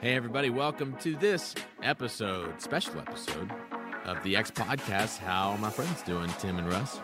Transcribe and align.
Hey, 0.00 0.14
everybody, 0.14 0.48
welcome 0.48 0.96
to 1.00 1.16
this 1.16 1.54
episode, 1.82 2.62
special 2.62 2.98
episode 3.00 3.50
of 4.04 4.22
the 4.22 4.36
X 4.36 4.50
Podcast. 4.50 5.18
How 5.18 5.50
are 5.50 5.58
my 5.58 5.70
friends 5.70 6.02
doing, 6.02 6.30
Tim 6.38 6.56
and 6.56 6.68
Russ? 6.68 7.00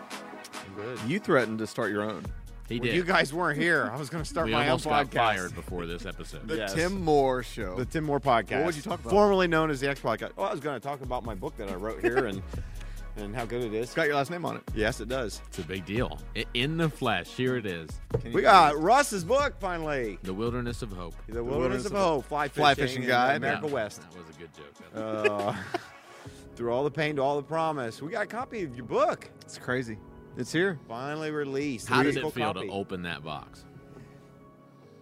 Good. 0.77 0.97
You 1.05 1.19
threatened 1.19 1.59
to 1.59 1.67
start 1.67 1.91
your 1.91 2.03
own. 2.03 2.25
He 2.69 2.79
Well, 2.79 2.85
did. 2.85 2.95
you 2.95 3.03
guys 3.03 3.33
weren't 3.33 3.59
here. 3.59 3.91
I 3.93 3.97
was 3.99 4.09
going 4.09 4.23
to 4.23 4.29
start 4.29 4.47
we 4.47 4.53
my 4.53 4.63
own 4.63 4.69
almost 4.69 4.85
got 4.85 5.07
podcast. 5.07 5.13
fired 5.13 5.55
before 5.55 5.85
this 5.85 6.05
episode. 6.05 6.47
The 6.47 6.55
Yes. 6.57 6.73
Tim 6.73 7.01
Moore 7.03 7.43
Show. 7.43 7.75
The 7.75 7.85
Tim 7.85 8.05
Moore 8.05 8.21
podcast. 8.21 8.57
What 8.59 8.65
would 8.67 8.75
you 8.77 8.81
talk 8.81 8.99
about? 9.01 9.11
Formerly 9.11 9.47
known 9.47 9.69
as 9.69 9.81
the 9.81 9.89
X 9.89 9.99
Podcast. 9.99 10.31
Oh, 10.37 10.43
I 10.43 10.51
was 10.51 10.61
going 10.61 10.79
to 10.79 10.85
talk 10.85 11.01
about 11.01 11.25
my 11.25 11.35
book 11.35 11.57
that 11.57 11.69
I 11.69 11.75
wrote 11.75 12.01
here 12.01 12.25
and 12.25 12.41
and 13.17 13.35
how 13.35 13.45
good 13.45 13.63
it 13.63 13.73
is. 13.73 13.85
it's 13.85 13.93
got 13.93 14.07
your 14.07 14.15
last 14.15 14.29
name 14.31 14.45
on 14.45 14.57
it. 14.57 14.63
Yes, 14.75 14.99
it 14.99 15.07
does. 15.07 15.41
It's 15.47 15.59
a 15.59 15.63
big 15.63 15.85
deal. 15.85 16.19
I- 16.35 16.45
In 16.53 16.77
the 16.77 16.89
flesh, 16.89 17.27
here 17.29 17.55
it 17.57 17.65
is 17.65 17.89
We 18.33 18.41
got 18.41 18.77
Russ's 18.77 19.23
book 19.23 19.53
finally. 19.59 20.19
The 20.23 20.33
Wilderness 20.33 20.81
of 20.81 20.91
Hope. 20.91 21.15
The 21.29 21.43
Wilderness 21.43 21.85
of 21.85 21.93
Hope, 21.93 22.25
Fly 22.25 22.47
Fishing, 22.47 22.61
Fly 22.61 22.75
Fishing 22.75 23.01
in 23.03 23.07
Guide. 23.09 23.35
America 23.37 23.67
That- 23.67 23.71
West. 23.73 24.01
That 24.01 24.17
was 24.27 24.35
a 24.35 24.39
good 24.39 24.49
joke. 24.53 24.93
Uh, 24.95 25.55
through 26.55 26.71
all 26.73 26.83
the 26.83 26.91
pain 26.91 27.15
to 27.17 27.21
all 27.21 27.35
the 27.37 27.43
promise. 27.43 28.01
We 28.01 28.11
got 28.11 28.23
a 28.23 28.27
copy 28.27 28.63
of 28.63 28.75
your 28.75 28.85
book 28.85 29.29
It's 29.41 29.57
crazy. 29.57 29.97
It's 30.37 30.51
here. 30.51 30.77
finally 30.87 31.31
released. 31.31 31.87
How 31.87 32.03
did 32.03 32.09
Physical 32.09 32.29
it 32.29 32.33
feel 32.35 32.53
copy. 32.53 32.67
to 32.67 32.73
open 32.73 33.03
that 33.03 33.23
box? 33.23 33.63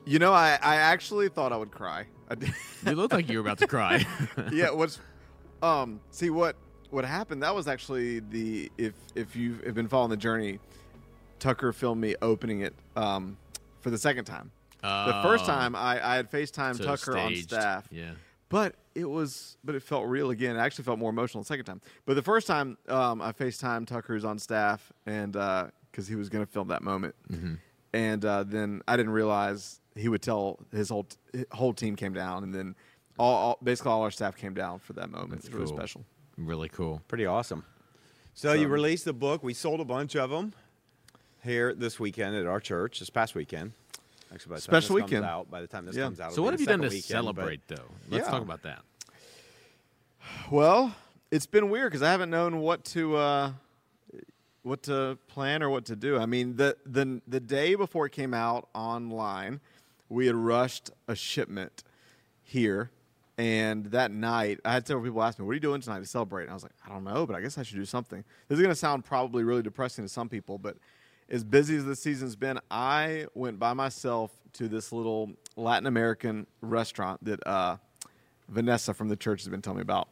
You 0.05 0.19
know, 0.19 0.33
I, 0.33 0.59
I 0.61 0.75
actually 0.75 1.29
thought 1.29 1.53
I 1.53 1.57
would 1.57 1.71
cry. 1.71 2.05
I 2.29 2.35
did. 2.35 2.53
You 2.85 2.91
looked 2.93 3.13
like 3.13 3.29
you 3.29 3.37
were 3.37 3.41
about 3.41 3.57
to 3.59 3.67
cry. 3.67 4.05
yeah. 4.51 4.69
What's 4.71 4.99
um? 5.61 5.99
See 6.11 6.29
what 6.29 6.55
what 6.93 7.05
happened? 7.05 7.41
That 7.43 7.55
was 7.55 7.67
actually 7.67 8.19
the 8.19 8.71
if 8.77 8.93
if 9.15 9.35
you 9.35 9.55
have 9.65 9.75
been 9.75 9.87
following 9.87 10.09
the 10.11 10.17
journey, 10.17 10.59
Tucker 11.39 11.73
filmed 11.73 12.01
me 12.01 12.15
opening 12.21 12.61
it 12.61 12.73
um 12.95 13.37
for 13.81 13.89
the 13.89 13.97
second 13.97 14.25
time. 14.25 14.51
The 14.81 15.19
first 15.23 15.45
Oh, 15.45 15.47
time 15.47 15.75
I, 15.75 15.93
I 16.05 16.15
had 16.17 16.29
FaceTime 16.29 16.75
so 16.77 16.83
Tucker 16.83 17.17
on 17.17 17.35
staff. 17.37 17.87
Yeah. 17.89 18.11
But 18.49 18.75
it 18.93 19.05
was, 19.09 19.57
but 19.63 19.73
it 19.75 19.81
felt 19.81 20.05
real 20.07 20.29
again. 20.29 20.55
It 20.57 20.59
actually 20.59 20.83
felt 20.83 20.99
more 20.99 21.09
emotional 21.09 21.41
the 21.41 21.47
second 21.47 21.65
time. 21.65 21.81
But 22.05 22.13
the 22.15 22.21
first 22.21 22.45
time, 22.47 22.77
um, 22.89 23.21
I 23.21 23.31
FaceTime 23.31 23.87
Tucker 23.87 24.13
who's 24.13 24.25
on 24.25 24.37
staff, 24.39 24.91
and 25.05 25.31
because 25.33 26.07
he 26.07 26.15
was 26.15 26.29
going 26.29 26.45
to 26.45 26.51
film 26.51 26.67
that 26.67 26.83
moment, 26.83 27.15
Mm-hmm. 27.31 27.53
and 27.93 28.23
uh, 28.25 28.43
then 28.43 28.81
I 28.87 28.95
didn't 28.97 29.13
realize 29.13 29.79
he 29.95 30.09
would 30.09 30.21
tell 30.21 30.59
his 30.71 30.89
whole 30.89 31.07
his 31.31 31.45
whole 31.51 31.73
team 31.73 31.95
came 31.95 32.13
down, 32.13 32.43
and 32.43 32.53
then 32.53 32.75
all, 33.17 33.33
all 33.35 33.57
basically 33.63 33.91
all 33.91 34.01
our 34.03 34.11
staff 34.11 34.35
came 34.35 34.53
down 34.53 34.79
for 34.79 34.93
that 34.93 35.09
moment. 35.09 35.31
That's 35.31 35.45
it's 35.45 35.53
really 35.55 35.65
cool. 35.67 35.77
special. 35.77 36.05
Really 36.37 36.69
cool. 36.69 37.01
Pretty 37.07 37.25
awesome. 37.25 37.63
So, 38.33 38.49
So- 38.49 38.53
you 38.53 38.67
released 38.67 39.05
the 39.05 39.13
book. 39.13 39.43
We 39.43 39.53
sold 39.53 39.79
a 39.79 39.85
bunch 39.85 40.15
of 40.15 40.29
them 40.29 40.53
here 41.43 41.73
this 41.73 41.99
weekend 41.99 42.35
at 42.35 42.45
our 42.47 42.59
church. 42.59 42.99
This 42.99 43.09
past 43.09 43.35
weekend. 43.35 43.73
Actually, 44.33 44.49
by 44.49 44.55
the 44.55 44.61
time 44.61 44.81
Special 44.81 44.95
weekend. 44.95 45.25
out, 45.25 45.51
by 45.51 45.61
the 45.61 45.67
time 45.67 45.85
this 45.85 45.95
Yeah. 45.95 46.05
comes 46.05 46.19
out, 46.19 46.33
So, 46.33 46.41
what 46.41 46.53
have 46.53 46.59
you 46.61 46.65
done 46.65 46.79
to 46.81 46.87
weekend, 46.87 47.03
but- 47.03 47.07
celebrate, 47.07 47.67
though? 47.67 47.91
Let's 48.09 48.25
Yeah. 48.25 48.31
talk 48.31 48.41
about 48.41 48.63
that. 48.63 48.83
Well, 50.49 50.95
it's 51.31 51.45
been 51.45 51.69
weird 51.69 51.91
because 51.91 52.01
I 52.01 52.11
haven't 52.11 52.29
known 52.29 52.57
what 52.59 52.83
to 52.85 53.15
uh, 53.15 53.53
what 54.63 54.83
to 54.83 55.17
plan 55.27 55.61
or 55.61 55.69
what 55.69 55.85
to 55.85 55.95
do. 55.95 56.17
I 56.17 56.25
mean, 56.25 56.55
the 56.55 56.77
the 56.85 57.21
the 57.27 57.39
day 57.39 57.75
before 57.75 58.05
it 58.07 58.11
came 58.11 58.33
out 58.33 58.69
online, 58.73 59.59
we 60.09 60.25
had 60.27 60.35
rushed 60.35 60.89
a 61.07 61.15
shipment 61.15 61.83
here, 62.41 62.89
and 63.37 63.85
that 63.87 64.11
night 64.11 64.59
I 64.63 64.73
had 64.73 64.87
several 64.87 65.05
people 65.05 65.23
ask 65.23 65.39
me, 65.39 65.45
"What 65.45 65.51
are 65.51 65.55
you 65.55 65.59
doing 65.59 65.81
tonight 65.81 65.99
to 65.99 66.05
celebrate?" 66.05 66.43
And 66.43 66.51
I 66.51 66.53
was 66.53 66.63
like, 66.63 66.73
"I 66.85 66.89
don't 66.89 67.03
know, 67.03 67.25
but 67.25 67.35
I 67.35 67.41
guess 67.41 67.57
I 67.57 67.63
should 67.63 67.77
do 67.77 67.85
something." 67.85 68.23
This 68.47 68.57
is 68.57 68.61
going 68.61 68.71
to 68.71 68.79
sound 68.79 69.05
probably 69.05 69.43
really 69.43 69.61
depressing 69.61 70.05
to 70.05 70.09
some 70.09 70.29
people, 70.29 70.57
but 70.57 70.77
as 71.29 71.43
busy 71.43 71.77
as 71.77 71.85
the 71.85 71.95
season's 71.95 72.35
been, 72.35 72.59
I 72.69 73.27
went 73.33 73.59
by 73.59 73.73
myself 73.73 74.31
to 74.53 74.67
this 74.67 74.91
little 74.91 75.31
Latin 75.55 75.87
American 75.87 76.47
restaurant 76.61 77.23
that. 77.25 77.45
Uh, 77.47 77.77
Vanessa 78.49 78.93
from 78.93 79.09
the 79.09 79.15
church 79.15 79.41
has 79.41 79.49
been 79.49 79.61
telling 79.61 79.77
me 79.77 79.81
about. 79.81 80.07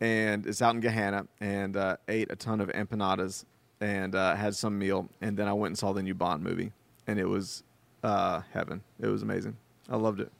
And 0.00 0.46
it's 0.46 0.62
out 0.62 0.74
in 0.74 0.82
Gahanna 0.82 1.26
and 1.40 1.76
uh, 1.76 1.96
ate 2.06 2.30
a 2.30 2.36
ton 2.36 2.60
of 2.60 2.68
empanadas 2.68 3.44
and 3.80 4.14
uh, 4.14 4.36
had 4.36 4.54
some 4.54 4.78
meal. 4.78 5.08
And 5.20 5.36
then 5.36 5.48
I 5.48 5.52
went 5.52 5.70
and 5.70 5.78
saw 5.78 5.92
the 5.92 6.02
new 6.02 6.14
Bond 6.14 6.42
movie. 6.42 6.72
And 7.06 7.18
it 7.18 7.24
was 7.24 7.62
uh, 8.02 8.42
heaven. 8.52 8.82
It 9.00 9.08
was 9.08 9.22
amazing. 9.22 9.56
I 9.88 9.96
loved 9.96 10.20
it. 10.20 10.30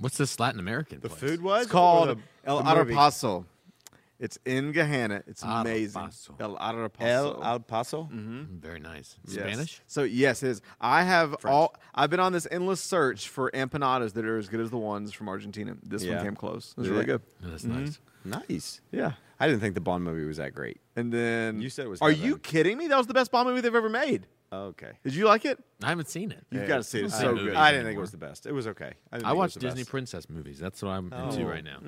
What's 0.00 0.16
this 0.16 0.40
Latin 0.40 0.58
American 0.60 1.00
The 1.00 1.08
place? 1.08 1.20
food 1.20 1.42
was 1.42 1.62
It's 1.64 1.72
called 1.72 2.08
the- 2.08 2.18
El 2.44 2.62
the? 2.62 2.70
Arapaso. 2.70 3.44
It's 4.18 4.38
in 4.44 4.72
Gahanna. 4.74 5.22
It's 5.26 5.42
Arapaso. 5.42 5.60
amazing. 5.60 6.10
El 6.40 6.56
Arapaso. 6.58 7.04
El 7.38 7.42
Al 7.44 7.60
Paso. 7.60 8.08
Mm, 8.12 8.60
Very 8.60 8.78
nice. 8.80 9.16
Yes. 9.26 9.34
Spanish? 9.34 9.80
So 9.86 10.02
yes, 10.02 10.42
it 10.42 10.48
is. 10.50 10.62
I 10.80 11.04
have 11.04 11.36
all. 11.46 11.74
I've 11.94 12.10
been 12.10 12.20
on 12.20 12.32
this 12.32 12.46
endless 12.50 12.82
search 12.82 13.28
for 13.28 13.50
empanadas 13.52 14.12
that 14.14 14.24
are 14.26 14.36
as 14.36 14.48
good 14.48 14.60
as 14.60 14.70
the 14.70 14.76
ones 14.78 15.12
from 15.12 15.28
Argentina. 15.28 15.74
This 15.82 16.02
Yeah. 16.04 16.16
one 16.16 16.24
came 16.24 16.36
close. 16.36 16.72
It 16.72 16.80
was 16.80 16.86
Yeah. 16.88 16.92
really 16.94 17.06
good. 17.06 17.22
Oh, 17.44 17.48
that's 17.50 17.64
Mm-hmm. 17.64 17.84
nice. 17.84 17.98
Nice. 18.50 18.80
Yeah. 18.92 19.12
I 19.38 19.46
didn't 19.46 19.60
think 19.60 19.74
the 19.74 19.80
Bond 19.80 20.04
movie 20.04 20.26
was 20.26 20.36
that 20.36 20.54
great. 20.54 20.82
And 20.96 21.10
then 21.10 21.62
You 21.62 21.70
said 21.70 21.86
it 21.86 21.88
was 21.88 22.02
Are 22.02 22.10
heaven. 22.10 22.26
you 22.26 22.36
kidding 22.38 22.76
me? 22.76 22.88
That 22.88 22.98
was 22.98 23.06
the 23.06 23.14
best 23.14 23.30
Bond 23.32 23.48
movie 23.48 23.62
they've 23.62 23.74
ever 23.74 23.88
made. 23.88 24.26
Okay. 24.52 24.92
Did 25.04 25.14
you 25.14 25.26
like 25.26 25.44
it? 25.44 25.58
I 25.82 25.88
haven't 25.90 26.08
seen 26.08 26.32
it. 26.32 26.44
You've 26.50 26.62
Yeah, 26.62 26.68
got 26.68 26.76
to 26.78 26.82
see 26.82 26.98
it. 26.98 27.04
It's 27.04 27.14
I 27.14 27.18
so 27.18 27.24
don't 27.26 27.34
good. 27.36 27.44
movies 27.44 27.58
I 27.58 27.70
didn't 27.70 27.86
think 27.86 27.98
it 27.98 28.00
was 28.00 28.10
the 28.10 28.16
best. 28.18 28.46
It 28.46 28.52
was 28.52 28.66
okay. 28.68 28.92
I, 29.12 29.16
didn't 29.18 29.26
I 29.26 29.28
think 29.30 29.34
it 29.34 29.38
watch 29.38 29.54
the 29.54 29.60
Disney 29.60 29.80
best. 29.82 29.90
princess 29.90 30.28
movies. 30.28 30.58
That's 30.58 30.82
what 30.82 30.90
I'm 30.90 31.12
into 31.12 31.42
Oh. 31.42 31.48
right 31.48 31.62
now. 31.64 31.78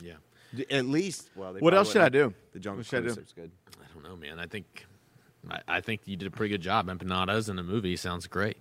Yeah. 0.00 0.14
D- 0.54 0.66
At 0.70 0.86
least. 0.86 1.30
Well, 1.34 1.52
they 1.52 1.60
What 1.60 1.70
probably 1.72 1.78
else 1.78 1.92
should 1.92 2.00
I 2.02 2.04
wouldn't. 2.04 2.32
do? 2.34 2.38
The 2.52 2.58
Jungle 2.60 2.78
What 2.78 2.86
should 2.86 2.98
I 2.98 3.00
Cruise 3.02 3.14
do? 3.16 3.20
was 3.22 3.32
good. 3.32 3.50
I 3.80 3.92
don't 3.94 4.02
know, 4.04 4.16
man. 4.16 4.38
I 4.38 4.46
think 4.46 4.86
I, 5.50 5.60
I 5.66 5.80
think 5.80 6.02
you 6.04 6.16
did 6.16 6.28
a 6.28 6.30
pretty 6.30 6.50
good 6.52 6.60
job. 6.62 6.86
Empanadas 6.86 7.48
in 7.48 7.58
a 7.58 7.62
movie 7.64 7.96
sounds 7.96 8.28
great, 8.28 8.56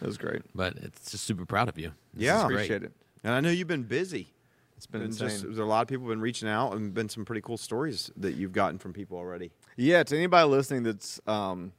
It 0.00 0.06
was 0.06 0.18
great. 0.18 0.42
but 0.54 0.74
it's 0.78 1.12
just 1.12 1.22
super 1.24 1.46
proud 1.46 1.68
of 1.68 1.78
you. 1.78 1.92
This 2.14 2.24
Yeah. 2.24 2.38
is 2.38 2.44
great. 2.46 2.54
Appreciate 2.56 2.82
it. 2.82 2.92
And 3.22 3.32
I 3.32 3.40
know 3.40 3.50
you've 3.50 3.68
been 3.68 3.84
busy. 3.84 4.32
It's 4.76 4.86
been 4.86 5.02
It's 5.02 5.20
insane. 5.20 5.28
just, 5.28 5.42
there's 5.44 5.58
a 5.58 5.64
lot 5.64 5.82
of 5.82 5.88
people 5.88 6.08
been 6.08 6.20
reaching 6.20 6.48
out 6.48 6.72
and 6.74 6.92
been 6.92 7.08
some 7.08 7.24
pretty 7.24 7.40
cool 7.42 7.56
stories 7.56 8.10
that 8.16 8.34
you've 8.34 8.52
gotten 8.52 8.78
from 8.78 8.92
people 8.92 9.16
already. 9.16 9.52
yeah, 9.76 10.02
to 10.02 10.16
anybody 10.16 10.48
listening 10.48 10.82
that's 10.82 11.20
um, 11.28 11.72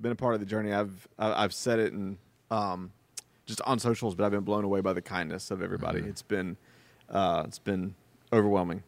been 0.00 0.12
a 0.12 0.16
part 0.16 0.34
of 0.34 0.40
the 0.40 0.46
journey, 0.46 0.72
I've 0.72 1.06
I've 1.18 1.54
said 1.54 1.78
it 1.78 1.92
and 1.92 2.18
um, 2.50 2.92
just 3.46 3.60
on 3.62 3.78
socials, 3.78 4.14
but 4.14 4.24
I've 4.24 4.32
been 4.32 4.44
blown 4.44 4.64
away 4.64 4.80
by 4.80 4.92
the 4.92 5.02
kindness 5.02 5.50
of 5.50 5.62
everybody. 5.62 6.00
It's 6.00 6.22
been 6.22 6.56
uh, 7.08 7.44
it's 7.46 7.58
been 7.58 7.94
overwhelming. 8.32 8.82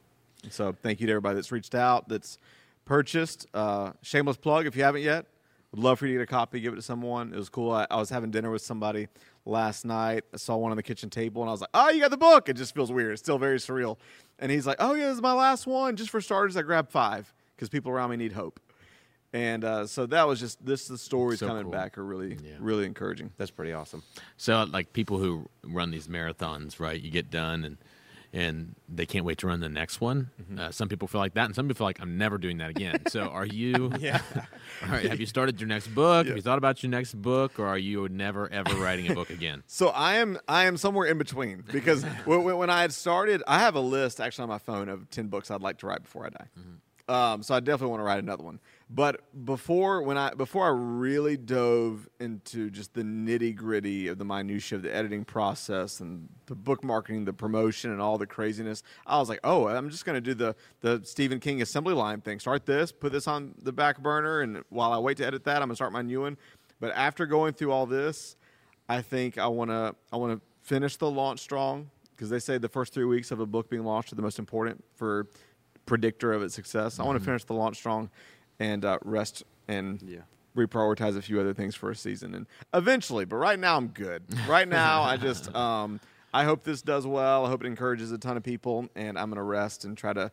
So 0.51 0.75
thank 0.83 1.01
you 1.01 1.07
to 1.07 1.13
everybody 1.13 1.37
that's 1.37 1.53
reached 1.53 1.75
out, 1.75 2.09
that's 2.09 2.39
purchased. 2.85 3.47
Uh, 3.53 3.93
shameless 4.03 4.37
plug 4.37 4.67
if 4.67 4.77
you 4.77 4.83
haven't 4.85 5.03
yet. 5.03 5.27
Would 5.73 5.83
love 5.83 5.99
for 5.99 6.07
you 6.07 6.15
to 6.15 6.19
get 6.21 6.23
a 6.23 6.27
copy, 6.27 6.61
give 6.61 6.73
it 6.73 6.77
to 6.77 6.83
someone. 6.83 7.35
It 7.35 7.37
was 7.37 7.51
cool. 7.51 7.73
I, 7.73 7.87
I 7.91 7.97
was 7.97 8.09
having 8.09 8.31
dinner 8.31 8.51
with 8.51 8.63
somebody 8.63 9.09
last 9.45 9.85
night. 9.85 10.25
I 10.33 10.39
saw 10.39 10.57
one 10.57 10.71
on 10.71 10.79
the 10.79 10.83
kitchen 10.83 11.11
table, 11.11 11.43
and 11.43 11.49
I 11.51 11.53
was 11.53 11.61
like, 11.61 11.71
"Oh, 11.75 11.91
you 11.91 12.01
got 12.01 12.11
the 12.11 12.17
book!" 12.17 12.49
It 12.49 12.55
just 12.55 12.75
feels 12.75 12.91
weird. 12.91 13.13
It's 13.13 13.21
still 13.21 13.39
very 13.39 13.59
surreal. 13.59 13.99
And 14.39 14.51
he's 14.51 14.67
like, 14.67 14.79
"Oh 14.81 14.95
yeah, 14.95 15.09
this 15.09 15.17
is 15.17 15.23
my 15.23 15.35
last 15.35 15.67
one. 15.67 15.97
Just 15.97 16.09
for 16.09 16.23
starters, 16.23 16.57
I 16.57 16.63
grabbed 16.63 16.91
five 16.91 17.35
because 17.55 17.69
people 17.69 17.93
around 17.93 18.11
me 18.11 18.17
need 18.17 18.33
hope." 18.33 18.61
And 19.33 19.63
uh, 19.65 19.87
so 19.87 20.07
that 20.07 20.27
was 20.27 20.41
just 20.41 20.65
this. 20.65 20.89
The 20.89 20.97
stories 20.97 21.41
So 21.41 21.49
coming 21.49 21.65
cool. 21.65 21.73
back 21.73 21.99
are 21.99 22.05
really, 22.05 22.39
Yeah. 22.43 22.53
really 22.61 22.87
encouraging. 22.87 23.31
That's 23.37 23.51
pretty 23.51 23.73
awesome. 23.75 24.03
So, 24.39 24.65
like 24.65 24.93
people 24.95 25.19
who 25.19 25.49
run 25.63 25.91
these 25.91 26.09
marathons, 26.09 26.81
right? 26.81 26.99
You 26.99 27.11
get 27.11 27.31
done 27.31 27.65
and 27.65 27.77
and 28.31 28.75
they 28.91 29.07
can't 29.07 29.25
wait 29.25 29.39
to 29.39 29.47
run 29.47 29.61
the 29.61 29.71
next 29.71 30.03
one. 30.03 30.31
Mm-hmm. 30.43 30.59
Uh, 30.59 30.71
some 30.71 30.87
people 30.89 31.09
feel 31.09 31.21
like 31.21 31.33
that, 31.35 31.47
and 31.47 31.55
some 31.55 31.67
people 31.67 31.79
feel 31.79 31.87
like 31.87 32.01
I'm 32.01 32.19
never 32.19 32.37
doing 32.37 32.59
that 32.59 32.69
again. 32.71 33.03
so, 33.09 33.23
are 33.23 33.47
you? 33.47 33.91
Yeah. 34.01 34.21
All 34.83 34.89
right, 34.91 35.05
have 35.07 35.19
you 35.21 35.27
started 35.27 35.61
your 35.61 35.67
next 35.69 35.89
book? 35.89 36.27
Have 36.27 36.37
you 36.37 36.43
thought 36.43 36.59
about 36.59 36.83
your 36.83 36.91
next 36.91 37.15
book, 37.15 37.59
or 37.59 37.67
are 37.67 37.79
you 37.79 38.09
never 38.09 38.51
ever 38.51 38.75
writing 38.77 39.11
a 39.11 39.15
book 39.15 39.29
again? 39.29 39.63
So 39.67 39.89
I 39.89 40.15
am 40.17 40.39
I 40.49 40.65
am 40.65 40.79
somewhere 40.79 41.07
in 41.07 41.19
between 41.19 41.65
because 41.71 42.03
when, 42.25 42.45
when 42.45 42.71
I 42.71 42.81
had 42.81 42.93
started, 42.95 43.43
I 43.47 43.59
have 43.59 43.75
a 43.75 43.81
list 43.81 44.21
actually 44.21 44.45
on 44.45 44.49
my 44.49 44.59
phone 44.59 44.89
of 44.89 45.11
ten 45.11 45.27
books 45.29 45.51
I'd 45.51 45.61
like 45.61 45.79
to 45.79 45.87
write 45.87 46.03
before 46.03 46.25
I 46.27 46.31
die. 46.31 46.49
Um, 47.09 47.43
so 47.43 47.55
I 47.55 47.61
definitely 47.61 47.89
want 47.91 48.01
to 48.01 48.05
write 48.05 48.23
another 48.23 48.45
one. 48.45 48.61
But 48.91 49.45
before 49.45 50.01
when 50.01 50.17
I 50.17 50.33
before 50.33 50.65
I 50.65 50.71
really 50.71 51.37
dove 51.37 52.09
into 52.21 52.71
just 52.71 52.95
the 52.95 53.03
nitty 53.03 53.55
gritty 53.55 54.09
of 54.09 54.17
the 54.17 54.25
minutia 54.25 54.77
of 54.77 54.83
the 54.83 54.95
editing 54.95 55.27
process 55.27 56.01
and 56.01 56.27
the 56.47 56.55
book 56.55 56.83
marketing, 56.83 57.27
the 57.27 57.35
promotion, 57.35 57.91
and 57.91 58.01
all 58.01 58.17
the 58.17 58.27
craziness, 58.27 58.83
I 59.07 59.19
was 59.19 59.29
like, 59.29 59.41
oh, 59.45 59.69
I'm 59.69 59.91
just 59.91 60.07
going 60.07 60.15
to 60.15 60.23
do 60.23 60.33
the 60.33 60.57
the 60.81 61.03
Stephen 61.05 61.39
King 61.39 61.61
assembly 61.61 61.93
line 61.93 62.23
thing. 62.23 62.41
Start 62.41 62.65
this, 62.65 62.91
put 62.91 63.13
this 63.13 63.29
on 63.29 63.55
the 63.63 63.73
back 63.73 64.01
burner, 64.03 64.41
and 64.41 64.65
while 64.71 64.93
I 64.93 64.99
wait 64.99 65.19
to 65.19 65.27
edit 65.27 65.45
that, 65.45 65.57
I'm 65.57 65.69
gonna 65.69 65.77
start 65.77 65.93
my 65.93 66.03
new 66.03 66.23
one. 66.23 66.39
But 66.81 66.93
after 66.95 67.27
going 67.27 67.53
through 67.53 67.73
all 67.73 67.85
this, 67.85 68.37
I 68.89 69.03
think 69.03 69.37
I 69.37 69.49
want 69.49 69.71
to 69.71 69.95
I 70.11 70.17
want 70.17 70.33
to 70.33 70.41
finish 70.63 70.97
the 70.97 71.11
launch 71.11 71.41
strong 71.41 71.91
because 72.17 72.31
they 72.31 72.39
say 72.39 72.57
the 72.57 72.71
first 72.71 72.95
three 72.95 73.05
weeks 73.05 73.31
of 73.33 73.41
a 73.41 73.47
book 73.47 73.69
being 73.69 73.85
launched 73.85 74.13
are 74.13 74.17
the 74.17 74.23
most 74.23 74.39
important 74.39 74.83
for 74.97 75.29
predictor 75.85 76.33
of 76.33 76.43
its 76.43 76.55
success. 76.55 76.99
I 76.99 77.03
want 77.03 77.17
to 77.17 77.21
mm-hmm. 77.21 77.27
finish 77.27 77.45
the 77.45 77.55
launch 77.55 77.77
strong 77.77 78.11
and 78.61 78.85
uh, 78.85 78.99
rest 79.05 79.45
and 79.69 80.03
Yeah. 80.03 80.21
reprioritize 80.57 81.17
a 81.17 81.23
few 81.23 81.41
other 81.41 81.55
things 81.55 81.75
for 81.75 81.91
a 81.91 81.97
season 81.97 82.35
and 82.35 82.47
eventually. 82.75 83.25
But 83.25 83.37
right 83.37 83.59
now 83.59 83.77
I'm 83.77 83.89
good. 83.89 84.23
Right 84.49 84.69
now 84.69 85.03
I 85.03 85.17
just 85.17 85.55
um, 85.57 86.01
I 86.33 86.45
hope 86.45 86.65
this 86.65 86.83
does 86.83 87.07
well. 87.07 87.47
I 87.47 87.49
hope 87.49 87.63
it 87.65 87.67
encourages 87.67 88.13
a 88.13 88.19
ton 88.19 88.37
of 88.37 88.43
people, 88.43 88.89
and 88.95 89.19
I'm 89.19 89.31
gonna 89.31 89.43
rest 89.43 89.85
and 89.85 89.97
try 89.97 90.13
to 90.13 90.31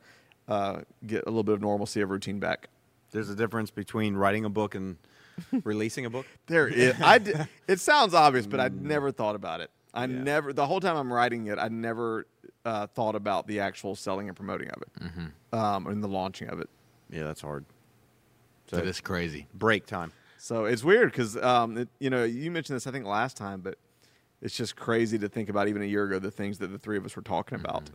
uh, 0.47 0.81
get 1.05 1.23
a 1.23 1.29
little 1.29 1.43
bit 1.43 1.53
of 1.55 1.61
normalcy 1.61 2.01
of 2.01 2.09
routine 2.09 2.39
back. 2.39 2.69
there's 3.11 3.29
a 3.29 3.35
difference 3.35 3.71
between 3.71 4.15
writing 4.15 4.45
a 4.45 4.49
book 4.49 4.75
and 4.75 4.97
releasing 5.63 6.05
a 6.05 6.09
book. 6.09 6.25
There 6.47 6.67
is. 6.67 6.95
I 7.01 7.17
d- 7.19 7.33
it 7.67 7.79
sounds 7.79 8.13
obvious, 8.13 8.45
but 8.47 8.59
I 8.59 8.69
Mm. 8.69 8.81
never 8.81 9.11
thought 9.11 9.35
about 9.35 9.61
it. 9.61 9.69
I 9.93 10.01
Yeah. 10.05 10.21
never. 10.21 10.53
The 10.53 10.65
whole 10.67 10.79
time 10.81 10.97
I'm 10.97 11.11
writing 11.11 11.47
it, 11.47 11.57
I 11.59 11.67
never 11.69 12.25
uh, 12.65 12.87
thought 12.87 13.15
about 13.15 13.47
the 13.47 13.59
actual 13.61 13.95
selling 13.95 14.27
and 14.27 14.35
promoting 14.35 14.69
of 14.69 14.81
it, 14.81 14.89
Mm-hmm. 15.03 15.57
um, 15.57 15.87
and 15.87 16.03
the 16.03 16.07
launching 16.07 16.49
of 16.49 16.59
it. 16.59 16.69
Yeah, 17.09 17.23
that's 17.23 17.41
hard. 17.41 17.63
So 18.75 18.81
That 18.81 18.87
is 18.89 19.01
crazy. 19.01 19.47
break 19.53 19.85
time. 19.85 20.11
So 20.37 20.65
it's 20.65 20.83
weird 20.83 21.11
because 21.11 21.35
um, 21.37 21.77
it- 21.77 21.89
you 21.99 22.09
know 22.09 22.23
you 22.23 22.51
mentioned 22.51 22.75
this 22.75 22.85
I 22.87 22.91
think 22.91 23.05
last 23.05 23.35
time, 23.37 23.61
but 23.61 23.77
it's 24.41 24.55
just 24.55 24.75
crazy 24.75 25.17
to 25.19 25.27
think 25.29 25.49
about 25.49 25.67
even 25.69 25.81
a 25.81 25.85
year 25.85 26.03
ago 26.05 26.19
the 26.19 26.29
things 26.29 26.59
that 26.59 26.67
the 26.67 26.77
three 26.77 26.97
of 26.97 27.05
us 27.05 27.15
were 27.15 27.21
talking 27.23 27.59
about, 27.59 27.89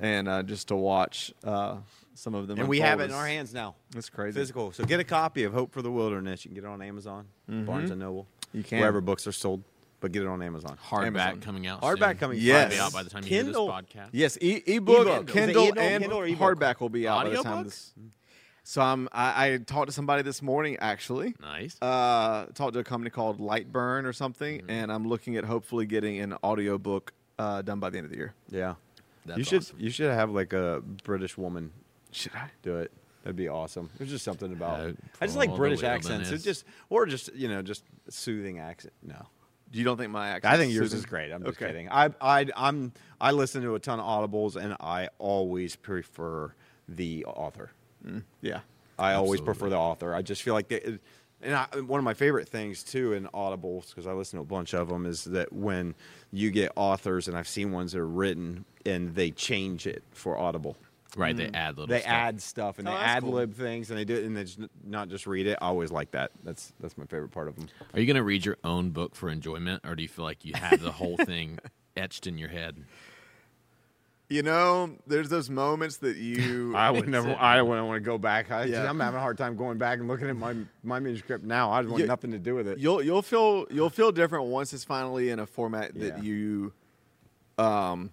and 0.00 0.28
uh, 0.28 0.42
just 0.42 0.68
to 0.68 0.76
watch 0.76 1.32
uh, 1.44 1.76
some 2.14 2.34
of 2.34 2.46
them. 2.46 2.54
Mm-hmm. 2.56 2.60
And 2.62 2.68
we 2.68 2.80
have 2.80 3.00
it 3.00 3.04
in 3.04 3.12
our 3.12 3.26
hands 3.26 3.52
now. 3.52 3.74
It's 3.94 4.08
crazy. 4.08 4.38
Physical. 4.38 4.72
So 4.72 4.84
get 4.84 5.00
a 5.00 5.04
copy 5.04 5.44
of 5.44 5.52
Hope 5.52 5.72
for 5.72 5.82
the 5.82 5.90
Wilderness. 5.90 6.44
You 6.44 6.50
can 6.50 6.54
get 6.54 6.64
it 6.64 6.70
on 6.70 6.80
Amazon, 6.80 7.26
Barnes 7.48 7.90
and 7.90 8.00
Noble. 8.00 8.26
You 8.54 8.62
can. 8.62 8.78
wherever 8.80 9.00
books 9.02 9.26
are 9.26 9.32
sold, 9.32 9.62
but 10.00 10.12
get 10.12 10.22
it 10.22 10.28
on 10.28 10.40
Amazon. 10.42 10.78
Hardback 10.88 11.06
Amazon. 11.06 11.40
coming 11.40 11.66
out. 11.66 11.82
Hardback 11.82 12.10
soon. 12.12 12.18
coming 12.18 12.38
Yes. 12.40 12.62
Probably 12.74 12.78
out 12.80 12.92
by 12.92 13.02
the 13.02 13.10
time 13.10 13.22
you 13.24 13.28
hear 13.28 13.42
this 13.42 13.56
podcast. 13.56 14.08
Yes, 14.12 14.38
e- 14.40 14.62
ebook, 14.66 15.00
Ebook. 15.06 15.26
Kindle, 15.26 15.62
Is 15.64 15.68
it 15.68 15.74
Kindle, 15.74 15.82
and 15.84 16.02
Kindle 16.04 16.18
or 16.20 16.26
ebook? 16.26 16.58
hardback 16.58 16.80
will 16.80 16.88
be 16.90 17.06
out 17.08 17.24
by 17.24 17.30
the 17.30 17.36
time 17.36 17.46
Audiobook? 17.46 17.64
this. 17.64 17.92
So 18.64 18.80
I'm, 18.80 19.08
I, 19.12 19.46
I 19.52 19.56
talked 19.58 19.88
to 19.88 19.92
somebody 19.92 20.22
this 20.22 20.40
morning 20.40 20.76
actually. 20.80 21.34
Nice. 21.40 21.76
Uh, 21.82 22.46
talked 22.54 22.74
to 22.74 22.78
a 22.80 22.84
company 22.84 23.10
called 23.10 23.40
Lightburn 23.40 24.04
or 24.04 24.12
something, 24.12 24.58
Mm-hmm. 24.60 24.70
and 24.70 24.92
I'm 24.92 25.08
looking 25.08 25.36
at 25.36 25.44
hopefully 25.44 25.84
getting 25.86 26.20
an 26.20 26.34
audiobook 26.44 27.12
uh, 27.38 27.62
done 27.62 27.80
by 27.80 27.90
the 27.90 27.98
end 27.98 28.04
of 28.04 28.10
the 28.10 28.16
year. 28.18 28.34
Yeah. 28.50 28.74
That's 29.26 29.38
you 29.38 29.44
should 29.44 29.62
awesome. 29.62 29.76
you 29.80 29.90
should 29.90 30.10
have 30.12 30.30
like 30.30 30.52
a 30.52 30.82
British 31.04 31.36
woman 31.38 31.70
Should 32.10 32.34
I? 32.34 32.50
do 32.62 32.76
it. 32.78 32.92
That'd 33.22 33.36
be 33.36 33.48
awesome. 33.48 33.88
There's 33.98 34.10
just 34.10 34.24
something 34.24 34.52
about. 34.52 34.80
Uh, 34.80 34.92
I 35.20 35.26
just 35.26 35.36
like 35.38 35.54
British 35.54 35.84
accents. 35.84 36.30
It 36.32 36.38
just 36.38 36.64
or 36.90 37.06
just 37.06 37.32
you 37.34 37.48
know 37.48 37.62
just 37.62 37.84
soothing 38.10 38.58
accent. 38.58 38.92
No, 39.02 39.26
You 39.70 39.84
don't 39.84 39.96
think 39.96 40.10
my 40.10 40.28
accent? 40.30 40.52
I 40.54 40.56
think 40.56 40.72
yours 40.72 40.86
soothing? 40.90 40.98
is 40.98 41.06
great. 41.06 41.32
I'm 41.32 41.44
just 41.44 41.56
Okay. 41.56 41.66
kidding. 41.68 41.88
I 41.88 42.10
I 42.20 42.46
I'm 42.56 42.92
I 43.20 43.30
listen 43.30 43.62
to 43.62 43.76
a 43.76 43.78
ton 43.78 44.00
of 44.00 44.06
audibles 44.06 44.56
and 44.56 44.76
I 44.80 45.08
always 45.18 45.76
prefer 45.76 46.52
the 46.88 47.24
author. 47.26 47.70
Mm. 48.06 48.22
Yeah. 48.40 48.60
I 48.98 49.14
always 49.14 49.40
prefer 49.40 49.68
the 49.68 49.76
author. 49.78 50.14
I 50.14 50.22
just 50.22 50.42
feel 50.42 50.54
like, 50.54 50.68
they, 50.68 50.98
and 51.40 51.54
I, 51.56 51.66
one 51.80 51.98
of 51.98 52.04
my 52.04 52.14
favorite 52.14 52.48
things 52.48 52.82
too 52.84 53.14
in 53.14 53.26
audibles 53.34 53.88
because 53.88 54.06
I 54.06 54.12
listen 54.12 54.36
to 54.38 54.42
a 54.42 54.46
bunch 54.46 54.74
of 54.74 54.88
them 54.88 55.06
is 55.06 55.24
that 55.24 55.52
when 55.52 55.94
you 56.30 56.50
get 56.50 56.72
authors, 56.76 57.26
and 57.26 57.36
I've 57.36 57.48
seen 57.48 57.72
ones 57.72 57.92
that 57.92 57.98
are 58.00 58.06
written 58.06 58.64
and 58.86 59.14
they 59.14 59.30
change 59.32 59.86
it 59.86 60.04
for 60.12 60.38
audible. 60.38 60.76
right. 61.16 61.36
They 61.36 61.46
mm. 61.48 61.54
add 61.56 61.78
little. 61.78 61.88
They 61.88 62.00
stuff. 62.00 62.12
add 62.12 62.40
stuff 62.42 62.78
and 62.78 62.86
Oh, 62.86 62.92
they 62.92 62.96
that's 62.98 63.10
ad 63.16 63.22
cool. 63.24 63.32
lib 63.32 63.54
things 63.54 63.90
and 63.90 63.98
they 63.98 64.04
do 64.04 64.14
it 64.14 64.24
and 64.24 64.36
they 64.36 64.44
just 64.44 64.60
not 64.84 65.08
just 65.08 65.26
read 65.26 65.46
it. 65.46 65.58
I 65.60 65.66
always 65.66 65.90
like 65.90 66.12
that. 66.12 66.30
That's 66.44 66.72
that's 66.78 66.96
my 66.96 67.06
favorite 67.06 67.32
part 67.32 67.48
of 67.48 67.56
them. 67.56 67.68
Are 67.94 67.98
you 68.00 68.06
going 68.06 68.16
to 68.16 68.22
read 68.22 68.44
your 68.44 68.58
own 68.62 68.90
book 68.90 69.16
for 69.16 69.28
enjoyment, 69.28 69.82
or 69.84 69.96
do 69.96 70.02
you 70.02 70.08
feel 70.08 70.24
like 70.24 70.44
you 70.44 70.52
have 70.54 70.80
the 70.80 70.92
whole 70.92 71.16
thing 71.24 71.58
etched 71.96 72.26
in 72.26 72.38
your 72.38 72.50
head? 72.50 72.84
You 74.32 74.42
know, 74.42 74.96
there's 75.06 75.28
those 75.28 75.50
moments 75.50 75.98
that 75.98 76.16
you. 76.16 76.74
I 76.76 76.90
would 76.90 77.08
never. 77.08 77.34
I 77.38 77.60
wouldn't 77.60 77.86
want 77.86 77.96
to 78.02 78.06
go 78.06 78.16
back. 78.18 78.50
I, 78.50 78.64
Yeah. 78.64 78.88
I'm 78.88 78.98
having 78.98 79.18
a 79.18 79.20
hard 79.20 79.36
time 79.36 79.56
going 79.56 79.76
back 79.78 79.98
and 79.98 80.08
looking 80.08 80.28
at 80.28 80.36
my 80.36 80.54
my 80.82 80.98
manuscript 81.00 81.44
now. 81.44 81.70
I 81.70 81.82
want 81.82 82.00
You- 82.00 82.06
nothing 82.06 82.30
to 82.32 82.38
do 82.38 82.54
with 82.54 82.66
it. 82.66 82.78
You'll 82.78 83.02
you'll 83.02 83.22
feel 83.22 83.66
you'll 83.70 83.90
feel 83.90 84.10
different 84.12 84.46
once 84.46 84.72
it's 84.72 84.84
finally 84.84 85.28
in 85.30 85.38
a 85.38 85.46
format 85.46 85.94
that 85.94 86.16
Yeah. 86.18 86.22
you 86.22 86.72
um 87.58 88.10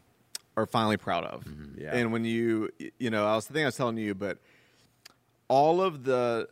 are 0.58 0.66
finally 0.66 0.98
proud 0.98 1.24
of. 1.24 1.46
Yeah. 1.78 1.96
And 1.96 2.12
when 2.12 2.26
you 2.26 2.70
you 3.00 3.10
know, 3.10 3.26
I 3.26 3.36
was 3.36 3.48
the 3.48 3.54
thing 3.54 3.64
I 3.64 3.68
was 3.68 3.78
telling 3.78 3.98
you, 3.98 4.14
but 4.14 4.40
all 5.48 5.82
of 5.82 6.04
the 6.04 6.50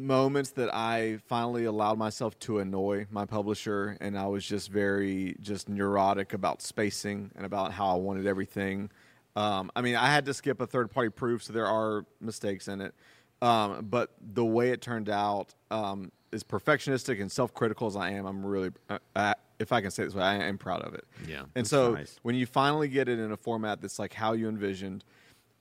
moments 0.00 0.50
that 0.52 0.74
I 0.74 1.18
finally 1.26 1.64
allowed 1.64 1.98
myself 1.98 2.38
to 2.40 2.58
annoy 2.58 3.06
my 3.10 3.24
publisher 3.24 3.96
and 4.00 4.18
I 4.18 4.26
was 4.26 4.44
just 4.44 4.70
very 4.70 5.36
just 5.40 5.68
neurotic 5.68 6.32
about 6.32 6.62
spacing 6.62 7.30
and 7.36 7.44
about 7.44 7.72
how 7.72 7.88
I 7.88 7.94
wanted 7.94 8.26
everything. 8.26 8.90
Um, 9.36 9.70
I 9.76 9.82
mean, 9.82 9.96
I 9.96 10.06
had 10.06 10.24
to 10.26 10.34
skip 10.34 10.60
a 10.60 10.66
third 10.66 10.90
party 10.90 11.10
proof, 11.10 11.42
so 11.44 11.52
there 11.52 11.66
are 11.66 12.04
mistakes 12.20 12.68
in 12.68 12.80
it. 12.80 12.94
Um, 13.42 13.86
but 13.88 14.10
the 14.20 14.44
way 14.44 14.70
it 14.70 14.82
turned 14.82 15.08
out, 15.08 15.54
um, 15.70 16.10
as 16.32 16.42
perfectionistic 16.42 17.20
and 17.20 17.30
self 17.30 17.54
critical 17.54 17.86
as 17.86 17.96
I 17.96 18.10
am, 18.10 18.26
I'm 18.26 18.44
really, 18.44 18.70
uh, 18.88 18.98
I, 19.16 19.34
if 19.58 19.72
I 19.72 19.80
can 19.80 19.90
say 19.90 20.04
this 20.04 20.14
way, 20.14 20.22
I 20.22 20.34
am 20.34 20.58
proud 20.58 20.82
of 20.82 20.94
it. 20.94 21.04
Yeah. 21.26 21.42
And 21.54 21.66
so 21.66 21.94
nice. 21.94 22.18
when 22.22 22.34
you 22.34 22.46
finally 22.46 22.88
get 22.88 23.08
it 23.08 23.18
in 23.18 23.32
a 23.32 23.36
format 23.36 23.80
that's 23.80 23.98
like 23.98 24.12
how 24.12 24.32
you 24.32 24.48
envisioned, 24.48 25.04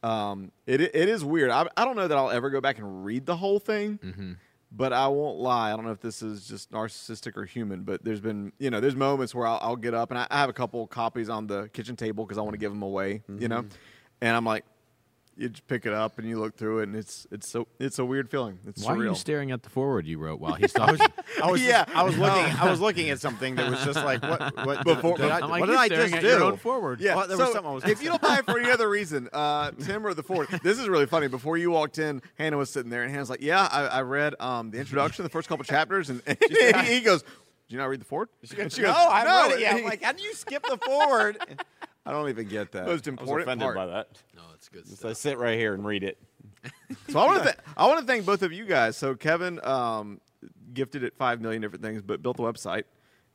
um, 0.03 0.51
it 0.65 0.81
it 0.81 1.09
is 1.09 1.23
weird. 1.25 1.51
I, 1.51 1.67
I 1.75 1.85
don't 1.85 1.95
know 1.95 2.07
that 2.07 2.17
I'll 2.17 2.29
ever 2.31 2.49
go 2.49 2.61
back 2.61 2.77
and 2.77 3.05
read 3.05 3.25
the 3.25 3.35
whole 3.35 3.59
thing, 3.59 3.99
Mm-hmm. 4.03 4.33
but 4.71 4.93
I 4.93 5.07
won't 5.07 5.39
lie. 5.39 5.73
I 5.73 5.75
don't 5.75 5.85
know 5.85 5.91
if 5.91 5.99
this 5.99 6.21
is 6.21 6.47
just 6.47 6.71
narcissistic 6.71 7.35
or 7.37 7.45
human, 7.45 7.83
but 7.83 8.03
there's 8.03 8.21
been 8.21 8.51
you 8.59 8.69
know 8.69 8.79
there's 8.79 8.95
moments 8.95 9.35
where 9.35 9.45
I'll, 9.47 9.59
I'll 9.61 9.75
get 9.75 9.93
up 9.93 10.11
and 10.11 10.17
I, 10.19 10.27
I 10.31 10.37
have 10.39 10.49
a 10.49 10.53
couple 10.53 10.85
copies 10.87 11.29
on 11.29 11.47
the 11.47 11.69
kitchen 11.73 11.95
table 11.95 12.25
because 12.25 12.37
I 12.37 12.41
want 12.41 12.53
to 12.53 12.57
give 12.59 12.71
them 12.71 12.81
away, 12.83 13.23
you 13.27 13.47
know, 13.47 13.61
Mm-hmm. 13.63 13.77
and 14.21 14.35
I'm 14.37 14.45
like, 14.45 14.63
you 15.39 15.49
just 15.49 15.65
pick 15.67 15.85
it 15.85 15.93
up 15.93 16.19
and 16.19 16.27
you 16.27 16.37
look 16.39 16.55
through 16.57 16.79
it 16.79 16.83
and 16.83 16.95
it's 16.95 17.25
it's 17.31 17.47
so 17.49 17.67
it's 17.79 17.97
a 17.97 18.05
weird 18.05 18.29
feeling. 18.29 18.59
It's 18.67 18.83
Why 18.83 18.93
are 18.95 19.03
you 19.05 19.15
staring 19.15 19.51
at 19.51 19.63
the 19.63 19.69
forward 19.69 20.05
you 20.05 20.17
wrote 20.19 20.39
while 20.39 20.53
he's 20.55 20.73
talking? 20.83 21.07
I 21.41 21.49
was 21.49 21.61
Yeah. 21.65 21.85
I 21.93 22.03
was 22.03 22.17
looking. 22.17 22.43
I 22.59 22.69
was 22.69 22.79
looking 22.81 23.09
at 23.09 23.19
something 23.19 23.55
that 23.55 23.69
was 23.71 23.83
just 23.85 23.95
like 24.03 24.21
what 24.21 24.53
what 24.65 24.83
Before- 24.83 25.17
did 25.17 25.31
I, 25.31 25.39
I'm 25.39 25.49
like, 25.49 25.61
what 25.61 25.69
you're 25.69 25.77
did 25.87 25.99
I 25.99 26.03
just 26.03 26.13
at 26.15 26.21
do? 26.21 26.27
your 26.27 26.43
own 26.43 26.57
forward. 26.57 26.99
Yeah, 26.99 27.15
Well, 27.15 27.27
there 27.27 27.37
so 27.37 27.43
was 27.45 27.53
something 27.53 27.71
I 27.71 27.73
was 27.73 27.83
if 27.85 28.03
you 28.03 28.09
don't 28.09 28.21
buy 28.21 28.39
it 28.39 28.45
for 28.45 28.59
any 28.59 28.69
other 28.69 28.89
reason, 28.89 29.29
uh, 29.33 29.71
Tim 29.71 30.05
or 30.05 30.13
the 30.13 30.23
fourth, 30.23 30.49
this 30.61 30.77
is 30.77 30.87
really 30.89 31.05
funny. 31.05 31.27
Before 31.27 31.57
you 31.57 31.71
walked 31.71 31.97
in, 31.99 32.21
Hannah 32.37 32.57
was 32.57 32.69
sitting 32.69 32.89
there, 32.91 33.03
and 33.03 33.11
Hannah's 33.11 33.29
like, 33.29 33.41
"Yeah, 33.41 33.67
I, 33.71 33.85
I 33.87 34.01
read 34.01 34.35
um, 34.41 34.71
the 34.71 34.79
introduction, 34.79 35.23
the 35.23 35.29
first 35.29 35.47
couple 35.47 35.63
chapters," 35.63 36.09
and 36.09 36.21
he 36.85 36.99
goes, 37.01 37.21
"Did 37.23 37.29
you 37.69 37.77
not 37.77 37.85
read 37.89 38.01
the 38.01 38.05
forward?" 38.05 38.29
She 38.43 38.55
goes, 38.55 38.73
She 38.73 38.81
no, 38.81 38.91
I 38.93 39.23
"No." 39.23 39.47
read 39.49 39.51
it. 39.57 39.61
Yeah, 39.61 39.75
I'm 39.75 39.83
like, 39.85 40.03
how 40.03 40.11
do 40.11 40.21
you 40.23 40.33
skip 40.33 40.63
the 40.63 40.77
forward? 40.85 41.37
I 42.05 42.11
don't 42.11 42.29
even 42.29 42.47
get 42.47 42.71
that. 42.71 42.85
Most 42.87 43.07
important 43.07 43.29
I 43.29 43.33
was 43.33 43.43
offended 43.43 43.65
part. 43.65 43.75
by 43.75 43.85
that. 43.87 44.07
no, 44.35 44.41
it's 44.55 44.69
good 44.69 44.87
So 44.87 45.09
I 45.09 45.13
sit 45.13 45.37
right 45.37 45.57
here 45.57 45.73
and 45.73 45.85
read 45.85 46.03
it. 46.03 46.17
So 47.09 47.19
I 47.19 47.25
want 47.25 47.39
to 47.39 47.43
th- 47.45 47.57
I 47.77 47.87
want 47.87 47.99
to 47.99 48.05
thank 48.05 48.25
both 48.25 48.41
of 48.41 48.51
you 48.51 48.65
guys. 48.65 48.97
So 48.97 49.15
Kevin 49.15 49.63
um, 49.65 50.19
gifted 50.73 51.03
it 51.03 51.15
five 51.17 51.41
million 51.41 51.61
different 51.61 51.83
things, 51.83 52.01
but 52.01 52.21
built 52.21 52.37
the 52.37 52.43
website 52.43 52.83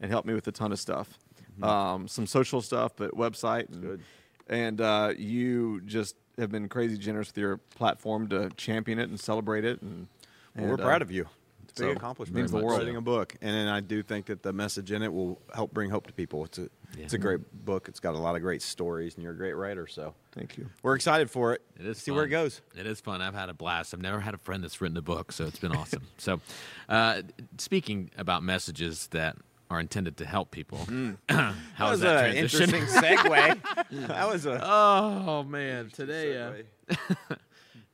and 0.01 0.11
helped 0.11 0.27
me 0.27 0.35
with 0.35 0.47
a 0.49 0.53
ton 0.53 0.73
of 0.73 0.79
stuff, 0.81 1.19
um, 1.63 2.09
some 2.09 2.27
social 2.27 2.61
stuff, 2.61 2.93
but 2.97 3.13
website. 3.13 3.69
And, 3.69 3.83
Good. 3.83 4.01
And 4.47 4.81
uh, 4.81 5.15
you 5.17 5.81
just 5.83 6.17
have 6.37 6.51
been 6.51 6.69
crazy 6.69 6.99
generous 6.99 7.29
with 7.29 7.39
your 7.39 7.57
platform 7.57 8.29
to 8.29 8.51
champion 8.57 8.99
it 8.99 9.09
and 9.09 9.19
celebrate 9.19 9.65
it. 9.65 9.81
And, 9.81 10.07
Well, 10.55 10.67
we're 10.67 10.73
and, 10.73 10.81
uh, 10.81 10.85
proud 10.85 11.03
of 11.03 11.11
you. 11.11 11.27
It's 11.63 11.81
a 11.81 11.85
big 11.85 11.93
so, 11.93 11.97
accomplishment. 11.97 12.37
means 12.37 12.51
the 12.51 12.59
world. 12.59 12.79
Writing 12.81 12.97
a 12.97 13.01
book, 13.01 13.35
and 13.41 13.55
then 13.55 13.69
I 13.69 13.81
do 13.81 14.03
think 14.03 14.27
that 14.27 14.43
the 14.43 14.53
message 14.53 14.93
in 14.93 15.03
it 15.03 15.13
will 15.13 15.41
help 15.55 15.73
bring 15.73 15.91
hope 15.91 16.07
to 16.09 16.13
people. 16.13 16.45
It's 16.45 16.59
a 16.59 16.69
Yeah. 16.97 17.05
it's 17.05 17.15
a 17.15 17.19
great 17.19 17.41
book. 17.65 17.89
It's 17.89 18.01
got 18.01 18.15
a 18.15 18.19
lot 18.19 18.37
of 18.37 18.43
great 18.43 18.63
stories, 18.63 19.15
and 19.15 19.23
you're 19.23 19.33
a 19.33 19.37
great 19.37 19.55
writer. 19.55 19.87
So 19.87 20.15
Thank 20.33 20.57
you. 20.59 20.69
we're 20.83 20.95
excited 20.95 21.31
for 21.31 21.55
it. 21.55 21.63
It 21.79 21.87
is 21.87 21.99
See 21.99 22.11
fun. 22.11 22.17
where 22.17 22.25
it 22.25 22.31
goes. 22.31 22.61
It 22.77 22.87
is 22.87 23.01
fun. 23.01 23.21
I've 23.23 23.35
had 23.35 23.49
a 23.49 23.55
blast. 23.55 23.95
I've 23.95 24.01
never 24.01 24.21
had 24.21 24.35
a 24.35 24.39
friend 24.39 24.63
that's 24.63 24.81
written 24.81 24.97
a 24.97 25.03
book, 25.03 25.33
so 25.33 25.45
it's 25.45 25.59
been 25.59 25.75
awesome. 25.75 26.03
so, 26.19 26.41
uh, 26.89 27.23
speaking 27.59 28.11
about 28.17 28.43
messages 28.43 29.09
that 29.09 29.37
are 29.71 29.81
intended 29.81 30.17
to 30.19 30.27
help 30.27 30.51
people, 30.51 30.79
how 30.89 31.15
that 31.29 31.55
was 31.81 31.91
was 31.91 32.01
that 32.01 32.31
an 32.31 32.37
interesting 32.37 32.83
segue. 32.85 33.87
that 34.09 34.29
was 34.29 34.47
a 34.47 34.61
oh 34.63 35.43
man, 35.43 35.91
today, 35.91 36.41
uh, 36.41 36.95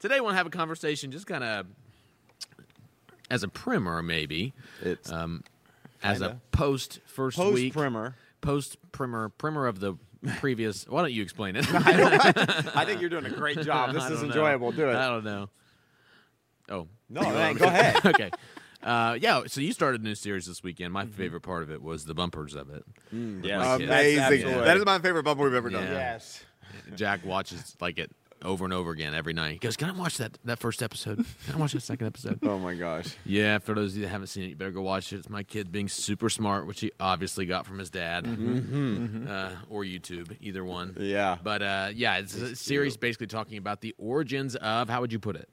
today 0.01 0.17
I 0.17 0.21
want 0.21 0.33
to 0.35 0.37
have 0.37 0.47
a 0.47 0.51
conversation, 0.51 1.11
just 1.11 1.27
kind 1.27 1.45
of 1.45 1.67
as 3.31 3.43
a 3.45 3.49
primer, 3.49 4.03
maybe, 4.03 4.53
It's 4.83 5.11
um, 5.13 5.45
as 6.03 6.21
a 6.21 6.41
post 6.51 7.01
first 7.07 7.37
post 7.37 7.55
week, 7.55 7.73
primer. 7.73 8.17
Post 8.41 8.77
primer, 8.93 9.29
primer 9.31 9.67
of 9.67 9.81
the 9.81 9.95
previous. 10.39 10.87
why 10.87 11.03
don't 11.03 11.13
you 11.13 11.23
explain 11.23 11.57
it? 11.57 11.67
I 11.73 12.85
think 12.85 13.01
you're 13.01 13.11
doing 13.11 13.27
a 13.27 13.31
great 13.31 13.61
job. 13.63 13.93
This 13.95 14.03
I 14.03 14.07
is 14.07 14.13
don't 14.21 14.23
know. 14.23 14.27
enjoyable. 14.29 14.73
Do 14.73 14.89
it. 14.91 14.97
I 14.97 15.09
don't 15.09 15.25
know. 15.25 15.49
Oh 16.69 16.89
No, 17.09 17.23
man, 17.23 17.57
go 17.57 17.65
ahead. 17.67 18.05
okay. 18.07 18.31
Uh, 18.83 19.19
yeah, 19.21 19.43
so 19.47 19.61
you 19.61 19.73
started 19.73 20.01
a 20.01 20.05
new 20.05 20.15
series 20.15 20.47
this 20.47 20.63
weekend. 20.63 20.89
Mm-hmm. 20.89 20.93
My 20.95 21.07
favorite 21.07 21.43
part 21.43 21.63
of 21.63 21.71
it 21.71 21.83
was 21.83 22.05
the 22.05 22.15
bumpers 22.15 22.55
of 22.55 22.71
it. 22.71 22.83
yes. 23.13 23.61
my 23.61 23.79
kids. 23.79 23.91
Amazing. 23.91 24.19
absolutely- 24.23 24.65
That 24.65 24.77
is 24.79 24.85
my 24.87 24.99
favorite 25.01 25.25
bumper 25.25 25.43
we've 25.45 25.55
ever 25.55 25.69
done. 25.71 25.85
Yeah. 25.85 25.93
Yes. 25.93 26.45
Jack 26.97 27.25
watches 27.27 27.77
like 27.81 27.99
it 27.99 28.11
over 28.45 28.65
and 28.65 28.73
over 28.75 28.91
again 28.91 29.15
every 29.15 29.33
night. 29.33 29.53
He 29.53 29.59
goes, 29.59 29.77
"Can 29.77 29.89
I 29.89 29.93
watch 29.93 30.19
that 30.19 30.39
that 30.45 30.59
first 30.59 30.83
episode? 30.83 31.25
Can 31.47 31.55
I 31.55 31.59
watch 31.59 31.73
that 31.73 31.83
second 31.83 32.07
episode?" 32.07 32.39
Oh 32.51 32.59
my 32.59 32.75
gosh. 32.75 33.15
yeah, 33.25 33.59
for 33.59 33.75
those 33.75 33.93
of 33.93 33.99
you 33.99 34.03
that 34.05 34.09
haven't 34.11 34.29
seen 34.29 34.45
it, 34.45 34.49
you 34.49 34.57
better 34.57 34.71
go 34.71 34.83
watch 34.83 35.13
it. 35.13 35.17
It's 35.19 35.29
my 35.29 35.43
kid 35.43 35.71
being 35.73 35.89
super 35.89 36.29
smart, 36.29 36.67
which 36.67 36.81
he 36.81 36.91
obviously 36.99 37.47
got 37.47 37.67
from 37.67 37.79
his 37.79 37.91
dad 37.91 38.27
uh, 38.27 39.51
or 39.69 39.85
YouTube, 39.85 40.37
either 40.41 40.65
one. 40.65 40.91
Mm-hmm. 40.91 41.03
Yeah. 41.05 41.39
But 41.43 41.63
uh, 41.63 41.89
yeah, 41.95 42.19
it's 42.19 42.35
a 42.35 42.57
series 42.57 42.97
basically 42.97 43.27
talking 43.29 43.59
about 43.59 43.81
the 43.81 43.95
origins 43.99 44.57
of 44.57 44.89
how 44.89 45.01
would 45.01 45.13
you 45.13 45.19
put 45.19 45.37
it? 45.37 45.49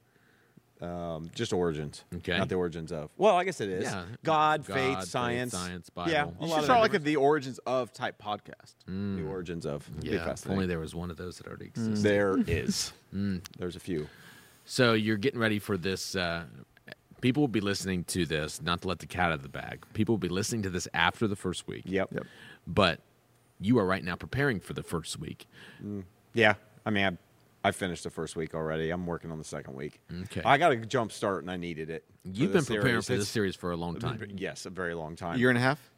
Um, 0.81 1.31
just 1.33 1.53
origins. 1.53 2.03
Okay. 2.17 2.37
Not 2.37 2.49
the 2.49 2.55
origins 2.55 2.91
of. 2.91 3.09
Well, 3.17 3.35
I 3.35 3.43
guess 3.45 3.61
it 3.61 3.69
is. 3.69 3.83
Yeah. 3.85 4.03
God, 4.23 4.65
God, 4.65 4.65
faith, 4.65 4.97
faith, 4.99 5.07
science. 5.07 5.51
science, 5.51 5.89
Yeah. 6.07 6.25
Bible. 6.25 6.35
A 6.39 6.43
You 6.43 6.49
lot 6.49 6.55
should 6.55 6.59
of 6.59 6.63
start 6.65 6.81
like 6.81 6.93
a 6.93 6.99
the 6.99 7.15
origins 7.15 7.59
of 7.65 7.91
type 7.93 8.21
podcast. 8.21 8.75
the 8.85 9.23
origins 9.27 9.65
of. 9.65 9.89
Yeah, 10.01 10.29
if 10.31 10.47
only 10.49 10.67
there 10.67 10.79
was 10.79 10.93
one 10.93 11.09
of 11.09 11.17
those 11.17 11.37
that 11.37 11.47
already 11.47 11.65
existed. 11.65 11.97
There 12.03 12.37
is. 12.47 12.93
There's 13.11 13.75
a 13.75 13.79
few. 13.79 14.07
So 14.65 14.93
you're 14.93 15.17
getting 15.17 15.39
ready 15.39 15.59
for 15.59 15.77
this 15.77 16.15
uh, 16.15 16.43
people 17.21 17.41
will 17.41 17.47
be 17.47 17.61
listening 17.61 18.03
to 18.05 18.25
this, 18.25 18.61
not 18.61 18.81
to 18.83 18.87
let 18.87 18.99
the 18.99 19.07
cat 19.07 19.27
out 19.27 19.33
of 19.33 19.43
the 19.43 19.49
bag. 19.49 19.83
People 19.93 20.13
will 20.13 20.19
be 20.19 20.29
listening 20.29 20.61
to 20.63 20.69
this 20.69 20.87
after 20.93 21.27
the 21.27 21.35
first 21.35 21.67
week. 21.67 21.83
Yep. 21.85 22.09
Yep. 22.13 22.23
But 22.67 22.99
you 23.59 23.79
are 23.79 23.85
right 23.85 24.03
now 24.03 24.15
preparing 24.15 24.59
for 24.59 24.73
the 24.73 24.83
first 24.83 25.17
week. 25.19 25.47
Yeah. 26.33 26.53
I 26.85 26.89
mean, 26.91 27.05
I, 27.05 27.17
I 27.63 27.71
finished 27.71 28.03
the 28.03 28.09
first 28.09 28.35
week 28.35 28.53
already. 28.55 28.91
I'm 28.91 29.05
working 29.05 29.31
on 29.31 29.37
the 29.37 29.43
second 29.43 29.75
week. 29.75 29.99
Okay. 30.23 30.41
I 30.45 30.57
got 30.57 30.71
a 30.71 30.77
jump 30.77 31.11
start, 31.11 31.43
and 31.43 31.51
I 31.51 31.57
needed 31.57 31.89
it. 31.89 32.05
You've 32.23 32.51
the 32.53 32.59
been 32.59 32.65
preparing 32.65 32.85
series. 33.01 33.05
for 33.05 33.11
this 33.13 33.21
It's- 33.23 33.29
series 33.29 33.55
for 33.55 33.71
a 33.71 33.75
long 33.77 33.99
time. 33.99 34.25
Yes, 34.35 34.65
a 34.65 34.69
very 34.69 34.93
long 34.93 35.15
time. 35.15 35.37
year 35.39 35.49
and 35.49 35.57
a 35.57 35.61
half. 35.61 35.91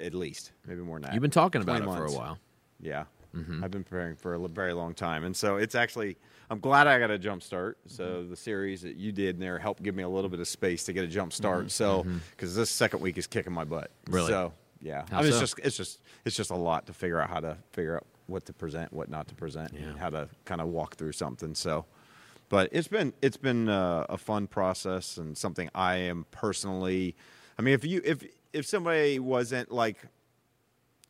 at 0.00 0.14
least, 0.14 0.52
maybe 0.66 0.80
more 0.82 0.96
than 0.98 1.02
that. 1.02 1.14
You've 1.14 1.22
been 1.22 1.32
talking 1.32 1.62
about 1.62 1.82
20 1.82 1.92
it 1.92 1.96
for 1.96 2.04
a 2.14 2.16
while. 2.16 2.38
Yeah. 2.80 3.04
Mm-hmm. 3.34 3.64
I've 3.64 3.72
been 3.72 3.82
preparing 3.82 4.14
for 4.14 4.34
a 4.34 4.48
very 4.48 4.72
long 4.72 4.94
time. 4.94 5.24
And 5.24 5.36
so 5.36 5.56
it's 5.56 5.74
actually, 5.74 6.16
I'm 6.48 6.60
glad 6.60 6.86
I 6.86 6.98
got 7.00 7.10
a 7.10 7.18
jump 7.18 7.42
start. 7.42 7.76
So 7.86 8.04
Mm-hmm. 8.04 8.30
the 8.30 8.36
series 8.36 8.82
that 8.82 8.94
you 8.96 9.10
did 9.10 9.34
in 9.34 9.40
there 9.40 9.58
helped 9.58 9.82
give 9.82 9.96
me 9.96 10.04
a 10.04 10.08
little 10.08 10.30
bit 10.30 10.38
of 10.38 10.46
space 10.46 10.84
to 10.84 10.92
get 10.92 11.02
a 11.04 11.08
jump 11.08 11.32
start. 11.32 11.72
So, 11.72 12.04
Mm-hmm. 12.04 12.18
because 12.30 12.54
this 12.54 12.70
second 12.70 13.00
week 13.00 13.18
is 13.18 13.26
kicking 13.26 13.52
my 13.52 13.64
butt. 13.64 13.90
Really? 14.08 14.28
So, 14.28 14.52
yeah. 14.80 15.04
How 15.10 15.18
I 15.18 15.22
mean, 15.22 15.32
so? 15.32 15.38
it's 15.40 15.54
just, 15.54 15.58
it's 15.66 15.76
just, 15.76 16.00
it's 16.24 16.36
just 16.36 16.50
a 16.50 16.56
lot 16.56 16.86
to 16.86 16.92
figure 16.92 17.20
out 17.20 17.28
how 17.30 17.40
to 17.40 17.56
figure 17.72 17.96
out 17.96 18.06
what 18.30 18.46
to 18.46 18.52
present, 18.52 18.92
what 18.92 19.08
not 19.10 19.28
to 19.28 19.34
present, 19.34 19.72
Yeah. 19.74 19.80
and 19.88 19.98
how 19.98 20.10
to 20.10 20.28
kind 20.44 20.60
of 20.60 20.68
walk 20.68 20.96
through 20.96 21.12
something. 21.12 21.54
So, 21.54 21.84
but 22.48 22.68
it's 22.72 22.88
been, 22.88 23.12
it's 23.22 23.36
been 23.36 23.68
uh, 23.68 24.06
a 24.08 24.16
fun 24.16 24.46
process 24.46 25.18
and 25.18 25.36
something 25.36 25.68
I 25.74 25.96
am 25.96 26.24
personally, 26.30 27.14
I 27.58 27.62
mean, 27.62 27.74
if 27.74 27.84
you, 27.84 28.00
if, 28.04 28.24
if 28.52 28.66
somebody 28.66 29.18
wasn't 29.18 29.70
like, 29.70 29.98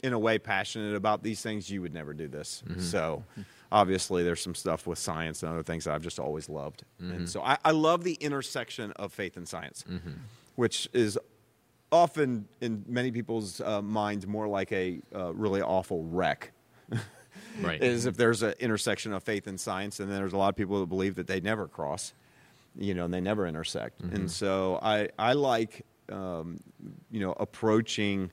in 0.03 0.15
a 0.15 0.19
way 0.19 0.39
passionate 0.39 0.95
about 0.97 1.23
these 1.23 1.43
things, 1.43 1.71
you 1.71 1.83
would 1.83 1.93
never 1.93 2.15
do 2.15 2.27
this. 2.27 2.63
So 2.79 3.23
obviously 3.71 4.23
there's 4.25 4.41
some 4.41 4.55
stuff 4.55 4.87
with 4.87 4.99
science 4.99 5.43
and 5.43 5.53
other 5.53 5.63
things 5.63 5.85
that 5.85 5.95
I've 5.95 6.03
just 6.03 6.19
always 6.19 6.49
loved. 6.49 6.85
And 6.99 7.29
so 7.29 7.43
I, 7.43 7.59
I 7.67 7.73
love 7.73 8.03
the 8.03 8.15
intersection 8.15 8.93
of 8.93 9.13
faith 9.13 9.37
and 9.37 9.47
science, 9.47 9.85
which 10.57 10.89
is 10.95 11.19
often 11.93 12.47
in 12.63 12.83
many 12.89 13.11
people's 13.11 13.61
uh, 13.61 13.83
minds 13.83 14.27
more 14.27 14.49
like 14.49 14.73
a 14.73 15.01
uh, 15.15 15.35
really 15.35 15.61
awful 15.61 16.03
wreck. 16.05 16.53
Right. 17.63 17.83
Is 17.83 18.07
if 18.07 18.17
there's 18.17 18.43
an 18.43 18.55
intersection 18.59 19.13
of 19.13 19.23
faith 19.23 19.47
and 19.47 19.61
science, 19.61 20.01
and 20.01 20.09
then 20.11 20.17
there's 20.19 20.33
a 20.33 20.37
lot 20.39 20.49
of 20.49 20.57
people 20.57 20.81
that 20.81 20.87
believe 20.87 21.17
that 21.17 21.27
they 21.27 21.41
never 21.41 21.67
cross, 21.69 22.15
you 22.75 22.95
know, 22.95 23.05
and 23.05 23.13
they 23.13 23.21
never 23.21 23.47
intersect. 23.47 24.01
And 24.01 24.31
so 24.31 24.79
I 24.83 25.09
I 25.19 25.35
like 25.35 25.85
um, 26.11 26.59
you 27.11 27.21
know 27.21 27.33
approaching 27.33 28.31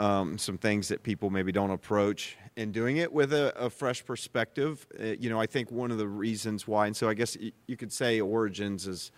um, 0.00 0.38
some 0.38 0.58
things 0.58 0.88
that 0.88 1.02
people 1.04 1.30
maybe 1.30 1.52
don't 1.52 1.70
approach 1.70 2.36
and 2.56 2.72
doing 2.72 2.96
it 2.96 3.12
with 3.12 3.32
a, 3.32 3.54
a 3.56 3.70
fresh 3.70 4.04
perspective. 4.04 4.86
Uh, 4.98 5.04
you 5.20 5.30
know, 5.30 5.38
I 5.40 5.46
think 5.46 5.70
one 5.70 5.90
of 5.92 5.98
the 5.98 6.08
reasons 6.08 6.66
why, 6.66 6.86
and 6.86 6.96
so 6.96 7.08
I 7.08 7.14
guess 7.14 7.36
y- 7.40 7.52
you 7.66 7.76
could 7.76 7.92
say 7.92 8.20
Origins 8.20 8.86
is 8.88 9.12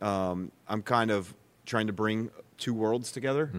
um, 0.00 0.50
I'm 0.66 0.82
kind 0.82 1.10
of 1.10 1.32
trying 1.66 1.86
to 1.86 1.92
bring 1.92 2.30
two 2.58 2.74
worlds 2.74 3.12
together. 3.12 3.52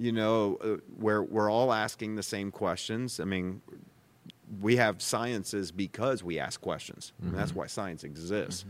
You 0.00 0.12
know, 0.12 0.58
uh, 0.62 0.76
where 0.96 1.22
we're 1.22 1.50
all 1.50 1.72
asking 1.72 2.14
the 2.14 2.22
same 2.22 2.52
questions. 2.52 3.18
I 3.18 3.24
mean, 3.24 3.60
we 4.60 4.76
have 4.76 5.02
sciences 5.02 5.72
because 5.72 6.22
we 6.22 6.38
ask 6.38 6.60
questions. 6.60 7.12
Mean, 7.20 7.32
that's 7.34 7.52
why 7.54 7.66
science 7.66 8.04
exists. 8.04 8.64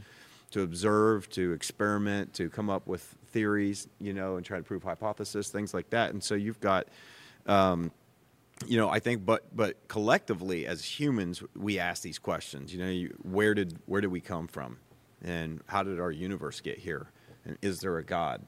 To 0.52 0.62
observe, 0.62 1.28
to 1.30 1.52
experiment, 1.52 2.32
to 2.34 2.48
come 2.48 2.70
up 2.70 2.86
with 2.86 3.02
theories, 3.26 3.86
you 4.00 4.14
know, 4.14 4.36
and 4.36 4.46
try 4.46 4.56
to 4.56 4.64
prove 4.64 4.82
hypotheses, 4.82 5.50
things 5.50 5.74
like 5.74 5.90
that. 5.90 6.14
And 6.14 6.24
so 6.24 6.34
you've 6.34 6.60
got, 6.60 6.88
um, 7.44 7.92
you 8.66 8.78
know, 8.78 8.88
I 8.88 8.98
think, 8.98 9.26
but 9.26 9.54
but 9.54 9.76
collectively 9.88 10.66
as 10.66 10.82
humans, 10.82 11.42
we 11.54 11.78
ask 11.78 12.02
these 12.02 12.18
questions. 12.18 12.72
You 12.72 12.80
know, 12.80 12.88
you, 12.88 13.14
where 13.22 13.52
did 13.52 13.78
where 13.84 14.00
did 14.00 14.10
we 14.10 14.22
come 14.22 14.48
from, 14.48 14.78
and 15.22 15.60
how 15.66 15.82
did 15.82 16.00
our 16.00 16.10
universe 16.10 16.62
get 16.62 16.78
here, 16.78 17.08
and 17.44 17.58
is 17.60 17.80
there 17.80 17.98
a 17.98 18.02
God? 18.02 18.46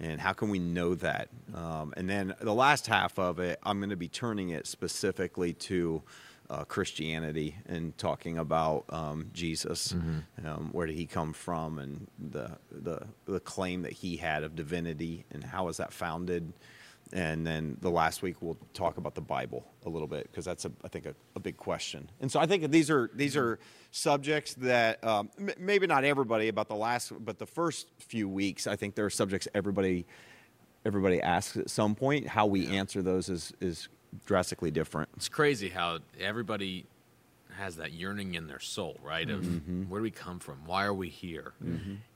And 0.00 0.20
how 0.20 0.32
can 0.32 0.48
we 0.48 0.58
know 0.58 0.94
that? 0.96 1.28
Um, 1.54 1.92
and 1.96 2.08
then 2.08 2.34
the 2.40 2.54
last 2.54 2.86
half 2.86 3.18
of 3.18 3.38
it, 3.38 3.58
I'm 3.62 3.78
going 3.78 3.90
to 3.90 3.96
be 3.96 4.08
turning 4.08 4.50
it 4.50 4.66
specifically 4.66 5.52
to 5.54 6.02
uh, 6.48 6.64
Christianity 6.64 7.56
and 7.66 7.96
talking 7.96 8.38
about 8.38 8.84
um, 8.88 9.30
Jesus, 9.32 9.92
um, 10.44 10.70
where 10.72 10.86
did 10.86 10.96
he 10.96 11.06
come 11.06 11.32
from, 11.32 11.78
and 11.78 12.08
the, 12.18 12.58
the 12.72 13.06
the 13.26 13.38
claim 13.40 13.82
that 13.82 13.92
he 13.92 14.16
had 14.16 14.42
of 14.42 14.56
divinity, 14.56 15.24
and 15.30 15.44
how 15.44 15.68
is 15.68 15.76
that 15.76 15.92
founded? 15.92 16.52
And 17.12 17.46
then 17.46 17.76
the 17.80 17.90
last 17.90 18.22
week 18.22 18.36
we'll 18.40 18.56
talk 18.72 18.96
about 18.96 19.14
the 19.14 19.20
Bible 19.20 19.64
a 19.84 19.88
little 19.88 20.06
bit 20.06 20.24
because 20.30 20.44
that's 20.44 20.64
a, 20.64 20.72
I 20.84 20.88
think 20.88 21.06
a, 21.06 21.14
a 21.34 21.40
big 21.40 21.56
question. 21.56 22.08
And 22.20 22.30
so 22.30 22.38
I 22.38 22.46
think 22.46 22.70
these 22.70 22.88
are 22.90 23.10
these 23.14 23.36
are 23.36 23.58
subjects 23.90 24.54
that 24.54 25.02
um, 25.04 25.28
m- 25.38 25.50
maybe 25.58 25.86
not 25.86 26.04
everybody 26.04 26.48
about 26.48 26.68
the 26.68 26.76
last, 26.76 27.12
but 27.24 27.38
the 27.38 27.46
first 27.46 27.88
few 27.98 28.28
weeks 28.28 28.66
I 28.66 28.76
think 28.76 28.94
there 28.94 29.04
are 29.06 29.10
subjects 29.10 29.48
everybody 29.54 30.06
everybody 30.84 31.20
asks 31.20 31.56
at 31.56 31.68
some 31.70 31.94
point. 31.94 32.26
How 32.28 32.46
we 32.46 32.66
answer 32.68 33.02
those 33.02 33.28
is 33.28 33.52
is 33.60 33.88
drastically 34.26 34.70
different. 34.70 35.08
It's 35.16 35.28
crazy 35.28 35.68
how 35.68 35.98
everybody 36.18 36.86
has 37.56 37.76
that 37.76 37.92
yearning 37.92 38.34
in 38.34 38.46
their 38.46 38.60
soul, 38.60 38.96
right? 39.02 39.28
Of 39.28 39.44
where 39.88 39.98
do 40.00 40.02
we 40.04 40.10
come 40.10 40.38
from? 40.38 40.58
Why 40.66 40.84
are 40.84 40.94
we 40.94 41.08
here? 41.08 41.52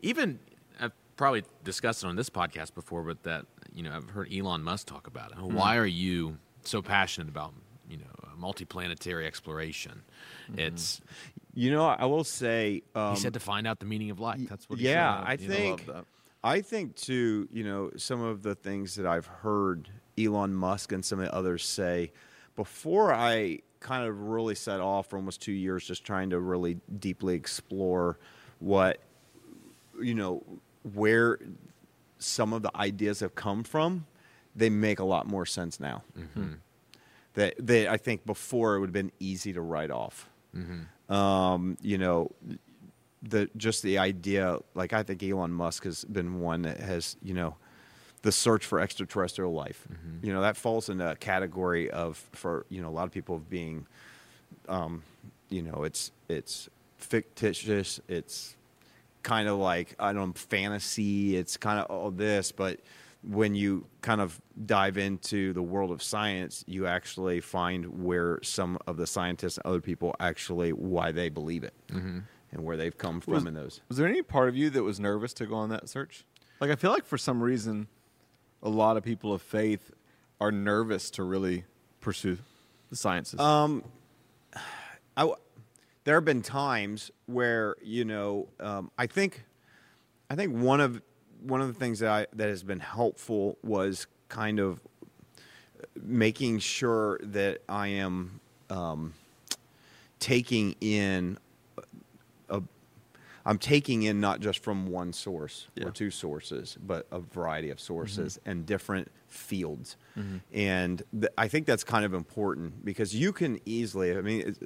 Even 0.00 0.38
I've 0.80 0.92
probably 1.16 1.44
discussed 1.64 2.02
it 2.02 2.06
on 2.06 2.16
this 2.16 2.30
podcast 2.30 2.74
before, 2.74 3.02
but 3.02 3.22
that 3.24 3.46
you 3.74 3.82
know 3.82 3.92
I've 3.94 4.10
heard 4.10 4.32
Elon 4.32 4.62
Musk 4.62 4.86
talk 4.86 5.06
about 5.06 5.32
it. 5.32 5.38
Mm-hmm. 5.38 5.54
Why 5.54 5.76
are 5.76 5.86
you 5.86 6.38
so 6.62 6.80
passionate 6.80 7.28
about 7.28 7.52
you 7.88 7.98
know 7.98 8.04
uh, 8.22 8.28
multiplanetary 8.40 9.26
exploration? 9.26 10.02
Mm-hmm. 10.50 10.60
It's 10.60 11.00
You 11.54 11.70
know, 11.70 11.84
I 11.86 12.06
will 12.06 12.24
say 12.24 12.82
um, 12.94 13.14
he 13.14 13.20
said 13.20 13.34
to 13.34 13.40
find 13.40 13.66
out 13.66 13.78
the 13.78 13.86
meaning 13.86 14.10
of 14.10 14.18
life. 14.20 14.40
That's 14.48 14.68
what 14.68 14.78
he 14.78 14.86
yeah, 14.86 15.18
said. 15.18 15.26
I 15.26 15.32
You 15.42 15.48
know, 15.48 15.54
think 15.54 15.86
that. 15.86 16.04
I 16.42 16.60
think 16.60 16.96
too. 16.96 17.48
You 17.52 17.64
know, 17.64 17.90
some 17.96 18.20
of 18.20 18.42
the 18.42 18.54
things 18.54 18.96
that 18.96 19.06
I've 19.06 19.26
heard 19.26 19.88
Elon 20.18 20.54
Musk 20.54 20.92
and 20.92 21.04
some 21.04 21.20
of 21.20 21.26
the 21.26 21.34
others 21.34 21.64
say 21.64 22.12
before 22.56 23.12
I 23.12 23.60
kind 23.80 24.08
of 24.08 24.18
really 24.20 24.54
set 24.54 24.80
off 24.80 25.10
for 25.10 25.16
almost 25.16 25.42
two 25.42 25.52
years, 25.52 25.86
just 25.86 26.04
trying 26.04 26.30
to 26.30 26.40
really 26.40 26.78
deeply 26.98 27.34
explore 27.34 28.18
what 28.58 28.98
you 30.00 30.14
know 30.14 30.42
where 30.94 31.38
some 32.24 32.52
of 32.52 32.62
the 32.62 32.70
ideas 32.76 33.20
have 33.20 33.34
come 33.34 33.62
from. 33.64 34.06
They 34.56 34.70
make 34.70 34.98
a 35.00 35.04
lot 35.04 35.26
more 35.26 35.46
sense 35.46 35.80
now. 35.80 36.02
That 37.34 37.54
that 37.58 37.88
I 37.88 37.96
think 37.96 38.24
before 38.24 38.76
it 38.76 38.80
would 38.80 38.88
have 38.90 38.92
been 38.92 39.12
easy 39.18 39.52
to 39.52 39.60
write 39.60 39.90
off 39.90 40.28
um, 41.08 41.76
you 41.82 41.98
know, 41.98 42.30
the 43.22 43.48
just 43.56 43.82
the 43.82 43.98
idea. 43.98 44.58
Like 44.74 44.92
I 44.92 45.02
think 45.02 45.22
Elon 45.22 45.50
Musk 45.52 45.84
has 45.84 46.04
been 46.04 46.38
one 46.40 46.62
that 46.62 46.78
has, 46.78 47.16
you 47.22 47.34
know, 47.34 47.56
the 48.22 48.30
search 48.30 48.64
for 48.64 48.78
extraterrestrial 48.80 49.52
life. 49.52 49.86
You 50.22 50.32
know, 50.32 50.42
that 50.42 50.56
falls 50.56 50.88
in 50.88 51.00
a 51.00 51.16
category 51.16 51.90
of 51.90 52.16
for 52.32 52.66
you 52.68 52.80
know 52.80 52.88
a 52.88 52.94
lot 52.94 53.04
of 53.04 53.10
people 53.12 53.38
being, 53.50 53.86
um, 54.68 55.02
you 55.50 55.62
know, 55.62 55.82
it's 55.82 56.12
it's 56.28 56.68
fictitious. 56.98 58.00
It's 58.08 58.56
kind 59.24 59.48
of 59.48 59.58
like 59.58 59.96
I 59.98 60.12
don't 60.12 60.28
know, 60.28 60.32
fantasy. 60.34 61.36
It's 61.36 61.56
kind 61.56 61.80
of 61.80 61.86
all 61.86 62.12
this, 62.12 62.52
but 62.52 62.78
when 63.22 63.54
you 63.54 63.86
kind 64.02 64.20
of 64.20 64.40
dive 64.66 64.98
into 64.98 65.52
the 65.54 65.62
world 65.62 65.90
of 65.90 66.02
science, 66.02 66.62
you 66.68 66.86
actually 66.86 67.40
find 67.40 68.04
where 68.04 68.38
some 68.42 68.78
of 68.86 68.98
the 68.98 69.06
scientists 69.06 69.56
and 69.56 69.66
other 69.66 69.80
people 69.80 70.14
actually 70.20 70.72
why 70.72 71.10
they 71.10 71.30
believe 71.30 71.64
it 71.64 71.72
and 71.90 72.24
where 72.52 72.76
they've 72.76 72.96
come 72.96 73.20
from 73.20 73.32
Was- 73.32 73.44
in 73.46 73.54
those. 73.54 73.80
Was 73.88 73.96
there 73.96 74.06
any 74.06 74.22
part 74.22 74.48
of 74.50 74.56
you 74.56 74.68
that 74.70 74.82
was 74.82 75.00
nervous 75.00 75.32
to 75.34 75.46
go 75.46 75.54
on 75.56 75.70
that 75.70 75.88
search? 75.88 76.24
Like, 76.60 76.70
I 76.70 76.76
feel 76.76 76.92
like 76.92 77.04
for 77.06 77.18
some 77.18 77.42
reason, 77.42 77.88
a 78.62 78.68
lot 78.68 78.96
of 78.96 79.02
people 79.02 79.32
of 79.32 79.42
faith 79.42 79.90
are 80.40 80.52
nervous 80.52 81.10
to 81.12 81.22
really 81.24 81.64
pursue 82.00 82.38
the 82.90 82.96
sciences. 82.96 83.40
Um, 83.40 83.84
I 85.16 85.22
w 85.22 85.36
there 86.04 86.16
have 86.16 86.24
been 86.24 86.42
times 86.42 87.10
where 87.26 87.76
you 87.82 88.04
know 88.04 88.48
um, 88.60 88.90
I 88.98 89.06
think 89.06 89.44
I 90.30 90.34
think 90.34 90.54
one 90.54 90.80
of 90.80 91.02
one 91.42 91.60
of 91.60 91.68
the 91.68 91.74
things 91.74 91.98
that 91.98 92.10
I, 92.10 92.26
that 92.34 92.48
has 92.48 92.62
been 92.62 92.80
helpful 92.80 93.58
was 93.62 94.06
kind 94.28 94.58
of 94.58 94.80
making 96.02 96.58
sure 96.58 97.18
that 97.22 97.58
I 97.68 97.88
am 97.88 98.40
um, 98.70 99.12
taking 100.18 100.74
in 100.80 101.38
a, 102.48 102.62
I'm 103.44 103.58
taking 103.58 104.04
in 104.04 104.20
not 104.20 104.40
just 104.40 104.60
from 104.60 104.86
one 104.86 105.12
source 105.12 105.68
Yeah. 105.74 105.86
or 105.86 105.90
two 105.90 106.10
sources, 106.10 106.78
but 106.84 107.06
a 107.12 107.20
variety 107.20 107.68
of 107.70 107.78
sources 107.78 108.40
and 108.46 108.64
different 108.64 109.10
fields. 109.28 109.96
Mm-hmm. 110.16 110.38
And 110.54 111.02
th- 111.12 111.32
I 111.36 111.48
think 111.48 111.66
that's 111.66 111.84
kind 111.84 112.06
of 112.06 112.14
important 112.14 112.84
because 112.84 113.14
you 113.14 113.32
can 113.34 113.60
easily, 113.66 114.16
I 114.16 114.22
mean, 114.22 114.56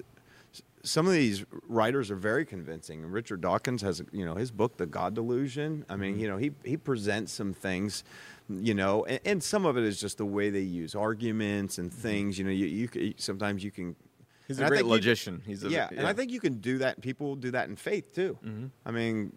some 0.88 1.07
of 1.07 1.12
these 1.12 1.45
writers 1.68 2.11
are 2.11 2.16
very 2.16 2.45
convincing. 2.45 3.04
Richard 3.07 3.40
Dawkins 3.40 3.83
has, 3.83 4.02
you 4.12 4.25
know, 4.25 4.35
his 4.35 4.50
book, 4.50 4.76
The 4.76 4.87
God 4.87 5.14
Delusion. 5.14 5.85
I 5.88 5.92
Mm-hmm. 5.92 6.00
mean, 6.02 6.18
you 6.18 6.28
know, 6.28 6.37
he 6.37 6.52
he 6.64 6.76
presents 6.76 7.33
some 7.33 7.52
things, 7.52 8.04
you 8.49 8.75
know, 8.75 9.04
and, 9.04 9.21
and 9.25 9.42
some 9.42 9.66
of 9.66 9.76
it 9.76 9.85
is 9.85 10.00
just 10.00 10.18
the 10.18 10.26
way 10.26 10.50
they 10.50 10.61
use 10.61 10.95
arguments 10.95 11.78
and 11.78 11.92
things. 11.92 12.38
You 12.38 12.45
know, 12.45 12.50
you, 12.50 12.88
you 12.95 13.14
sometimes 13.18 13.62
you 13.62 13.71
can. 13.71 13.90
Mm-hmm. 13.92 14.04
He's 14.49 14.59
a 14.61 14.66
great 14.66 14.78
think 14.78 14.87
you- 14.87 14.92
logician. 14.95 15.42
He's 15.45 15.62
a, 15.64 15.68
yeah, 15.68 15.88
and 15.95 16.07
I 16.07 16.12
think 16.14 16.30
you 16.33 16.40
can 16.40 16.54
do 16.61 16.78
that. 16.78 17.00
People 17.02 17.37
do 17.37 17.50
that 17.50 17.68
in 17.68 17.76
faith 17.76 18.14
too. 18.14 18.38
Mm-hmm. 18.45 18.66
I 18.87 18.90
mean, 18.90 19.33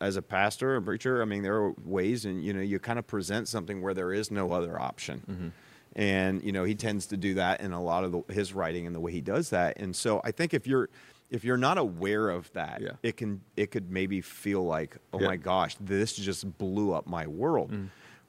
as 0.00 0.16
a 0.16 0.22
pastor, 0.22 0.76
a 0.76 0.82
preacher, 0.82 1.20
I 1.20 1.24
mean, 1.24 1.42
there 1.42 1.56
are 1.56 1.72
ways, 1.84 2.24
and 2.24 2.44
you 2.44 2.52
know, 2.52 2.60
you 2.60 2.78
kind 2.78 2.98
of 2.98 3.06
present 3.08 3.48
something 3.48 3.82
where 3.82 3.92
there 3.94 4.12
is 4.12 4.30
no 4.30 4.52
other 4.52 4.80
option. 4.80 5.52
And 5.94 6.42
you 6.42 6.52
know, 6.52 6.64
he 6.64 6.74
tends 6.74 7.06
to 7.08 7.16
do 7.16 7.34
that 7.34 7.60
in 7.60 7.72
a 7.72 7.82
lot 7.82 8.04
of 8.04 8.12
the, 8.12 8.22
his 8.32 8.52
writing 8.54 8.86
and 8.86 8.94
the 8.94 9.00
way 9.00 9.12
he 9.12 9.20
does 9.20 9.50
that. 9.50 9.78
And 9.78 9.94
so, 9.94 10.20
I 10.24 10.30
think 10.30 10.54
if 10.54 10.66
you're 10.66 10.88
if 11.30 11.44
you're 11.44 11.56
not 11.56 11.78
aware 11.78 12.28
of 12.28 12.52
that, 12.52 12.80
Yeah. 12.82 12.90
it 13.02 13.16
can 13.16 13.40
it 13.56 13.70
could 13.70 13.90
maybe 13.90 14.20
feel 14.20 14.64
like, 14.64 14.96
oh 15.12 15.20
Yeah. 15.20 15.28
my 15.28 15.36
gosh, 15.36 15.76
this 15.80 16.14
just 16.14 16.58
blew 16.58 16.92
up 16.92 17.06
my 17.06 17.26
world. 17.26 17.72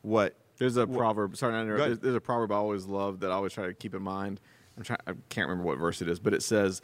What 0.01 0.35
There's 0.57 0.77
a 0.77 0.85
What- 0.85 0.97
proverb. 0.97 1.35
Sorry, 1.37 1.59
interrupt. 1.59 1.83
There's, 1.85 1.99
there's 1.99 2.15
a 2.15 2.21
proverb 2.21 2.51
I 2.51 2.55
always 2.55 2.85
love 2.85 3.21
that 3.21 3.31
I 3.31 3.33
always 3.35 3.53
try 3.53 3.65
to 3.67 3.73
keep 3.73 3.95
in 3.95 4.03
mind. 4.03 4.39
I'm 4.77 4.83
trying. 4.83 4.99
I 5.07 5.11
can't 5.29 5.47
remember 5.49 5.63
what 5.67 5.77
verse 5.77 6.01
it 6.01 6.07
is, 6.09 6.19
but 6.19 6.33
it 6.33 6.41
says, 6.43 6.81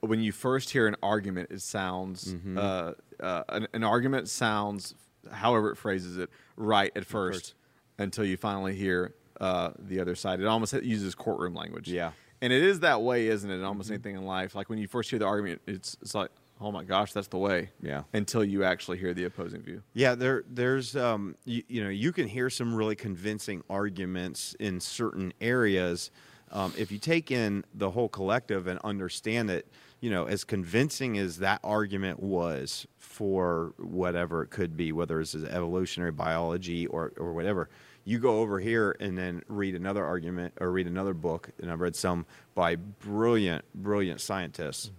"When 0.00 0.20
you 0.20 0.30
first 0.32 0.70
hear 0.70 0.86
an 0.86 0.96
argument, 1.02 1.50
it 1.50 1.62
sounds 1.62 2.34
Mm-hmm. 2.34 2.58
uh, 2.58 2.92
uh, 3.20 3.44
an, 3.48 3.66
an 3.72 3.82
argument 3.84 4.28
sounds, 4.28 4.94
however 5.30 5.70
it 5.70 5.76
phrases 5.76 6.18
it, 6.18 6.28
right 6.56 6.92
at 6.96 7.04
first, 7.06 7.40
first. 7.40 7.54
until 7.98 8.24
you 8.24 8.36
finally 8.36 8.74
hear 8.74 9.14
uh, 9.40 9.70
the 9.78 10.00
other 10.00 10.14
side. 10.14 10.40
It 10.40 10.46
almost 10.46 10.72
uses 10.82 11.14
courtroom 11.14 11.54
language. 11.54 11.88
Yeah. 11.88 12.08
Mm-hmm. 12.08 12.14
and 12.42 12.52
it 12.52 12.62
is 12.62 12.80
that 12.80 13.02
way, 13.02 13.26
isn't 13.28 13.50
it? 13.50 13.54
In 13.54 13.64
almost 13.64 13.90
anything 13.90 14.16
in 14.16 14.24
life, 14.24 14.54
like 14.54 14.68
when 14.70 14.78
you 14.78 14.88
first 14.88 15.10
hear 15.10 15.18
the 15.18 15.26
argument, 15.26 15.60
it's 15.66 15.96
it's 16.00 16.14
like, 16.14 16.30
oh 16.60 16.70
my 16.70 16.84
gosh, 16.84 17.12
that's 17.12 17.28
the 17.28 17.38
way. 17.38 17.70
Yeah. 17.82 18.02
Until 18.12 18.44
you 18.44 18.64
actually 18.64 18.98
hear 18.98 19.14
the 19.14 19.24
opposing 19.24 19.62
view. 19.62 19.82
Yeah, 19.94 20.14
there, 20.14 20.44
there's, 20.48 20.94
um, 20.94 21.34
you, 21.44 21.62
you 21.68 21.82
know, 21.82 21.88
you 21.88 22.12
can 22.12 22.28
hear 22.28 22.50
some 22.50 22.74
really 22.74 22.96
convincing 22.96 23.62
arguments 23.70 24.54
in 24.60 24.78
certain 24.80 25.32
areas. 25.40 26.10
Um, 26.52 26.72
if 26.76 26.92
you 26.92 26.98
take 26.98 27.30
in 27.30 27.64
the 27.74 27.90
whole 27.90 28.08
collective 28.08 28.66
and 28.66 28.78
understand 28.84 29.50
it, 29.50 29.72
you 30.00 30.10
know, 30.10 30.26
as 30.26 30.44
convincing 30.44 31.16
as 31.16 31.38
that 31.38 31.60
argument 31.64 32.20
was 32.20 32.86
for 32.98 33.72
whatever 33.78 34.42
it 34.42 34.50
could 34.50 34.76
be, 34.76 34.92
whether 34.92 35.20
it's 35.20 35.34
evolutionary 35.34 36.12
biology 36.12 36.86
or, 36.86 37.12
or 37.16 37.32
whatever, 37.32 37.70
you 38.10 38.18
go 38.18 38.40
over 38.40 38.58
here 38.58 38.96
and 38.98 39.16
then 39.16 39.40
read 39.46 39.76
another 39.76 40.04
argument 40.04 40.52
or 40.60 40.72
read 40.72 40.88
another 40.88 41.14
book, 41.14 41.50
and 41.62 41.70
I've 41.70 41.80
read 41.80 41.94
some 41.94 42.26
by 42.56 42.74
brilliant, 42.74 43.64
brilliant 43.72 44.20
scientists 44.20 44.90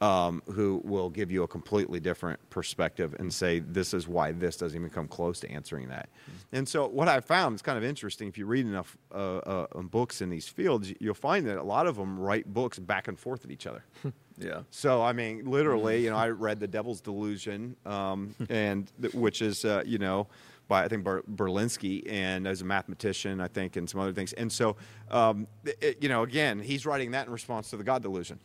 um, 0.00 0.42
who 0.52 0.80
will 0.84 1.10
give 1.10 1.32
you 1.32 1.42
a 1.42 1.48
completely 1.48 1.98
different 1.98 2.38
perspective 2.50 3.16
and 3.18 3.32
say 3.32 3.58
this 3.58 3.92
is 3.92 4.06
why 4.06 4.30
this 4.30 4.56
doesn't 4.56 4.78
even 4.78 4.90
come 4.90 5.08
close 5.08 5.40
to 5.40 5.50
answering 5.50 5.88
that. 5.88 6.08
And 6.52 6.68
so 6.68 6.86
what 6.86 7.08
I 7.08 7.18
found 7.18 7.56
is 7.56 7.62
kind 7.62 7.76
of 7.76 7.82
interesting. 7.82 8.28
If 8.28 8.38
you 8.38 8.46
read 8.46 8.64
enough 8.64 8.96
uh, 9.12 9.38
uh, 9.38 9.66
um, 9.74 9.88
books 9.88 10.20
in 10.20 10.30
these 10.30 10.46
fields, 10.46 10.92
you'll 11.00 11.14
find 11.14 11.44
that 11.48 11.58
a 11.58 11.62
lot 11.64 11.88
of 11.88 11.96
them 11.96 12.16
write 12.18 12.52
books 12.52 12.78
back 12.78 13.08
and 13.08 13.18
forth 13.18 13.44
at 13.44 13.50
each 13.50 13.66
other. 13.66 13.84
Yeah. 14.38 14.62
So 14.70 15.02
I 15.02 15.12
mean, 15.12 15.44
literally, 15.44 16.02
you 16.02 16.10
know, 16.10 16.16
I 16.16 16.30
read 16.30 16.58
The 16.58 16.66
Devil's 16.66 17.02
Delusion, 17.02 17.76
um, 17.84 18.34
and 18.48 18.90
th- 19.00 19.14
which 19.14 19.42
is 19.42 19.64
uh, 19.64 19.82
you 19.86 19.98
know 19.98 20.26
by 20.68 20.84
I 20.84 20.88
think 20.88 21.04
Ber- 21.04 21.22
Berlinski, 21.22 22.10
and 22.10 22.46
as 22.46 22.62
a 22.62 22.64
mathematician, 22.64 23.40
I 23.40 23.48
think, 23.48 23.76
and 23.76 23.88
some 23.88 24.00
other 24.00 24.12
things. 24.12 24.32
And 24.32 24.50
so, 24.50 24.76
um, 25.10 25.46
it, 25.64 25.98
you 26.02 26.08
know, 26.08 26.22
again, 26.22 26.60
he's 26.60 26.86
writing 26.86 27.10
that 27.12 27.26
in 27.26 27.32
response 27.32 27.70
to 27.70 27.76
the 27.76 27.84
God 27.84 28.02
delusion. 28.02 28.38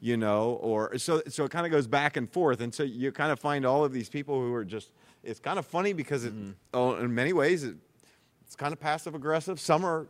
You 0.00 0.16
know, 0.16 0.58
or 0.60 0.96
so 0.98 1.22
so 1.28 1.44
it 1.44 1.50
kind 1.50 1.66
of 1.66 1.72
goes 1.72 1.88
back 1.88 2.16
and 2.16 2.30
forth, 2.30 2.60
and 2.60 2.72
so 2.72 2.84
you 2.84 3.10
kind 3.10 3.32
of 3.32 3.40
find 3.40 3.66
all 3.66 3.84
of 3.84 3.92
these 3.92 4.08
people 4.08 4.40
who 4.40 4.54
are 4.54 4.64
just. 4.64 4.92
It's 5.24 5.40
kind 5.40 5.58
of 5.58 5.66
funny 5.66 5.92
because 5.92 6.24
it, 6.24 6.32
oh, 6.72 6.94
in 6.94 7.12
many 7.12 7.32
ways, 7.32 7.64
it, 7.64 7.74
it's 8.46 8.54
kind 8.54 8.72
of 8.72 8.78
passive 8.78 9.16
aggressive. 9.16 9.58
Some 9.58 9.84
are 9.84 10.06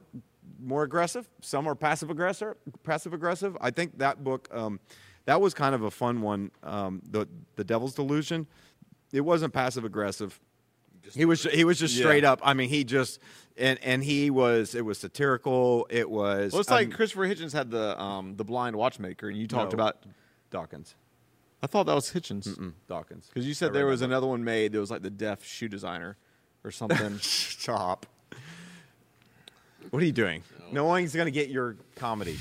more 0.61 0.83
aggressive. 0.83 1.26
Some 1.40 1.66
are 1.66 1.75
passive 1.75 2.11
aggressive. 2.11 2.54
Passive 2.83 3.14
aggressive. 3.14 3.57
I 3.61 3.71
think 3.71 3.97
that 3.99 4.23
book, 4.23 4.49
um, 4.52 4.78
that 5.25 5.40
was 5.40 5.54
kind 5.54 5.75
of 5.75 5.83
a 5.83 5.90
fun 5.90 6.21
one. 6.21 6.50
Um, 6.62 7.00
the 7.11 7.26
The 7.57 7.64
Devil's 7.64 7.95
Delusion. 7.95 8.47
It 9.12 9.23
wasn't 9.23 9.54
passive 9.54 9.85
aggressive. 9.87 10.38
He 11.14 11.24
was 11.24 11.42
he 11.44 11.64
was 11.64 11.78
just 11.78 11.94
Yeah. 11.94 12.02
straight 12.04 12.24
up. 12.24 12.40
I 12.42 12.54
mean, 12.54 12.68
he 12.68 12.84
just 12.84 13.18
and 13.56 13.78
and 13.82 14.02
he 14.04 14.30
was 14.30 14.74
it 14.74 14.84
was 14.84 14.98
satirical. 14.98 15.86
It 15.90 16.08
was. 16.10 16.52
Well, 16.52 16.61
it's 16.61 16.70
like 16.70 16.87
um, 16.88 16.92
Christopher 16.92 17.26
Hitchens 17.26 17.52
had 17.52 17.70
the 17.70 18.00
um, 18.00 18.37
the 18.37 18.44
blind 18.44 18.76
watchmaker, 18.76 19.28
and 19.28 19.37
you 19.38 19.46
talked 19.46 19.72
no, 19.72 19.76
about. 19.76 19.98
Dawkins. 20.50 20.94
I 21.62 21.66
thought 21.66 21.87
that 21.87 21.94
was 21.94 22.11
Hitchens 22.12 22.46
Mm, 22.56 22.72
Dawkins. 22.87 23.26
because 23.26 23.46
you 23.46 23.52
said 23.52 23.72
there 23.72 23.85
was 23.87 24.00
book. 24.00 24.06
another 24.09 24.26
one 24.28 24.44
made 24.44 24.72
that 24.72 24.78
was 24.80 24.90
like 24.90 25.02
the 25.02 25.11
deaf 25.11 25.44
shoe 25.44 25.68
designer 25.68 26.16
or 26.64 26.70
something. 26.70 27.18
Stop. 27.20 28.06
What 29.90 30.02
are 30.02 30.06
you 30.06 30.12
doing? 30.12 30.42
No 30.72 30.85
one's 30.85 31.14
gonna 31.14 31.30
get 31.30 31.48
your 31.48 31.76
comedy. 31.96 32.37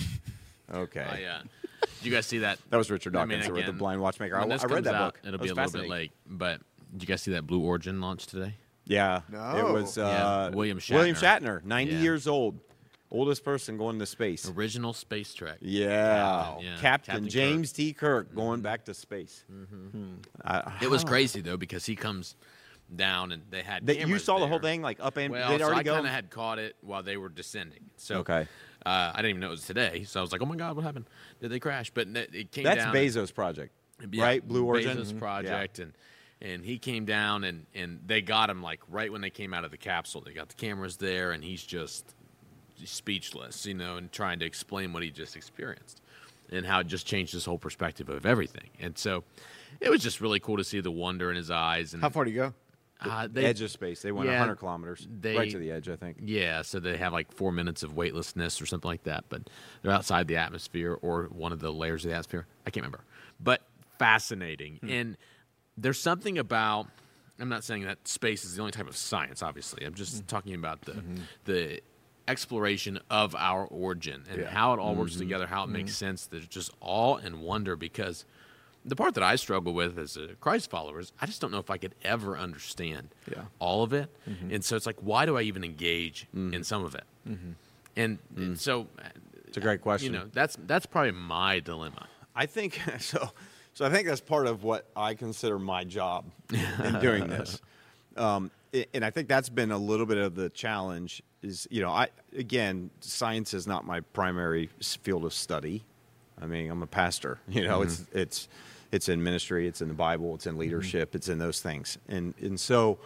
Okay. 0.73 1.05
Oh, 1.09 1.17
yeah. 1.17 1.41
did 1.81 1.89
you 2.05 2.11
guys 2.11 2.25
see 2.25 2.39
that? 2.39 2.59
That 2.69 2.77
was 2.77 2.91
Richard 2.91 3.15
I 3.15 3.19
Dawkins, 3.21 3.45
mean, 3.45 3.49
who 3.49 3.55
wrote 3.57 3.65
The 3.65 3.71
Blind 3.73 4.01
Watchmaker. 4.01 4.35
I, 4.37 4.41
I 4.43 4.65
read 4.65 4.83
that 4.83 4.95
out, 4.95 5.13
book. 5.13 5.19
It'll 5.23 5.35
It 5.35 5.41
be 5.43 5.49
a 5.49 5.53
little 5.53 5.71
bit 5.71 5.89
late, 5.89 6.11
but 6.25 6.61
did 6.91 7.03
you 7.03 7.07
guys 7.07 7.21
see 7.21 7.31
that 7.31 7.45
Blue 7.47 7.59
Origin 7.59 7.99
launch 8.01 8.27
today? 8.27 8.55
Yeah. 8.85 9.21
No. 9.29 9.57
It 9.67 9.73
was 9.73 9.97
uh, 9.97 10.51
William 10.53 10.79
William 10.89 11.15
Shatner. 11.15 11.61
Shatner, 11.61 11.63
90 11.63 11.93
Yeah. 11.93 11.99
years 12.01 12.27
old. 12.27 12.59
Oldest 13.09 13.45
person 13.45 13.77
going 13.77 13.99
to 13.99 14.05
space. 14.05 14.49
Original 14.49 14.91
space 14.91 15.33
trek. 15.33 15.57
Yeah. 15.61 15.87
Captain, 16.45 16.65
yeah. 16.65 16.77
Captain, 16.81 17.13
Captain 17.13 17.29
James 17.29 17.71
T. 17.71 17.93
Kirk 17.93 18.35
going 18.35 18.59
back 18.61 18.83
to 18.85 18.93
space. 18.93 19.45
I- 20.43 20.77
It 20.81 20.89
was 20.89 21.03
crazy 21.05 21.41
though 21.41 21.55
because 21.57 21.85
he 21.85 21.95
comes 21.95 22.35
down 22.93 23.31
and 23.31 23.43
they 23.49 23.61
had. 23.61 23.85
That 23.87 23.95
you 23.95 24.01
cameras 24.05 24.23
saw 24.25 24.39
the 24.39 24.47
whole 24.47 24.59
thing 24.59 24.81
like 24.81 24.99
up 24.99 25.15
and 25.17 25.31
Well, 25.31 25.49
they'd 25.51 25.59
so 25.59 25.65
already 25.65 25.89
I 25.89 25.93
kind 25.93 26.05
of 26.05 26.11
had 26.11 26.29
caught 26.29 26.59
it 26.59 26.75
while 26.81 27.01
they 27.03 27.15
were 27.17 27.29
descending. 27.29 27.89
So 27.97 28.19
Okay. 28.19 28.47
uh, 28.85 29.11
I 29.13 29.17
didn't 29.17 29.29
even 29.31 29.41
know 29.41 29.47
it 29.47 29.51
was 29.51 29.65
today. 29.65 30.03
So 30.03 30.19
I 30.19 30.21
was 30.21 30.31
like, 30.33 30.41
"Oh 30.41 30.45
my 30.45 30.55
god, 30.57 30.75
what 30.75 30.83
happened? 30.85 31.05
Did 31.41 31.49
they 31.51 31.59
crash?" 31.59 31.89
But 31.93 32.07
it 32.09 32.29
it 32.35 32.51
came 32.51 32.63
That's 32.65 32.83
down. 32.85 32.93
Bezos' 32.93 33.33
project, 33.33 33.73
Yeah, 34.11 34.23
right? 34.23 34.45
Blue 34.47 34.65
Origin 34.65 34.97
Bezos 34.97 35.13
Mhm. 35.13 35.19
project, 35.19 35.79
and 35.79 35.93
and 36.41 36.63
he 36.63 36.77
came 36.77 37.05
down 37.05 37.43
and 37.43 37.65
and 37.73 37.99
they 38.05 38.21
got 38.21 38.49
him 38.49 38.61
like 38.61 38.79
right 38.89 39.11
when 39.11 39.21
they 39.21 39.29
came 39.29 39.53
out 39.53 39.63
of 39.65 39.71
the 39.71 39.77
capsule. 39.77 40.21
They 40.21 40.33
got 40.33 40.49
the 40.49 40.55
cameras 40.55 40.97
there, 40.97 41.31
and 41.31 41.43
he's 41.43 41.63
just 41.63 42.13
speechless, 42.85 43.65
you 43.65 43.73
know, 43.73 43.97
and 43.97 44.11
trying 44.11 44.39
to 44.39 44.45
explain 44.45 44.93
what 44.93 45.03
he 45.03 45.09
just 45.09 45.35
experienced 45.35 46.01
and 46.51 46.65
how 46.65 46.79
it 46.79 46.87
just 46.87 47.05
changed 47.05 47.33
his 47.33 47.43
whole 47.45 47.57
perspective 47.57 48.07
of 48.09 48.25
everything. 48.25 48.69
And 48.79 48.97
so 48.97 49.23
it 49.81 49.89
was 49.89 50.01
just 50.01 50.21
really 50.21 50.39
cool 50.39 50.57
to 50.57 50.63
see 50.63 50.79
the 50.79 50.91
wonder 50.91 51.29
in 51.29 51.35
his 51.35 51.51
eyes. 51.51 51.93
And 51.93 52.01
How 52.03 52.09
far 52.09 52.23
do 52.23 52.31
you 52.31 52.37
go? 52.37 52.53
uh, 53.01 53.23
The 53.23 53.33
they, 53.33 53.45
edge 53.45 53.61
of 53.61 53.71
space. 53.71 54.01
They 54.01 54.11
went 54.11 54.27
yeah, 54.29 54.33
100 54.39 54.55
kilometers, 54.57 55.07
they- 55.19 55.35
right 55.35 55.51
to 55.51 55.57
the 55.57 55.71
edge, 55.71 55.89
I 55.89 55.95
think. 55.97 56.17
Yeah, 56.23 56.61
so 56.61 56.79
they 56.79 56.97
have 56.97 57.11
like 57.13 57.31
four 57.33 57.51
minutes 57.51 57.83
of 57.83 57.95
weightlessness 57.95 58.61
or 58.61 58.65
something 58.65 58.87
like 58.87 59.03
that, 59.03 59.25
but 59.27 59.49
they're 59.81 59.91
outside 59.91 60.27
the 60.27 60.37
atmosphere 60.37 60.93
or 61.01 61.23
one 61.31 61.51
of 61.51 61.59
the 61.59 61.73
layers 61.73 62.05
of 62.05 62.09
the 62.11 62.15
atmosphere. 62.15 62.45
I 62.65 62.69
can't 62.69 62.85
remember. 62.85 63.03
But 63.41 63.63
fascinating. 63.99 64.79
And 64.87 65.17
there's 65.77 65.99
something 65.99 66.37
about 66.37 66.87
I'm 67.39 67.49
not 67.49 67.63
saying 67.63 67.83
that 67.83 68.07
space 68.07 68.43
is 68.43 68.55
the 68.55 68.61
only 68.61 68.71
type 68.71 68.87
of 68.87 68.97
science, 68.97 69.43
obviously. 69.43 69.85
I'm 69.85 69.93
just 69.93 70.15
mm-hmm. 70.15 70.25
talking 70.25 70.55
about 70.55 70.81
the 70.81 70.93
mm-hmm. 70.93 71.15
the 71.45 71.81
exploration 72.27 72.99
of 73.09 73.35
our 73.35 73.65
origin 73.65 74.23
and 74.29 74.41
Yeah. 74.41 74.49
how 74.49 74.73
it 74.73 74.79
all 74.79 74.95
works 74.95 75.11
mm-hmm. 75.11 75.21
together, 75.21 75.47
how 75.47 75.63
it 75.63 75.69
makes 75.69 75.95
sense. 75.95 76.25
There's 76.25 76.47
just 76.47 76.71
awe 76.81 77.15
and 77.17 77.41
wonder 77.41 77.75
because 77.75 78.25
the 78.83 78.95
part 78.95 79.13
that 79.15 79.23
I 79.23 79.35
struggle 79.35 79.73
with 79.73 79.97
as 79.97 80.17
a 80.17 80.29
Christ 80.39 80.69
follower 80.69 80.99
is 80.99 81.13
I 81.21 81.25
just 81.25 81.41
don't 81.41 81.51
know 81.51 81.59
if 81.59 81.69
I 81.69 81.77
could 81.77 81.95
ever 82.03 82.37
understand 82.37 83.09
Yeah. 83.31 83.43
all 83.59 83.83
of 83.83 83.93
it. 83.93 84.09
And 84.49 84.63
so 84.63 84.75
it's 84.75 84.85
like, 84.85 84.97
why 85.01 85.25
do 85.25 85.37
I 85.37 85.43
even 85.43 85.63
engage 85.63 86.27
in 86.33 86.63
some 86.63 86.83
of 86.83 86.95
it? 86.95 87.03
And, 87.95 88.19
and 88.35 88.59
so 88.59 88.87
It's 89.47 89.57
a 89.57 89.61
great 89.61 89.81
question. 89.81 90.13
you 90.13 90.19
know, 90.19 90.25
that's 90.31 90.57
that's 90.65 90.85
probably 90.85 91.11
my 91.11 91.59
dilemma. 91.59 92.07
I 92.35 92.45
think 92.45 92.79
so. 92.99 93.31
So 93.77 93.85
I 93.85 93.91
think 93.91 94.07
that's 94.07 94.21
part 94.21 94.47
of 94.47 94.63
what 94.63 94.87
I 94.95 95.13
consider 95.13 95.59
my 95.59 95.83
job 95.83 96.25
in 96.51 96.99
doing 96.99 97.27
this, 97.27 97.61
um, 98.15 98.49
and 98.91 99.05
I 99.05 99.11
think 99.11 99.27
that's 99.27 99.49
been 99.49 99.69
a 99.69 99.77
little 99.77 100.07
bit 100.07 100.17
of 100.17 100.33
the 100.33 100.49
challenge. 100.49 101.21
Is 101.43 101.67
you 101.69 101.83
know, 101.83 101.91
I 101.91 102.07
again, 102.35 102.89
science 103.01 103.53
is 103.53 103.67
not 103.67 103.85
my 103.85 103.99
primary 103.99 104.71
field 104.81 105.25
of 105.25 105.31
study. 105.31 105.83
I 106.41 106.47
mean, 106.47 106.71
I'm 106.71 106.81
a 106.81 106.87
pastor. 106.87 107.37
You 107.47 107.67
know, 107.67 107.83
it's 107.83 108.03
it's 108.13 108.47
it's 108.91 109.09
in 109.09 109.23
ministry, 109.23 109.67
it's 109.67 109.79
in 109.79 109.89
the 109.89 109.93
Bible, 109.93 110.33
it's 110.33 110.47
in 110.47 110.57
leadership, 110.57 111.13
it's 111.13 111.29
in 111.29 111.37
those 111.37 111.61
things, 111.61 111.99
and 112.09 112.33
and 112.41 112.59
so 112.59 112.97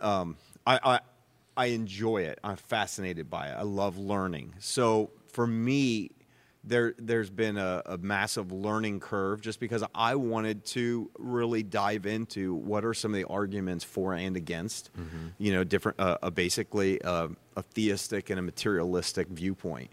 um, 0.00 0.38
I, 0.66 0.80
I 0.82 1.00
I 1.58 1.66
enjoy 1.66 2.22
it. 2.22 2.38
I'm 2.42 2.56
fascinated 2.56 3.28
by 3.28 3.48
it. 3.48 3.52
I 3.54 3.64
love 3.64 3.98
learning. 3.98 4.54
So 4.60 5.10
for 5.26 5.46
me, 5.46 6.12
there 6.66 6.94
there's 6.98 7.30
been 7.30 7.56
a, 7.56 7.82
a 7.86 7.98
massive 7.98 8.50
learning 8.52 9.00
curve 9.00 9.40
just 9.40 9.60
because 9.60 9.84
I 9.94 10.16
wanted 10.16 10.64
to 10.66 11.10
really 11.16 11.62
dive 11.62 12.06
into 12.06 12.54
what 12.54 12.84
are 12.84 12.92
some 12.92 13.12
of 13.12 13.16
the 13.16 13.24
arguments 13.28 13.84
for 13.84 14.14
and 14.14 14.36
against. 14.36 14.90
You 15.38 15.52
know, 15.52 15.64
different 15.64 16.00
uh, 16.00 16.18
uh, 16.22 16.30
basically 16.30 17.00
uh, 17.02 17.28
a 17.56 17.62
theistic 17.62 18.30
and 18.30 18.38
a 18.38 18.42
materialistic 18.42 19.28
viewpoint, 19.28 19.90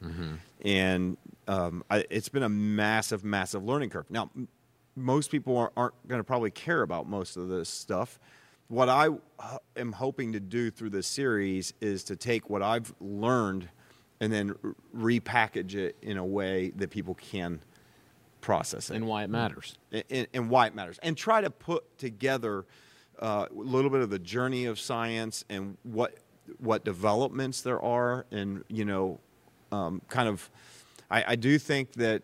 and 0.65 1.17
um, 1.47 1.83
I, 1.89 2.05
it's 2.09 2.29
been 2.29 2.43
a 2.43 2.49
massive, 2.49 3.23
massive 3.23 3.63
learning 3.63 3.91
curve. 3.91 4.09
Now, 4.09 4.29
m- 4.36 4.47
most 4.95 5.29
people 5.31 5.57
aren't, 5.57 5.73
aren't 5.77 6.07
going 6.07 6.19
to 6.19 6.23
probably 6.23 6.51
care 6.51 6.81
about 6.81 7.07
most 7.07 7.38
of 7.38 7.49
this 7.49 7.69
stuff. 7.69 8.19
What 8.69 8.89
I 8.89 9.09
uh, 9.39 9.57
am 9.75 9.91
hoping 9.91 10.33
to 10.33 10.39
do 10.39 10.71
through 10.71 10.91
this 10.91 11.05
series 11.05 11.73
is 11.81 12.03
to 12.05 12.15
take 12.15 12.49
what 12.49 12.62
I've 12.63 12.93
learned 12.99 13.69
and 14.23 14.31
then 14.31 14.55
repackage 14.95 15.75
it 15.75 15.97
in 16.01 16.17
a 16.17 16.25
way 16.25 16.71
that 16.77 16.89
people 16.89 17.13
can 17.15 17.59
process 18.41 18.89
it 18.89 18.95
And 18.95 19.07
why 19.07 19.23
it 19.23 19.29
matters. 19.29 19.77
and, 20.09 20.27
and 20.33 20.49
why 20.49 20.67
it 20.67 20.75
matters, 20.75 20.99
and 21.03 21.17
try 21.17 21.41
to 21.41 21.49
put 21.49 21.97
together 21.97 22.65
uh, 23.19 23.47
a 23.49 23.53
little 23.53 23.89
bit 23.89 24.01
of 24.01 24.09
the 24.09 24.19
journey 24.19 24.65
of 24.65 24.79
science 24.79 25.45
and 25.49 25.77
what 25.83 26.15
what 26.59 26.83
developments 26.83 27.62
there 27.62 27.81
are, 27.81 28.25
and 28.31 28.63
you 28.67 28.86
know, 28.86 29.19
um, 29.71 30.01
kind 30.09 30.27
of. 30.27 30.49
I, 31.09 31.23
I 31.33 31.36
do 31.36 31.57
think 31.59 31.93
that 31.93 32.23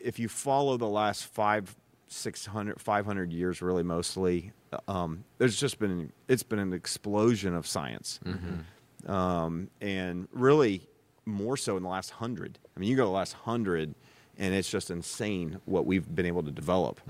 if 0.00 0.18
you 0.18 0.28
follow 0.28 0.76
the 0.76 0.86
last 0.88 1.24
five, 1.26 1.74
600, 2.08 2.80
500 2.80 3.32
years, 3.32 3.60
really 3.62 3.82
mostly, 3.82 4.52
um, 4.86 5.24
there's 5.38 5.58
just 5.58 5.78
been 5.78 6.12
it's 6.28 6.42
been 6.44 6.58
an 6.60 6.72
explosion 6.72 7.54
of 7.54 7.66
science, 7.66 8.20
um, 9.06 9.70
and 9.80 10.28
really 10.32 10.86
more 11.28 11.56
so 11.56 11.76
in 11.76 11.82
the 11.82 11.88
last 11.88 12.10
hundred. 12.10 12.58
I 12.76 12.80
mean, 12.80 12.88
you 12.88 12.96
go 12.96 13.04
the 13.04 13.10
last 13.10 13.34
hundred, 13.34 13.94
and 14.38 14.54
it's 14.54 14.70
just 14.70 14.90
insane 14.90 15.60
what 15.64 15.86
we've 15.86 16.12
been 16.14 16.26
able 16.26 16.42
to 16.42 16.50
develop, 16.50 17.00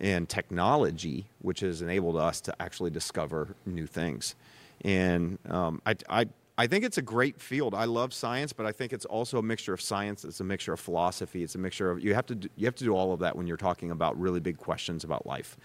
and 0.00 0.28
technology, 0.28 1.26
which 1.40 1.60
has 1.60 1.82
enabled 1.82 2.16
us 2.16 2.40
to 2.42 2.54
actually 2.60 2.90
discover 2.90 3.54
new 3.64 3.86
things. 3.86 4.34
And 4.82 5.38
um, 5.48 5.82
I, 5.84 5.96
I, 6.08 6.26
I 6.56 6.66
think 6.66 6.84
it's 6.84 6.98
a 6.98 7.02
great 7.02 7.40
field. 7.40 7.74
I 7.74 7.84
love 7.84 8.12
science, 8.12 8.52
but 8.52 8.66
I 8.66 8.72
think 8.72 8.92
it's 8.92 9.04
also 9.04 9.38
a 9.38 9.42
mixture 9.42 9.72
of 9.72 9.80
science. 9.80 10.24
It's 10.24 10.40
a 10.40 10.44
mixture 10.44 10.72
of 10.72 10.80
philosophy. 10.80 11.42
It's 11.42 11.54
a 11.54 11.58
mixture 11.58 11.90
of 11.90 12.02
you 12.02 12.14
have 12.14 12.26
to 12.26 12.34
do, 12.34 12.48
you 12.56 12.66
have 12.66 12.74
to 12.76 12.84
do 12.84 12.94
all 12.94 13.12
of 13.12 13.20
that 13.20 13.36
when 13.36 13.46
you're 13.46 13.56
talking 13.56 13.90
about 13.90 14.18
really 14.18 14.40
big 14.40 14.56
questions 14.56 15.04
about 15.04 15.26
life. 15.26 15.56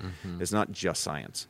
It's 0.41 0.51
not 0.51 0.71
just 0.71 1.01
science. 1.03 1.47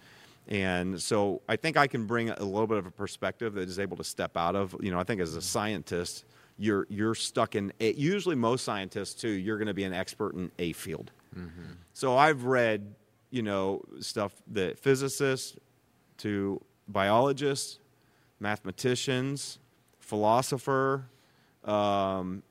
And 0.48 1.02
so 1.02 1.42
I 1.48 1.56
think 1.56 1.78
I 1.78 1.88
can 1.88 2.06
bring 2.06 2.30
a 2.30 2.44
little 2.44 2.68
bit 2.68 2.78
of 2.78 2.86
a 2.86 2.92
perspective 2.92 3.54
that 3.54 3.70
is 3.70 3.80
able 3.80 3.96
to 3.98 4.04
step 4.04 4.36
out 4.36 4.56
of, 4.58 4.76
you 4.82 4.92
know, 4.92 5.00
I 5.00 5.04
think 5.06 5.22
as 5.22 5.36
a 5.36 5.42
scientist, 5.42 6.26
you're 6.58 6.86
you're 6.90 7.16
stuck 7.16 7.56
in 7.56 7.74
a, 7.80 7.94
usually 7.94 8.36
most 8.36 8.64
scientists 8.64 9.14
too, 9.20 9.30
you're 9.30 9.58
going 9.58 9.68
to 9.68 9.74
be 9.74 9.84
an 9.84 9.94
expert 9.94 10.36
in 10.36 10.52
a 10.60 10.74
field. 10.74 11.12
So 11.94 12.18
I've 12.18 12.46
read, 12.46 12.94
you 13.32 13.42
know, 13.42 13.82
stuff 14.00 14.34
that 14.52 14.78
physicists 14.80 15.58
to 16.20 16.62
biologists, 16.88 17.80
mathematicians, 18.40 19.60
philosopher, 20.00 21.06
um, 21.64 22.44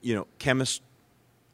you 0.00 0.14
know, 0.14 0.26
chemist, 0.38 0.82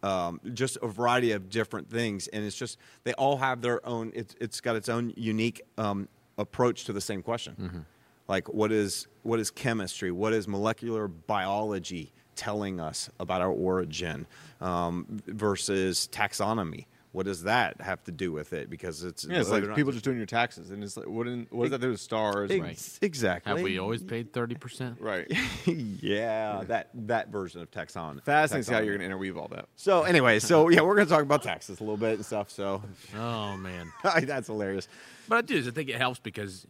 um, 0.03 0.41
just 0.55 0.77
a 0.83 0.87
variety 0.89 1.33
of 1.33 1.49
different 1.49 1.91
things, 1.91 2.29
and 2.29 2.45
it's 2.45 2.57
just 2.57 2.79
they 3.05 3.13
all 3.15 3.37
have 3.39 3.63
their 3.63 3.85
own. 3.87 4.13
It's 4.15 4.35
it's 4.41 4.61
got 4.61 4.77
its 4.77 4.89
own 4.89 5.13
unique 5.17 5.63
um, 5.77 6.09
approach 6.37 6.85
to 6.85 6.93
the 6.93 7.01
same 7.01 7.23
question. 7.23 7.87
Like 8.29 8.49
what 8.53 8.71
is 8.73 9.07
what 9.23 9.41
is 9.41 9.51
chemistry? 9.51 10.11
What 10.13 10.33
is 10.33 10.47
molecular 10.47 11.09
biology 11.09 12.13
telling 12.37 12.79
us 12.79 13.11
about 13.19 13.41
our 13.41 13.51
origin 13.51 14.27
um, 14.61 15.21
versus 15.27 16.09
taxonomy? 16.13 16.87
What 17.13 17.25
does 17.25 17.45
that 17.45 17.81
have 17.81 18.05
to 18.05 18.13
do 18.13 18.31
with 18.33 18.53
it? 18.53 18.69
Because 18.69 19.03
it's 19.03 19.25
Yeah, 19.25 19.41
it's 19.41 19.49
they're 19.49 19.61
like 19.61 19.69
not- 19.71 19.77
people 19.77 19.93
just 19.93 20.05
doing 20.05 20.19
your 20.19 20.27
taxes, 20.27 20.71
and 20.71 20.85
it's 20.85 20.95
like, 20.97 21.09
what, 21.09 21.27
in, 21.27 21.47
what 21.51 21.65
does 21.65 21.71
that 21.71 21.81
do 21.81 21.89
with 21.89 22.01
stars? 22.01 22.51
Ex- 22.51 22.61
Right. 22.63 22.99
Exactly. 23.01 23.51
Have 23.51 23.63
we 23.63 23.79
always 23.79 24.03
paid 24.05 24.33
thirty 24.35 24.55
percent? 24.55 25.01
Right. 25.01 25.27
yeah, 25.67 26.63
that 26.67 26.91
that 27.07 27.29
version 27.31 27.63
of 27.63 27.71
taxon. 27.71 28.23
Fascinating 28.25 28.67
to 28.67 28.73
how 28.75 28.79
you're 28.81 28.89
going 28.93 29.01
to 29.01 29.07
interweave 29.07 29.39
all 29.39 29.49
that. 29.49 29.67
So 29.77 30.03
anyway, 30.03 30.39
so 30.39 30.69
yeah, 30.69 30.83
we're 30.83 30.95
going 30.97 31.07
to 31.07 31.13
talk 31.13 31.23
about 31.23 31.43
taxes 31.43 31.81
a 31.81 31.83
little 31.83 31.97
bit 31.97 32.15
and 32.17 32.27
stuff. 32.27 32.51
So 32.51 32.83
Oh 33.17 33.57
man. 33.57 33.91
that's 34.23 34.49
hilarious. 34.49 34.87
But 35.29 35.39
I 35.39 35.41
do. 35.43 35.67
I 35.67 35.71
think 35.71 35.89
it 35.89 35.97
helps 35.97 36.19
because 36.21 36.67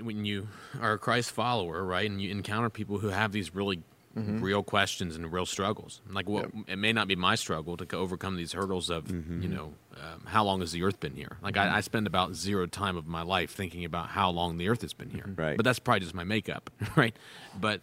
when 0.00 0.24
you 0.24 0.48
are 0.80 0.92
a 0.92 0.98
Christ 0.98 1.30
follower, 1.32 1.84
right, 1.84 2.08
and 2.10 2.20
you 2.20 2.30
encounter 2.30 2.70
people 2.70 2.98
who 2.98 3.08
have 3.08 3.32
these 3.32 3.54
really 3.54 3.82
real 4.14 4.64
questions 4.64 5.14
and 5.14 5.32
real 5.32 5.46
struggles, 5.46 6.00
like 6.10 6.28
what 6.28 6.50
it 6.66 6.76
may 6.76 6.92
not 6.92 7.06
be 7.06 7.14
my 7.14 7.36
struggle 7.36 7.76
to 7.76 7.96
overcome 7.96 8.34
these 8.34 8.52
hurdles 8.52 8.90
of, 8.90 9.08
you 9.08 9.48
know, 9.48 9.74
um, 9.94 10.24
how 10.26 10.42
long 10.44 10.58
has 10.58 10.72
the 10.72 10.82
Earth 10.82 10.98
been 10.98 11.14
here? 11.14 11.36
Like 11.40 11.56
I, 11.56 11.76
I 11.76 11.80
spend 11.82 12.08
about 12.08 12.34
zero 12.34 12.66
time 12.66 12.96
of 12.96 13.06
my 13.06 13.22
life 13.22 13.52
thinking 13.52 13.84
about 13.84 14.08
how 14.08 14.30
long 14.30 14.58
the 14.58 14.68
Earth 14.70 14.82
has 14.82 14.92
been 14.92 15.10
here. 15.10 15.32
Right. 15.36 15.56
But 15.56 15.62
that's 15.64 15.78
probably 15.78 16.00
just 16.00 16.14
my 16.14 16.24
makeup, 16.24 16.68
right? 16.96 17.14
But 17.60 17.80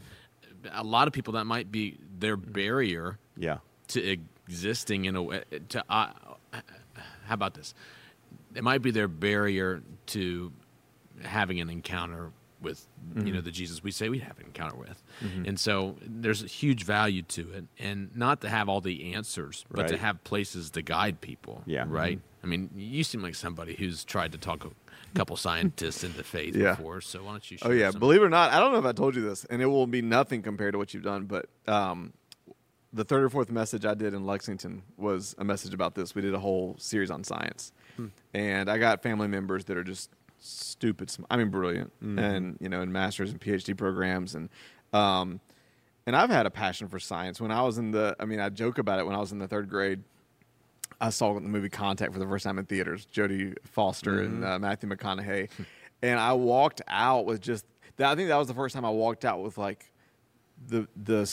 a 0.74 0.84
lot 0.84 1.08
of 1.08 1.14
people 1.14 1.34
that 1.34 1.46
might 1.46 1.72
be 1.72 1.98
their 2.20 2.36
barrier 2.36 3.18
Yeah. 3.38 3.60
to 3.90 4.18
existing 4.50 5.06
in 5.06 5.16
a 5.16 5.24
way 5.24 5.44
to 5.70 5.86
uh, 5.90 6.10
how 6.52 7.34
about 7.34 7.54
this 7.54 7.74
it 8.56 8.64
might 8.64 8.82
be 8.82 8.92
their 8.92 9.08
barrier 9.08 9.82
to 10.08 10.52
having 11.24 11.60
an 11.60 11.70
encounter 11.70 12.32
with 12.62 12.88
you 13.16 13.26
know 13.26 13.32
mm-hmm. 13.32 13.46
the 13.46 13.52
jesus 13.52 13.84
we 13.84 13.92
say 13.92 14.10
we 14.10 14.20
have 14.20 14.38
an 14.40 14.46
encounter 14.46 14.76
with. 14.76 15.04
Mm-hmm. 15.24 15.46
And 15.50 15.60
so 15.60 15.98
there's 16.02 16.42
a 16.44 16.48
huge 16.48 16.84
value 16.84 17.22
to 17.22 17.52
it. 17.52 17.66
And 17.78 18.16
not 18.16 18.42
to 18.42 18.50
have 18.50 18.68
all 18.70 18.82
the 18.82 19.14
answers 19.14 19.66
but 19.70 19.88
to 19.90 19.98
have 19.98 20.24
places 20.24 20.72
to 20.72 20.82
guide 20.82 21.22
people 21.22 21.64
Yeah. 21.66 21.84
Mm-hmm. 21.84 21.94
right? 21.94 22.20
I 22.44 22.48
mean 22.48 22.70
you 22.76 23.04
seem 23.04 23.22
like 23.22 23.36
somebody 23.36 23.76
who's 23.76 24.04
tried 24.04 24.32
to 24.32 24.38
talk 24.38 24.66
a 24.66 24.72
couple 25.14 25.38
scientists 25.38 26.04
into 26.04 26.24
faith 26.24 26.56
Yeah. 26.56 26.76
before 26.76 27.02
so 27.02 27.24
why 27.24 27.32
don't 27.32 27.52
you 27.52 27.58
Oh 27.62 27.72
yeah, 27.72 27.92
believe 27.92 28.22
it 28.22 28.26
or 28.26 28.30
not, 28.30 28.52
I 28.52 28.60
don't 28.60 28.72
know 28.72 28.80
if 28.80 28.86
I 28.86 28.94
told 28.94 29.16
you 29.16 29.22
this, 29.22 29.46
and 29.46 29.62
it 29.62 29.68
will 29.68 29.88
be 29.88 30.02
nothing 30.02 30.42
compared 30.42 30.74
to 30.74 30.78
what 30.78 30.94
you've 30.94 31.04
done. 31.04 31.26
But 31.26 31.48
um, 31.68 32.14
the 32.92 33.04
third 33.04 33.24
or 33.24 33.30
fourth 33.30 33.52
message 33.52 33.86
I 33.86 33.94
did 33.94 34.14
in 34.14 34.26
Lexington 34.26 34.84
was 34.98 35.36
a 35.38 35.44
message 35.44 35.74
about 35.74 35.96
this. 35.96 36.16
We 36.16 36.22
did 36.22 36.34
a 36.34 36.40
whole 36.40 36.76
series 36.80 37.12
on 37.12 37.24
science, 37.24 37.72
hmm. 37.98 38.08
and 38.34 38.70
I 38.70 38.78
got 38.78 39.04
family 39.04 39.28
members 39.28 39.66
that 39.66 39.78
are 39.78 39.84
just 39.84 40.10
stupid. 40.46 41.10
sm- 41.10 41.24
I 41.30 41.38
mean, 41.38 41.50
brilliant, 41.50 41.92
and 42.02 42.58
you 42.60 42.70
know, 42.70 42.82
in 42.82 42.92
masters 42.92 43.32
and 43.32 43.40
PhD 43.40 43.76
programs, 43.78 44.36
and 44.36 44.50
um, 44.94 45.40
and 46.06 46.16
I've 46.16 46.30
had 46.30 46.46
a 46.46 46.52
passion 46.52 46.88
for 46.88 47.00
science. 47.00 47.42
When 47.42 47.52
I 47.52 47.62
was 47.64 47.78
in 47.78 47.92
the, 47.92 48.16
I 48.20 48.26
mean, 48.26 48.40
I 48.40 48.50
joke 48.50 48.78
about 48.78 49.00
it. 49.00 49.06
When 49.06 49.16
I 49.16 49.20
was 49.20 49.32
in 49.32 49.40
the 49.40 49.48
third 49.48 49.70
grade, 49.70 50.04
I 51.02 51.10
saw 51.10 51.34
the 51.34 51.42
movie 51.42 51.70
Contact 51.70 52.14
for 52.14 52.20
the 52.20 52.28
first 52.28 52.44
time 52.46 52.60
in 52.60 52.66
theaters. 52.66 53.08
Jodie 53.14 53.56
Foster 53.64 54.22
and 54.22 54.46
uh, 54.46 54.60
Matthew 54.60 54.90
McConaughey, 54.90 55.50
and 56.02 56.20
I 56.20 56.34
walked 56.34 56.82
out 56.88 57.26
with 57.26 57.42
just. 57.42 57.66
That, 57.98 58.12
I 58.12 58.16
think 58.16 58.28
that 58.28 58.38
was 58.38 58.48
the 58.48 58.54
first 58.54 58.76
time 58.76 58.86
I 58.86 58.90
walked 58.90 59.26
out 59.26 59.42
with 59.42 59.58
like 59.58 59.92
the 60.68 60.88
the 61.02 61.30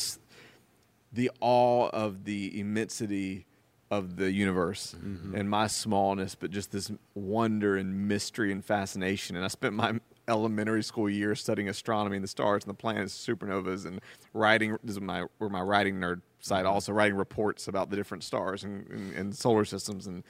the 1.12 1.30
awe 1.40 1.88
of 1.88 2.24
the 2.24 2.58
immensity 2.58 3.46
of 3.92 4.16
the 4.16 4.32
universe 4.32 4.94
and 5.36 5.50
my 5.50 5.66
smallness, 5.66 6.34
but 6.34 6.50
just 6.50 6.72
this 6.72 6.90
wonder 7.14 7.76
and 7.76 8.08
mystery 8.08 8.50
and 8.50 8.64
fascination. 8.64 9.36
And 9.36 9.44
I 9.44 9.48
spent 9.48 9.74
my 9.74 10.00
elementary 10.26 10.82
school 10.82 11.10
years 11.10 11.42
studying 11.42 11.68
astronomy 11.68 12.16
and 12.16 12.24
the 12.24 12.28
stars 12.28 12.64
and 12.64 12.70
the 12.70 12.74
planets, 12.74 13.14
supernovas, 13.14 13.84
and 13.84 14.00
writing. 14.32 14.78
This 14.82 14.96
is 14.96 15.02
my 15.02 15.26
where 15.36 15.50
my 15.50 15.60
writing 15.60 15.96
nerd 15.96 16.22
side 16.40 16.64
also 16.64 16.90
writing 16.92 17.18
reports 17.18 17.68
about 17.68 17.90
the 17.90 17.96
different 17.96 18.24
stars 18.24 18.64
and, 18.64 18.88
and, 18.88 19.12
and 19.14 19.36
solar 19.36 19.66
systems 19.66 20.06
and. 20.06 20.24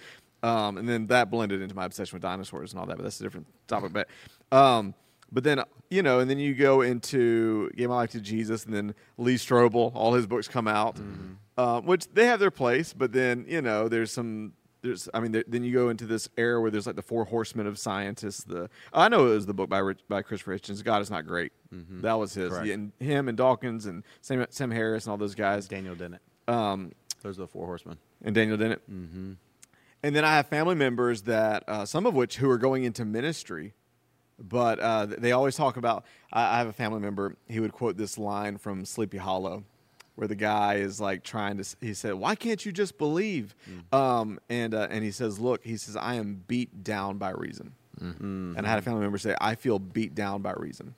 Um, 0.45 0.77
and 0.77 0.89
then 0.89 1.07
that 1.07 1.31
blended 1.31 1.63
into 1.63 1.77
my 1.77 1.85
obsession 1.85 2.17
with 2.17 2.23
dinosaurs 2.23 2.73
and 2.73 2.81
all 2.81 2.87
that, 2.87 2.97
but 2.97 3.05
that's 3.05 3.21
a 3.21 3.23
different 3.23 3.47
topic. 3.69 3.93
But 3.93 4.09
um, 4.51 4.93
but 5.33 5.43
then 5.45 5.63
you 5.91 6.03
know, 6.03 6.21
and 6.21 6.31
then 6.31 6.39
you 6.39 6.55
go 6.55 6.81
into 6.83 7.71
Gave 7.71 7.89
My 7.89 7.97
Life 7.97 8.11
to 8.13 8.21
Jesus, 8.21 8.65
and 8.65 8.73
then 8.75 8.95
Lee 9.19 9.35
Strobel, 9.37 9.93
all 9.95 10.13
his 10.15 10.27
books 10.27 10.47
come 10.49 10.69
out, 10.69 10.97
um, 11.59 11.87
which 11.87 12.07
they 12.13 12.27
have 12.27 12.39
their 12.41 12.51
place. 12.51 12.93
But 12.93 13.13
then 13.13 13.45
you 13.49 13.63
know, 13.63 13.89
there's 13.89 14.13
some. 14.13 14.53
There's, 14.83 15.09
I 15.15 15.21
mean, 15.21 15.31
there, 15.31 15.45
then 15.47 15.63
you 15.63 15.73
go 15.73 15.91
into 15.91 16.07
this 16.07 16.29
era 16.37 16.61
where 16.61 16.69
there's 16.69 16.89
like 16.89 16.97
the 16.97 17.03
four 17.03 17.25
horsemen 17.25 17.69
of 17.69 17.79
scientists. 17.79 18.43
The 18.43 18.69
I 18.93 19.09
know 19.09 19.27
it 19.29 19.35
was 19.35 19.47
the 19.47 19.55
book 19.55 19.69
by 19.71 19.79
Rich, 19.79 20.01
by 20.09 20.23
Christopher 20.23 20.59
Hitchens. 20.59 20.83
God 20.83 21.01
is 21.03 21.09
not 21.09 21.25
great. 21.25 21.53
That 22.03 22.15
was 22.15 22.35
his. 22.35 22.51
And 22.75 22.91
him 22.99 23.29
and 23.29 23.39
Dawkins 23.39 23.87
and 23.87 24.03
Sam, 24.23 24.45
Sam 24.51 24.73
Harris 24.73 25.05
and 25.07 25.13
all 25.13 25.19
those 25.19 25.37
guys. 25.37 25.69
Daniel 25.69 25.95
Dennett. 25.95 26.21
Um, 26.49 26.91
Those 27.23 27.39
are 27.39 27.43
the 27.43 27.47
four 27.47 27.67
horsemen. 27.67 27.99
and 28.25 28.35
Daniel 28.35 28.57
Dennett. 28.57 28.83
Mm-hmm. 28.91 29.35
And 30.03 30.17
then 30.17 30.25
I 30.25 30.35
have 30.35 30.49
family 30.49 30.75
members 30.75 31.23
that 31.23 31.63
uh, 31.69 31.85
some 31.87 32.05
of 32.05 32.15
which 32.15 32.39
who 32.39 32.51
are 32.51 32.59
going 32.59 32.83
into 32.83 33.05
ministry, 33.05 33.75
but 34.39 34.79
uh, 34.81 35.07
they 35.07 35.33
always 35.33 35.57
talk 35.57 35.77
about. 35.77 36.05
I, 36.33 36.57
I 36.57 36.59
have 36.59 36.67
a 36.67 36.73
family 36.73 37.01
member. 37.01 37.37
He 37.49 37.61
would 37.61 37.73
quote 37.73 37.97
this 37.97 38.19
line 38.19 38.59
from 38.59 38.85
Sleepy 38.85 39.19
Hollow, 39.19 39.65
where 40.17 40.29
the 40.29 40.35
guy 40.35 40.75
is 40.75 41.01
like 41.01 41.23
trying 41.23 41.59
to. 41.59 41.77
He 41.81 41.95
said, 41.95 42.15
"Why 42.15 42.35
can't 42.35 42.65
you 42.65 42.73
just 42.73 42.99
believe?" 42.99 43.55
Um, 43.93 44.39
and 44.49 44.75
uh, 44.75 44.89
and 44.91 45.05
he 45.05 45.11
says, 45.11 45.39
"Look," 45.39 45.65
he 45.65 45.77
says, 45.77 45.97
"I 45.97 46.15
am 46.15 46.43
beat 46.47 46.83
down 46.85 47.19
by 47.19 47.31
reason." 47.31 47.73
And 48.59 48.67
I 48.67 48.71
had 48.71 48.79
a 48.79 48.83
family 48.83 49.01
member 49.03 49.19
say, 49.19 49.37
"I 49.41 49.55
feel 49.55 49.79
beat 49.79 50.15
down 50.15 50.43
by 50.43 50.53
reason," 50.57 50.95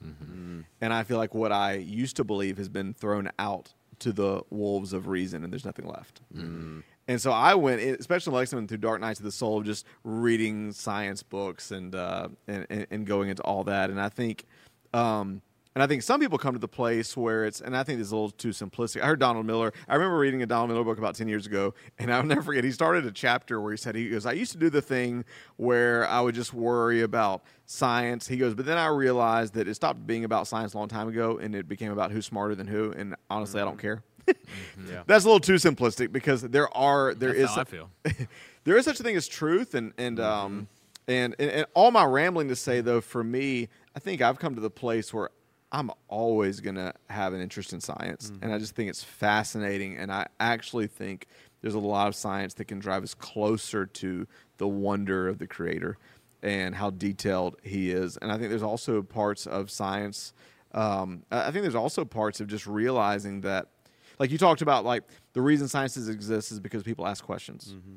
and 0.81 0.93
I 0.93 1.03
feel 1.03 1.19
like 1.19 1.35
what 1.35 1.53
I 1.53 1.75
used 1.75 2.17
to 2.17 2.25
believe 2.25 2.57
has 2.57 2.69
been 2.69 2.95
thrown 2.95 3.31
out 3.39 3.75
to 3.99 4.13
the 4.13 4.43
wolves 4.51 4.93
of 4.93 5.07
reason, 5.09 5.45
and 5.45 5.53
there's 5.53 5.65
nothing 5.65 5.87
left. 5.87 6.23
And 7.07 7.21
so 7.21 7.33
I 7.33 7.55
went, 7.55 7.83
especially 7.83 8.31
in 8.31 8.37
Lexington, 8.37 8.67
through 8.67 8.79
Dark 8.79 9.01
Nights 9.01 9.21
of 9.21 9.25
the 9.25 9.33
Soul, 9.33 9.61
just 9.61 9.85
reading 10.05 10.73
science 10.73 11.23
books 11.23 11.71
and 11.71 11.95
uh, 11.95 12.29
and, 12.49 12.67
and 12.71 12.87
and 12.91 13.07
going 13.07 13.29
into 13.29 13.43
all 13.43 13.65
that. 13.65 13.91
And 13.91 14.01
I 14.01 14.09
think, 14.09 14.47
um, 14.95 15.43
and 15.75 15.83
I 15.83 15.87
think 15.87 16.03
some 16.03 16.19
people 16.19 16.39
come 16.39 16.55
to 16.55 16.59
the 16.59 16.67
place 16.67 17.15
where 17.15 17.45
it's, 17.45 17.61
and 17.61 17.77
I 17.77 17.83
think 17.83 17.99
this 17.99 18.07
is 18.07 18.13
a 18.13 18.17
little 18.17 18.31
too 18.31 18.51
simplistic. 18.51 19.03
I 19.03 19.07
heard 19.07 19.21
Donald 19.21 19.45
Miller. 19.45 19.75
I 19.87 19.95
remember 19.97 20.17
reading 20.17 20.43
a 20.43 20.47
Donald 20.47 20.71
Miller 20.71 20.85
book 20.85 20.97
about 20.97 21.15
ten 21.15 21.29
years 21.29 21.45
ago, 21.45 21.75
and 21.99 22.11
I'll 22.11 22.23
never 22.23 22.41
forget. 22.41 22.65
He 22.65 22.71
started 22.71 23.05
a 23.05 23.13
chapter 23.13 23.61
where 23.61 23.73
he 23.73 23.77
said 23.77 23.95
he 23.97 24.09
goes, 24.09 24.25
"I 24.25 24.33
used 24.33 24.53
to 24.53 24.59
do 24.59 24.71
the 24.71 24.81
thing 24.81 25.27
where 25.57 26.09
I 26.09 26.23
would 26.23 26.35
just 26.35 26.55
worry 26.55 27.03
about 27.03 27.43
science." 27.67 28.29
He 28.29 28.39
goes, 28.39 28.55
"But 28.55 28.65
then 28.65 28.79
I 28.79 28.87
realized 28.87 29.53
that 29.55 29.69
it 29.69 29.75
stopped 29.75 30.07
being 30.07 30.25
about 30.25 30.47
science 30.47 30.73
a 30.73 30.79
long 30.79 30.89
time 30.89 31.09
ago, 31.09 31.37
and 31.37 31.55
it 31.55 31.69
became 31.69 31.93
about 31.93 32.13
who's 32.13 32.25
smarter 32.25 32.55
than 32.55 32.67
who." 32.67 32.93
And 32.93 33.15
honestly, 33.29 33.61
I 33.61 33.67
don't 33.67 33.79
care. 33.79 34.03
Yeah. 34.27 35.03
That's 35.07 35.25
a 35.25 35.29
little 35.29 35.41
too 35.41 35.55
simplistic 35.55 36.13
because 36.13 36.43
there 36.43 36.75
are 36.77 37.15
there 37.15 37.33
That's 37.33 37.53
is 37.53 37.59
I 37.59 37.65
feel. 37.65 37.91
there 38.65 38.77
is 38.77 38.85
such 38.85 39.01
a 39.01 39.03
thing 39.03 39.17
as 39.17 39.27
truth 39.29 39.75
and 39.75 39.93
and 39.99 40.19
Mm-hmm. 40.19 40.45
um 40.47 40.69
And, 41.07 41.35
and 41.39 41.51
and 41.51 41.67
all 41.75 41.91
my 41.91 42.05
rambling 42.05 42.49
to 42.49 42.57
say 42.57 42.81
though, 42.81 43.01
for 43.01 43.23
me, 43.23 43.69
I 43.95 43.99
think 43.99 44.23
I've 44.23 44.39
come 44.39 44.55
to 44.55 44.61
the 44.61 44.71
place 44.71 45.13
where 45.13 45.31
I'm 45.73 45.91
always 46.09 46.61
gonna 46.61 46.95
have 47.11 47.35
an 47.35 47.41
interest 47.41 47.73
in 47.73 47.81
science, 47.81 48.31
and 48.41 48.53
I 48.55 48.59
just 48.59 48.75
think 48.77 48.89
it's 48.89 49.03
fascinating. 49.05 49.97
And 49.97 50.13
I 50.13 50.27
actually 50.39 50.87
think 50.87 51.27
there's 51.63 51.75
a 51.75 51.81
lot 51.81 52.07
of 52.09 52.15
science 52.15 52.55
that 52.55 52.67
can 52.67 52.79
drive 52.79 53.03
us 53.03 53.13
closer 53.15 53.85
to 53.87 54.27
the 54.59 54.69
wonder 54.69 55.27
of 55.29 55.39
the 55.39 55.47
Creator 55.47 55.99
and 56.43 56.75
how 56.77 56.91
detailed 56.91 57.57
He 57.63 57.91
is. 57.91 58.17
And 58.19 58.31
I 58.31 58.39
think 58.39 58.51
there's 58.51 58.63
also 58.63 59.03
parts 59.03 59.47
of 59.47 59.71
science. 59.71 60.33
Um, 60.73 61.25
I 61.31 61.51
think 61.51 61.63
there's 61.63 61.75
also 61.75 62.05
parts 62.05 62.41
of 62.41 62.47
just 62.49 62.67
realizing 62.67 63.41
that, 63.43 63.69
like 64.19 64.31
you 64.31 64.39
talked 64.39 64.63
about, 64.63 64.85
like 64.85 65.05
the 65.33 65.43
reason 65.43 65.69
sciences 65.69 66.09
exist 66.09 66.53
is 66.53 66.61
because 66.61 66.83
people 66.83 67.07
ask 67.07 67.25
questions. 67.25 67.75
Mm-hmm. 67.77 67.97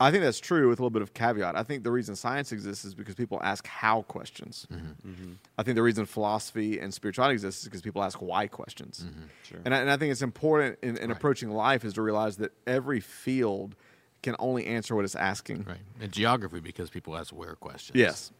I 0.00 0.10
think 0.10 0.24
that's 0.24 0.40
true 0.40 0.68
with 0.68 0.80
a 0.80 0.82
little 0.82 0.90
bit 0.90 1.02
of 1.02 1.14
caveat. 1.14 1.54
I 1.56 1.62
think 1.62 1.84
the 1.84 1.92
reason 1.92 2.16
science 2.16 2.50
exists 2.50 2.84
is 2.84 2.92
because 2.92 3.14
people 3.14 3.40
ask 3.44 3.64
how 3.68 4.02
questions. 4.02 4.66
Mm-hmm. 4.72 5.08
Mm-hmm. 5.08 5.32
I 5.58 5.62
think 5.62 5.76
the 5.76 5.82
reason 5.82 6.06
philosophy 6.06 6.80
and 6.80 6.92
spirituality 6.92 7.34
exists 7.34 7.62
is 7.62 7.68
because 7.68 7.82
people 7.82 8.02
ask 8.02 8.20
why 8.20 8.48
questions. 8.48 9.04
Sure. 9.44 9.60
And, 9.64 9.72
I, 9.72 9.78
and 9.78 9.90
I 9.90 9.96
think 9.96 10.10
it's 10.10 10.22
important 10.22 10.78
in, 10.82 10.96
in 10.96 11.12
approaching 11.12 11.50
life 11.50 11.84
is 11.84 11.94
to 11.94 12.02
realize 12.02 12.38
that 12.38 12.50
every 12.66 12.98
field 12.98 13.76
can 14.22 14.34
only 14.40 14.66
answer 14.66 14.96
what 14.96 15.04
it's 15.04 15.14
asking. 15.14 15.64
Right. 15.68 15.78
And 16.00 16.10
geography 16.10 16.58
because 16.58 16.90
people 16.90 17.16
ask 17.16 17.32
where 17.32 17.54
questions. 17.54 17.96
Yes. 17.96 18.32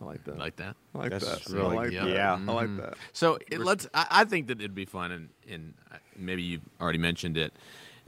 I 0.00 0.04
like 0.04 0.24
that. 0.24 0.38
Like 0.38 0.56
that. 0.56 0.76
I 0.94 0.98
like 0.98 1.10
That's 1.10 1.26
that. 1.46 1.52
really- 1.52 1.76
I 1.76 1.80
like 1.82 1.92
yeah. 1.92 2.04
that. 2.04 2.10
Yeah. 2.10 2.32
I 2.48 2.52
like 2.52 2.76
that. 2.78 2.94
So 3.12 3.38
it, 3.50 3.60
let's. 3.60 3.86
I, 3.92 4.06
I 4.10 4.24
think 4.24 4.46
that 4.48 4.58
it'd 4.58 4.74
be 4.74 4.86
fun, 4.86 5.12
and, 5.12 5.28
and 5.48 5.74
uh, 5.92 5.96
maybe 6.16 6.42
you 6.42 6.60
already 6.80 6.98
mentioned 6.98 7.36
it 7.36 7.52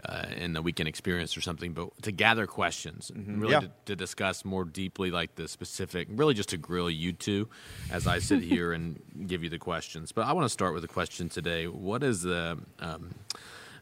uh, 0.08 0.24
in 0.36 0.54
the 0.54 0.62
weekend 0.62 0.88
experience 0.88 1.36
or 1.36 1.42
something, 1.42 1.74
but 1.74 1.90
to 2.02 2.10
gather 2.12 2.46
questions, 2.46 3.12
really 3.14 3.52
Yeah. 3.52 3.60
to, 3.60 3.70
to 3.86 3.96
discuss 3.96 4.44
more 4.44 4.64
deeply, 4.64 5.10
like 5.10 5.34
the 5.34 5.46
specific, 5.46 6.08
really 6.10 6.34
just 6.34 6.48
to 6.48 6.56
grill 6.56 6.88
you 6.90 7.12
two, 7.12 7.48
as 7.90 8.06
I 8.06 8.18
sit 8.18 8.42
here 8.54 8.72
and 8.72 9.00
give 9.26 9.44
you 9.44 9.50
the 9.50 9.58
questions. 9.58 10.10
But 10.12 10.26
I 10.26 10.32
want 10.32 10.46
to 10.46 10.48
start 10.48 10.72
with 10.74 10.84
a 10.84 10.88
question 10.88 11.28
today. 11.28 11.66
What 11.66 12.02
is 12.02 12.22
the 12.22 12.58
um, 12.80 13.14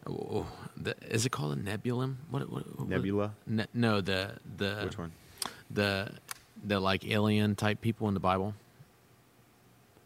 oh, 0.06 0.46
the, 0.76 0.94
is 1.08 1.26
it 1.26 1.30
called 1.30 1.56
a 1.56 1.60
nebulum? 1.60 2.16
What, 2.30 2.50
what, 2.50 2.78
what 2.78 2.88
Nebula? 2.88 3.32
Ne, 3.46 3.66
no, 3.72 4.00
the 4.00 4.32
the 4.56 4.80
Which 4.84 4.98
one? 4.98 5.12
The 5.70 6.10
the 6.64 6.80
like 6.80 7.06
alien 7.06 7.54
type 7.56 7.80
people 7.80 8.08
in 8.08 8.14
the 8.14 8.20
Bible. 8.20 8.54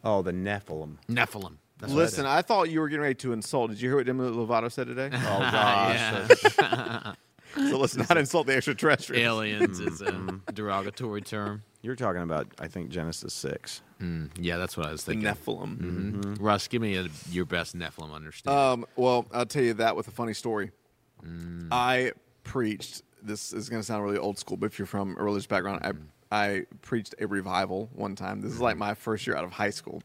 Oh, 0.02 0.22
the 0.22 0.32
Nephilim. 0.32 0.96
Nephilim. 1.08 1.56
That's 1.78 1.92
Listen, 1.92 2.24
is. 2.24 2.30
I 2.30 2.42
thought 2.42 2.70
you 2.70 2.80
were 2.80 2.88
getting 2.88 3.02
ready 3.02 3.14
to 3.16 3.32
insult. 3.32 3.70
Did 3.70 3.80
you 3.80 3.88
hear 3.88 3.96
what 3.96 4.06
Demi 4.06 4.24
Lovato 4.30 4.70
said 4.70 4.86
today? 4.86 5.10
Oh 5.14 5.38
gosh. 5.40 7.16
So 7.56 7.78
let's 7.78 7.94
not 7.96 8.16
insult 8.16 8.48
the 8.48 8.56
extraterrestrials. 8.56 9.22
aliens 9.22 9.78
is 9.78 10.00
a 10.02 10.40
derogatory 10.52 11.20
term. 11.22 11.62
You're 11.82 11.94
talking 11.94 12.22
about, 12.22 12.48
I 12.58 12.66
think, 12.66 12.88
Genesis 12.90 13.32
six. 13.32 13.80
Mm, 14.02 14.30
yeah, 14.36 14.56
that's 14.56 14.76
what 14.76 14.86
I 14.86 14.90
was 14.90 15.04
The 15.04 15.12
thinking. 15.12 15.28
Nephilim. 15.30 15.76
Mhm. 15.78 16.36
Russ, 16.40 16.66
give 16.66 16.82
me 16.82 16.96
a, 16.96 17.06
your 17.30 17.44
best 17.44 17.76
Nephilim 17.78 18.12
understanding. 18.12 18.60
Um, 18.60 18.86
well, 18.96 19.26
I'll 19.32 19.46
tell 19.46 19.62
you 19.62 19.74
that 19.74 19.94
with 19.94 20.08
a 20.08 20.10
funny 20.10 20.34
story. 20.34 20.72
Mm. 21.24 21.68
I 21.70 22.12
preached. 22.42 23.02
This 23.22 23.52
is 23.52 23.68
going 23.68 23.80
to 23.80 23.86
sound 23.86 24.02
really 24.02 24.18
old 24.18 24.36
school, 24.36 24.56
but 24.56 24.66
if 24.66 24.76
you're 24.80 24.86
from 24.86 25.16
a 25.16 25.22
religious 25.22 25.46
background, 25.46 25.80
Mm. 25.82 25.86
I 25.86 25.92
I 26.34 26.64
preached 26.82 27.14
a 27.20 27.26
revival 27.26 27.88
one 27.94 28.16
time. 28.16 28.40
This 28.40 28.52
is 28.52 28.60
like 28.60 28.76
my 28.76 28.94
first 28.94 29.26
year 29.26 29.36
out 29.36 29.44
of 29.44 29.52
high 29.52 29.70
school, 29.70 30.02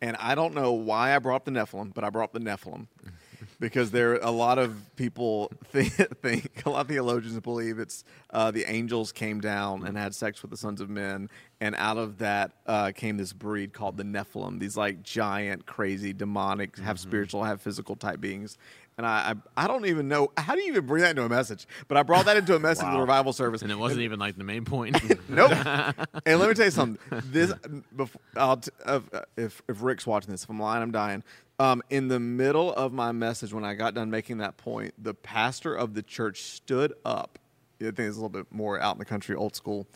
and 0.00 0.16
I 0.16 0.34
don't 0.34 0.54
know 0.54 0.72
why 0.72 1.14
I 1.14 1.18
brought 1.18 1.36
up 1.36 1.44
the 1.44 1.50
Nephilim, 1.50 1.92
but 1.92 2.04
I 2.04 2.10
brought 2.10 2.24
up 2.24 2.32
the 2.32 2.40
Nephilim 2.40 2.86
because 3.60 3.90
there 3.90 4.12
are 4.12 4.20
a 4.22 4.30
lot 4.30 4.58
of 4.58 4.70
people 4.96 5.50
think, 5.64 5.92
think 6.22 6.62
a 6.66 6.70
lot 6.70 6.82
of 6.82 6.88
theologians 6.88 7.38
believe 7.40 7.78
it's 7.78 8.04
uh, 8.30 8.50
the 8.50 8.64
angels 8.70 9.12
came 9.12 9.40
down 9.40 9.86
and 9.86 9.96
had 9.96 10.14
sex 10.14 10.40
with 10.42 10.50
the 10.50 10.56
sons 10.56 10.80
of 10.80 10.88
men, 10.88 11.28
and 11.60 11.74
out 11.76 11.98
of 11.98 12.18
that 12.18 12.52
uh, 12.66 12.92
came 12.94 13.16
this 13.16 13.32
breed 13.32 13.72
called 13.72 13.96
the 13.96 14.04
Nephilim. 14.04 14.58
These 14.60 14.76
like 14.76 15.02
giant, 15.02 15.66
crazy, 15.66 16.12
demonic, 16.12 16.72
Mm-hmm. 16.76 16.84
have 16.84 16.98
spiritual, 16.98 17.44
have 17.44 17.60
physical 17.60 17.96
type 17.96 18.20
beings. 18.20 18.56
And 18.98 19.06
I, 19.06 19.36
I, 19.56 19.64
I 19.64 19.66
don't 19.68 19.86
even 19.86 20.08
know 20.08 20.32
how 20.36 20.56
do 20.56 20.60
you 20.60 20.72
even 20.72 20.84
bring 20.84 21.02
that 21.02 21.10
into 21.10 21.24
a 21.24 21.28
message. 21.28 21.68
But 21.86 21.96
I 21.96 22.02
brought 22.02 22.26
that 22.26 22.36
into 22.36 22.56
a 22.56 22.58
message 22.58 22.84
in 22.84 22.92
the 22.92 22.98
revival 23.00 23.32
service, 23.32 23.62
and 23.62 23.70
it 23.70 23.78
wasn't 23.78 24.00
even 24.00 24.18
like 24.18 24.36
the 24.36 24.44
main 24.44 24.64
point. 24.64 25.00
Nope. 25.28 25.52
and 26.26 26.40
let 26.40 26.48
me 26.48 26.54
tell 26.54 26.64
you 26.64 26.70
something. 26.70 26.98
This, 27.26 27.52
before, 27.94 28.20
I'll 28.36 28.56
t- 28.56 28.70
uh, 28.84 29.00
if 29.36 29.62
if 29.68 29.82
Rick's 29.82 30.06
watching 30.06 30.30
this, 30.30 30.42
if 30.42 30.50
I'm 30.50 30.58
lying, 30.58 30.82
I'm 30.82 30.90
dying. 30.90 31.22
Um, 31.58 31.82
in 31.90 32.08
the 32.08 32.18
middle 32.18 32.72
of 32.72 32.92
my 32.92 33.12
message, 33.12 33.52
when 33.52 33.64
I 33.64 33.74
got 33.74 33.94
done 33.94 34.10
making 34.10 34.38
that 34.38 34.56
point, 34.56 34.94
the 34.98 35.14
pastor 35.14 35.74
of 35.74 35.94
the 35.94 36.02
church 36.02 36.42
stood 36.42 36.94
up. 37.04 37.38
I 37.80 37.84
think 37.84 37.98
it's 38.00 38.16
a 38.16 38.20
little 38.20 38.30
bit 38.30 38.46
more 38.50 38.80
out 38.80 38.94
in 38.94 38.98
the 38.98 39.04
country, 39.04 39.36
old 39.36 39.54
school, 39.54 39.86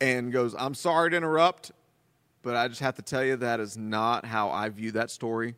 and 0.00 0.32
goes, 0.32 0.54
"I'm 0.58 0.74
sorry 0.74 1.10
to 1.10 1.16
interrupt, 1.16 1.70
but 2.42 2.56
I 2.56 2.66
just 2.66 2.80
have 2.80 2.96
to 2.96 3.02
tell 3.02 3.22
you 3.22 3.36
that 3.36 3.60
is 3.60 3.76
not 3.76 4.24
how 4.24 4.50
I 4.50 4.68
view 4.70 4.90
that 4.92 5.10
story." 5.10 5.54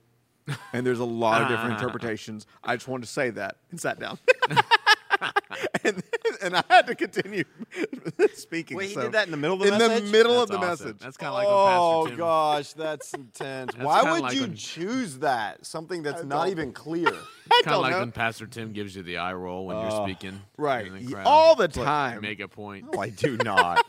And 0.73 0.87
there's 0.87 0.99
a 1.01 1.05
lot 1.05 1.43
of 1.43 1.49
different 1.49 1.73
ah. 1.73 1.79
interpretations. 1.79 2.47
I 2.65 2.77
just 2.77 2.89
wanted 2.89 3.07
to 3.07 3.13
say 3.13 3.31
that 3.31 3.57
and 3.71 3.81
sat 3.81 3.99
down. 3.99 4.19
and, 5.85 6.03
and 6.43 6.57
I 6.57 6.65
had 6.69 6.87
to 6.87 6.95
continue 6.95 7.45
speaking. 8.35 8.77
Wait, 8.77 8.89
he 8.89 8.95
so- 8.95 9.03
did 9.03 9.13
that 9.13 9.27
in 9.27 9.31
the 9.31 9.37
middle 9.37 9.55
of 9.57 9.61
the 9.63 9.71
message. 9.71 9.83
in 9.83 9.89
message? 9.89 10.05
the 10.07 10.13
middle 10.13 10.33
That's 10.39 10.43
of 10.43 10.49
the 10.61 10.67
awesome. 10.67 10.87
message. 10.87 10.99
That's 11.01 11.17
kind 11.17 11.29
of 11.29 11.35
like 11.35 11.47
oh 11.49 11.59
when 11.65 11.67
Pastor 11.67 11.81
oh, 11.83 12.07
Tim. 12.09 12.17
gosh, 12.17 12.73
that's 12.73 13.15
intense. 13.15 13.73
That's 13.75 13.85
Why 13.85 14.13
would 14.13 14.23
like 14.23 14.35
you 14.35 14.41
when- 14.43 14.55
choose 14.55 15.19
that? 15.19 15.65
Something 15.67 16.03
that's 16.03 16.25
not 16.25 16.49
even 16.49 16.73
clear. 16.73 17.09
I 17.09 17.63
Kind 17.65 17.75
of 17.77 17.83
like 17.83 17.93
know. 17.93 18.01
when 18.01 18.13
Pastor 18.13 18.47
Tim 18.47 18.73
gives 18.73 18.95
you 18.97 19.03
the 19.03 19.19
eye 19.19 19.33
roll 19.35 19.67
when 19.67 19.77
you're 19.77 19.93
Oh, 19.93 20.05
speaking. 20.07 20.41
right. 20.57 20.91
the 20.91 21.15
Y- 21.15 21.23
All 21.25 21.55
the 21.57 21.69
time. 21.69 22.21
Make 22.23 22.41
a 22.41 22.49
point. 22.49 22.87
No, 22.93 23.01
I 23.01 23.11
do 23.11 23.37
not. 23.39 23.85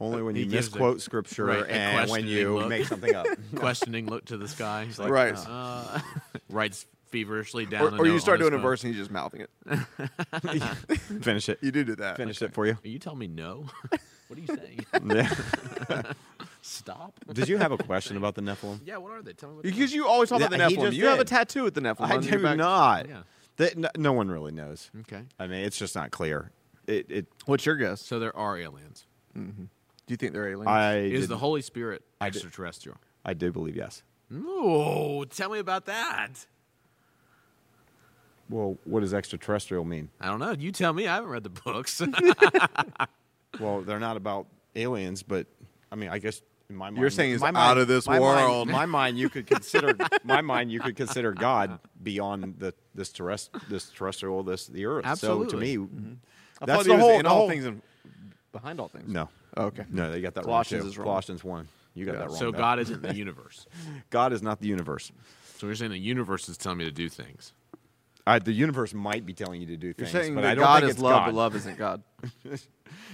Only 0.00 0.22
when 0.22 0.34
you 0.36 0.44
gives 0.46 0.68
a- 0.68 0.70
misquote 0.72 1.00
scripture 1.00 1.44
right, 1.46 1.66
and 1.68 2.10
when 2.10 2.26
you 2.26 2.54
look. 2.58 2.68
make 2.68 2.86
something 2.86 3.14
up. 3.14 3.26
Questioning 3.54 4.06
look 4.06 4.24
to 4.26 4.36
the 4.36 4.48
sky. 4.48 4.84
He's 4.84 4.98
like, 4.98 5.10
Right. 5.10 5.34
Uh, 5.36 6.00
writes 6.50 6.86
feverishly 7.10 7.64
down. 7.64 7.94
Or, 7.94 8.02
or 8.02 8.06
you 8.06 8.18
start 8.18 8.40
doing 8.40 8.54
a 8.54 8.58
verse 8.58 8.82
and 8.82 8.92
he's 8.92 9.00
just 9.00 9.10
mouthing 9.12 9.42
it. 9.42 9.50
Finish 11.22 11.48
it. 11.48 11.58
You 11.62 11.70
do 11.70 11.84
do 11.84 11.94
that. 11.96 12.16
Finish 12.16 12.42
it 12.42 12.52
for 12.52 12.66
you. 12.66 12.76
You 12.82 12.98
tell 12.98 13.14
me 13.14 13.28
no. 13.28 13.66
what 14.28 14.36
are 14.36 14.40
you 14.40 14.46
saying? 14.48 14.86
Yeah. 15.06 16.12
Stop. 16.60 17.14
Did 17.32 17.48
you 17.48 17.56
have 17.58 17.70
a 17.72 17.78
question 17.78 18.16
about 18.16 18.34
the 18.34 18.42
Nephilim? 18.42 18.80
Yeah. 18.84 18.96
What 18.96 19.12
are 19.12 19.22
they? 19.22 19.32
Tell 19.32 19.50
me. 19.50 19.56
What 19.56 19.64
Because 19.64 19.94
you 19.94 20.08
always 20.08 20.28
talk 20.28 20.38
about 20.40 20.50
the 20.50 20.56
Nephilim. 20.56 20.86
just 20.86 20.96
You 20.96 21.06
have 21.06 21.20
a 21.20 21.24
tattoo 21.24 21.62
with 21.62 21.74
the 21.74 21.82
Nephilim. 21.82 22.08
I 22.10 22.16
on 22.16 22.22
your 22.24 22.38
do 22.38 22.42
back. 22.42 22.56
not. 22.56 23.08
Yeah. 23.08 23.22
That- 23.58 23.78
no, 23.78 23.88
no 23.96 24.12
one 24.12 24.28
really 24.28 24.50
knows. 24.52 24.90
Okay. 25.02 25.22
I 25.38 25.46
mean, 25.46 25.64
it's 25.64 25.76
just 25.78 25.94
not 25.94 26.10
clear. 26.10 26.50
It. 26.88 27.06
it 27.10 27.26
What's 27.46 27.64
your 27.64 27.76
guess? 27.76 28.00
So 28.04 28.18
there 28.18 28.36
are 28.36 28.58
aliens. 28.58 29.06
Do 30.06 30.12
you 30.12 30.16
think 30.16 30.32
they're 30.32 30.48
aliens? 30.48 30.66
I. 30.68 30.96
Is 30.98 31.20
did- 31.22 31.30
the 31.30 31.38
Holy 31.38 31.62
Spirit 31.62 32.02
I 32.20 32.26
did- 32.30 32.36
extraterrestrial? 32.36 32.98
I 33.24 33.32
do 33.34 33.50
believe 33.52 33.76
yes. 33.76 34.02
No. 34.30 35.24
Tell 35.30 35.50
me 35.50 35.58
about 35.58 35.86
that. 35.86 36.46
Well, 38.50 38.76
what 38.84 39.00
does 39.00 39.14
extraterrestrial 39.14 39.84
mean? 39.84 40.10
I 40.20 40.26
don't 40.26 40.38
know. 40.38 40.52
You 40.52 40.70
tell 40.72 40.92
me. 40.92 41.06
I 41.08 41.14
haven't 41.14 41.30
read 41.30 41.44
the 41.44 41.50
books. 41.50 42.02
Well, 43.60 43.82
they're 43.82 44.00
not 44.00 44.16
about 44.16 44.48
aliens, 44.74 45.22
but 45.22 45.46
I 45.92 45.94
mean, 45.94 46.08
I 46.08 46.18
guess 46.18 46.42
in 46.68 46.74
my 46.74 46.90
mind, 46.90 46.96
You're 47.00 47.08
saying 47.10 47.34
it's 47.34 47.40
my 47.40 47.48
out 47.50 47.52
mind- 47.54 47.78
of 47.78 47.86
this 47.86 48.04
my 48.08 48.18
mind- 48.18 48.48
world. 48.48 48.68
my 48.68 48.84
mind, 48.84 49.16
you 49.16 49.28
could 49.28 49.46
consider 49.46 49.96
my 50.24 50.40
mind, 50.40 50.72
you 50.72 50.80
could 50.80 50.96
consider 50.96 51.30
God 51.30 51.78
beyond 52.02 52.56
the 52.58 52.74
this 52.96 53.10
terrest 53.12 53.50
this 53.68 53.90
terrestrial, 53.90 54.42
this 54.42 54.66
the 54.66 54.86
earth. 54.86 55.04
Absolutely. 55.06 55.46
So 55.46 55.50
to 55.52 55.56
me, 55.56 55.76
mm-hmm. 55.76 56.12
I 56.60 56.66
that's 56.66 56.78
thought 56.78 56.84
the 56.88 56.94
was 56.94 57.00
whole, 57.00 57.10
in 57.18 57.22
the 57.22 57.28
all 57.28 57.36
whole- 57.36 57.48
things 57.48 57.64
and 57.64 57.80
behind 58.50 58.80
all 58.80 58.88
things. 58.88 59.08
No, 59.08 59.28
Okay. 59.56 59.84
no, 59.90 60.10
they 60.10 60.20
got 60.20 60.34
that 60.34 60.44
Colossians 60.44 60.82
wrong. 60.84 60.90
is 60.90 60.98
wrong. 60.98 61.04
Colossians 61.06 61.44
one. 61.44 61.68
You 61.94 62.06
got 62.06 62.12
Yeah. 62.12 62.18
that 62.20 62.28
wrong. 62.30 62.38
so 62.38 62.50
Doug. 62.50 62.56
God 62.58 62.78
isn't 62.80 63.02
the 63.02 63.14
universe. 63.14 63.66
God 64.10 64.32
is 64.32 64.42
not 64.42 64.60
the 64.60 64.66
universe. 64.68 65.12
So 65.58 65.66
you're 65.66 65.76
saying 65.76 65.92
the 65.92 65.98
universe 65.98 66.48
is 66.48 66.56
telling 66.56 66.78
me 66.78 66.84
to 66.84 66.90
do 66.90 67.08
things. 67.08 67.52
I, 68.26 68.38
the 68.38 68.52
universe 68.52 68.94
might 68.94 69.26
be 69.26 69.34
telling 69.34 69.60
you 69.60 69.66
to 69.68 69.76
do 69.76 69.88
You're 69.88 69.94
things, 69.94 70.10
saying 70.10 70.34
but 70.34 70.40
that 70.42 70.52
I 70.52 70.54
don't 70.54 70.64
God 70.64 70.80
think 70.80 70.90
is 70.90 70.94
it's 70.96 71.02
love, 71.02 71.12
God. 71.20 71.24
but 71.26 71.34
love 71.34 71.56
isn't 71.56 71.78
God. 71.78 72.02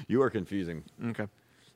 You 0.08 0.22
are 0.22 0.30
confusing. 0.30 0.84
Okay. 1.08 1.26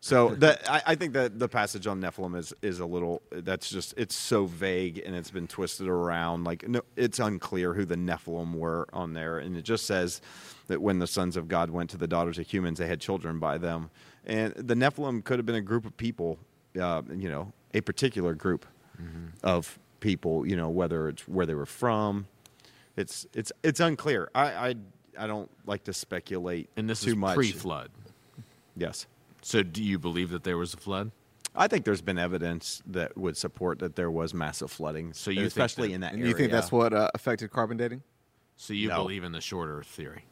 So 0.01 0.35
that 0.37 0.71
I, 0.71 0.83
I 0.89 0.95
think 0.97 1.15
that 1.15 1.39
the 1.39 1.49
passage 1.49 1.87
on 1.87 2.01
Nephilim 2.01 2.37
is 2.37 2.53
is 2.61 2.79
a 2.81 2.85
little 2.87 3.23
that's 3.33 3.71
just 3.71 3.95
it's 3.97 4.15
so 4.15 4.45
vague 4.45 5.03
and 5.05 5.15
it's 5.17 5.31
been 5.31 5.47
twisted 5.47 5.89
around 5.89 6.45
like 6.45 6.69
no 6.69 6.83
it's 6.97 7.19
unclear 7.19 7.73
who 7.73 7.87
the 7.87 7.95
Nephilim 7.97 8.55
were 8.55 8.87
on 8.93 9.15
there 9.15 9.39
and 9.39 9.57
it 9.57 9.63
just 9.63 9.87
says 9.87 10.21
that 10.67 10.83
when 10.83 10.99
the 10.99 11.07
sons 11.07 11.37
of 11.39 11.49
God 11.49 11.71
went 11.71 11.89
to 11.91 11.97
the 11.97 12.07
daughters 12.07 12.39
of 12.39 12.47
humans 12.47 12.79
they 12.79 12.87
had 12.87 13.01
children 13.01 13.39
by 13.39 13.57
them 13.57 13.89
and 14.27 14.55
the 14.55 14.75
Nephilim 14.75 15.23
could 15.25 15.39
have 15.39 15.47
been 15.47 15.55
a 15.57 15.61
group 15.61 15.85
of 15.87 15.97
people 15.97 16.39
uh, 16.81 17.03
you 17.15 17.29
know 17.31 17.53
a 17.75 17.81
particular 17.81 18.35
group 18.35 18.67
of 19.43 19.79
people 20.01 20.47
you 20.47 20.57
know 20.57 20.69
whether 20.69 21.09
it's 21.09 21.27
where 21.29 21.47
they 21.47 21.55
were 21.55 21.67
from 21.67 22.27
it's 22.97 23.27
it's 23.35 23.51
it's 23.63 23.81
unclear 23.81 24.31
I 24.35 24.45
I, 24.69 24.75
I 25.19 25.27
don't 25.27 25.51
like 25.67 25.85
to 25.85 25.93
speculate 25.93 26.69
And 26.77 26.89
this 26.89 27.01
too 27.03 27.11
is 27.11 27.17
much 27.17 27.35
pre-flood. 27.37 27.91
yes 28.77 29.07
So 29.43 29.63
do 29.63 29.83
you 29.83 29.99
believe 29.99 30.31
that 30.31 30.45
there 30.45 30.57
was 30.59 30.75
a 30.75 30.77
flood? 30.79 31.11
I 31.57 31.69
think 31.69 31.85
there's 31.85 32.03
been 32.03 32.19
evidence 32.19 32.83
that 32.87 33.17
would 33.17 33.37
support 33.37 33.79
that 33.79 33.95
there 33.95 34.11
was 34.11 34.35
massive 34.35 34.71
flooding. 34.73 35.13
So 35.13 35.31
you 35.31 35.45
especially 35.45 35.89
that- 35.89 35.95
in 35.95 36.01
that 36.01 36.13
And 36.13 36.21
area. 36.23 36.31
you 36.33 36.37
think 36.37 36.51
that's 36.51 36.73
what 36.73 36.93
uh, 36.93 37.11
affected 37.15 37.51
carbon 37.53 37.77
dating? 37.77 38.03
So 38.57 38.73
you 38.73 38.89
No. 38.89 38.97
believe 39.03 39.23
in 39.25 39.31
the 39.33 39.41
short 39.41 39.69
Earth 39.71 39.87
theory? 39.87 40.25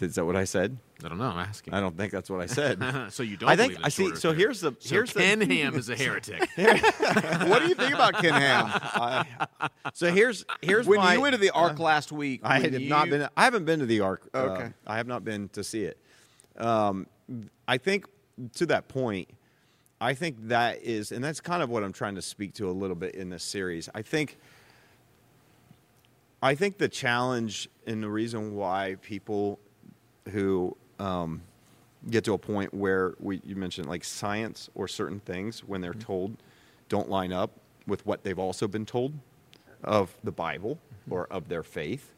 Is 0.00 0.16
that 0.16 0.24
what 0.26 0.36
I 0.36 0.44
said? 0.44 0.76
I 1.04 1.08
don't 1.08 1.18
know. 1.18 1.24
I'm 1.24 1.38
asking. 1.38 1.72
I 1.72 1.80
don't 1.80 1.96
think 1.96 2.12
that's 2.12 2.28
what 2.28 2.40
I 2.40 2.46
said. 2.46 2.82
so 3.12 3.22
you 3.22 3.36
don't. 3.36 3.48
I 3.48 3.56
think 3.56 3.72
believe 3.72 3.78
in 3.80 3.84
I 3.84 3.88
see. 3.88 4.14
So 4.16 4.32
here's 4.32 4.60
the 4.60 4.74
So 4.78 4.94
here's 4.94 5.12
Ken 5.12 5.38
the 5.38 5.46
Ham 5.62 5.74
is 5.74 5.88
a 5.88 5.96
heretic. 5.96 6.40
what 6.56 7.62
do 7.62 7.68
you 7.68 7.74
think 7.74 7.94
about 7.94 8.14
Ken 8.14 8.34
Ham? 8.34 9.24
so 9.94 10.12
here's 10.12 10.44
here's 10.60 10.86
when 10.86 10.98
my, 10.98 11.14
you 11.14 11.20
went 11.20 11.34
to 11.34 11.40
the 11.40 11.50
Ark 11.50 11.78
last 11.78 12.12
week, 12.12 12.40
I 12.44 12.60
when 12.60 12.72
have 12.72 12.82
you- 12.82 12.88
not 12.88 13.08
been. 13.08 13.28
I 13.36 13.44
haven't 13.44 13.64
been 13.64 13.80
to 13.80 13.86
the 13.86 14.00
Ark. 14.00 14.28
uh, 14.34 14.38
Okay. 14.38 14.72
I 14.86 14.96
have 14.98 15.06
not 15.06 15.24
been 15.24 15.48
to 15.50 15.64
see 15.64 15.84
it. 15.84 15.98
Um, 16.58 17.06
I 17.66 17.78
think 17.78 18.06
to 18.54 18.66
that 18.66 18.88
point, 18.88 19.28
I 20.00 20.12
think 20.14 20.48
that 20.48 20.82
is, 20.82 21.10
and 21.10 21.24
that's 21.24 21.40
kind 21.40 21.62
of 21.62 21.70
what 21.70 21.82
I'm 21.84 21.92
trying 21.92 22.16
to 22.16 22.22
speak 22.22 22.54
to 22.54 22.68
a 22.68 22.72
little 22.72 22.96
bit 22.96 23.14
in 23.14 23.30
this 23.30 23.44
series. 23.44 23.88
I 23.94 24.02
think. 24.02 24.36
I 26.42 26.54
think 26.54 26.76
the 26.76 26.88
challenge 26.88 27.66
and 27.86 28.02
the 28.02 28.10
reason 28.10 28.54
why 28.54 28.96
people 29.00 29.58
who 30.30 30.76
um, 30.98 31.42
get 32.10 32.24
to 32.24 32.34
a 32.34 32.38
point 32.38 32.72
where 32.72 33.14
we, 33.18 33.40
you 33.44 33.56
mentioned 33.56 33.88
like 33.88 34.04
science 34.04 34.70
or 34.74 34.88
certain 34.88 35.20
things 35.20 35.60
when 35.60 35.80
they're 35.80 35.94
told 35.94 36.36
don't 36.88 37.08
line 37.08 37.32
up 37.32 37.50
with 37.86 38.04
what 38.06 38.22
they've 38.22 38.38
also 38.38 38.68
been 38.68 38.86
told 38.86 39.12
of 39.82 40.16
the 40.24 40.32
Bible 40.32 40.78
or 41.10 41.26
of 41.30 41.48
their 41.48 41.62
faith. 41.62 42.12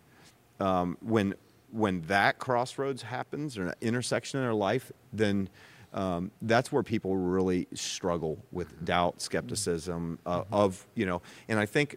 Um, 0.60 0.96
when 1.00 1.34
when 1.70 2.00
that 2.02 2.38
crossroads 2.38 3.02
happens 3.02 3.58
or 3.58 3.66
an 3.66 3.74
intersection 3.82 4.40
in 4.40 4.46
their 4.46 4.54
life, 4.54 4.90
then 5.12 5.50
um, 5.92 6.30
that's 6.42 6.72
where 6.72 6.82
people 6.82 7.16
really 7.16 7.66
struggle 7.74 8.38
with 8.52 8.84
doubt, 8.84 9.20
skepticism 9.20 10.18
uh, 10.26 10.44
of 10.50 10.86
you 10.94 11.06
know. 11.06 11.22
And 11.48 11.58
I 11.58 11.66
think 11.66 11.96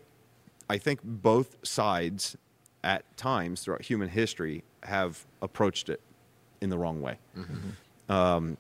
I 0.70 0.78
think 0.78 1.00
both 1.04 1.58
sides 1.64 2.38
at 2.84 3.04
times 3.18 3.62
throughout 3.62 3.82
human 3.84 4.10
history 4.10 4.64
have 4.84 5.26
approached 5.42 5.90
it 5.90 6.02
in 6.62 6.70
the 6.70 6.78
wrong 6.78 7.02
way. 7.02 7.18
Um, 8.10 8.58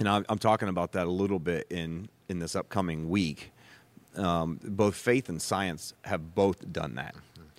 and 0.00 0.08
I'm, 0.08 0.24
I'm 0.28 0.38
talking 0.38 0.68
about 0.68 0.92
that 0.92 1.06
a 1.06 1.10
little 1.10 1.38
bit 1.38 1.66
in 1.70 2.08
in 2.28 2.38
this 2.38 2.56
upcoming 2.56 3.08
week. 3.08 3.52
Um, 4.16 4.58
both 4.62 4.94
faith 4.94 5.28
and 5.28 5.40
science 5.40 5.94
have 6.04 6.34
both 6.34 6.70
done 6.72 6.94
that. 6.96 7.14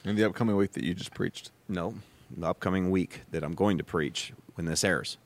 in 0.06 0.16
the 0.16 0.24
upcoming 0.26 0.56
week 0.56 0.74
that 0.74 0.84
you 0.84 0.94
just 0.94 1.14
preached. 1.14 1.52
No, 1.70 1.96
the 2.36 2.48
upcoming 2.48 2.92
week 2.92 3.22
that 3.32 3.44
I'm 3.44 3.54
going 3.56 3.78
to 3.78 3.84
preach 3.84 4.34
when 4.56 4.66
this 4.66 4.84
airs. 4.84 5.18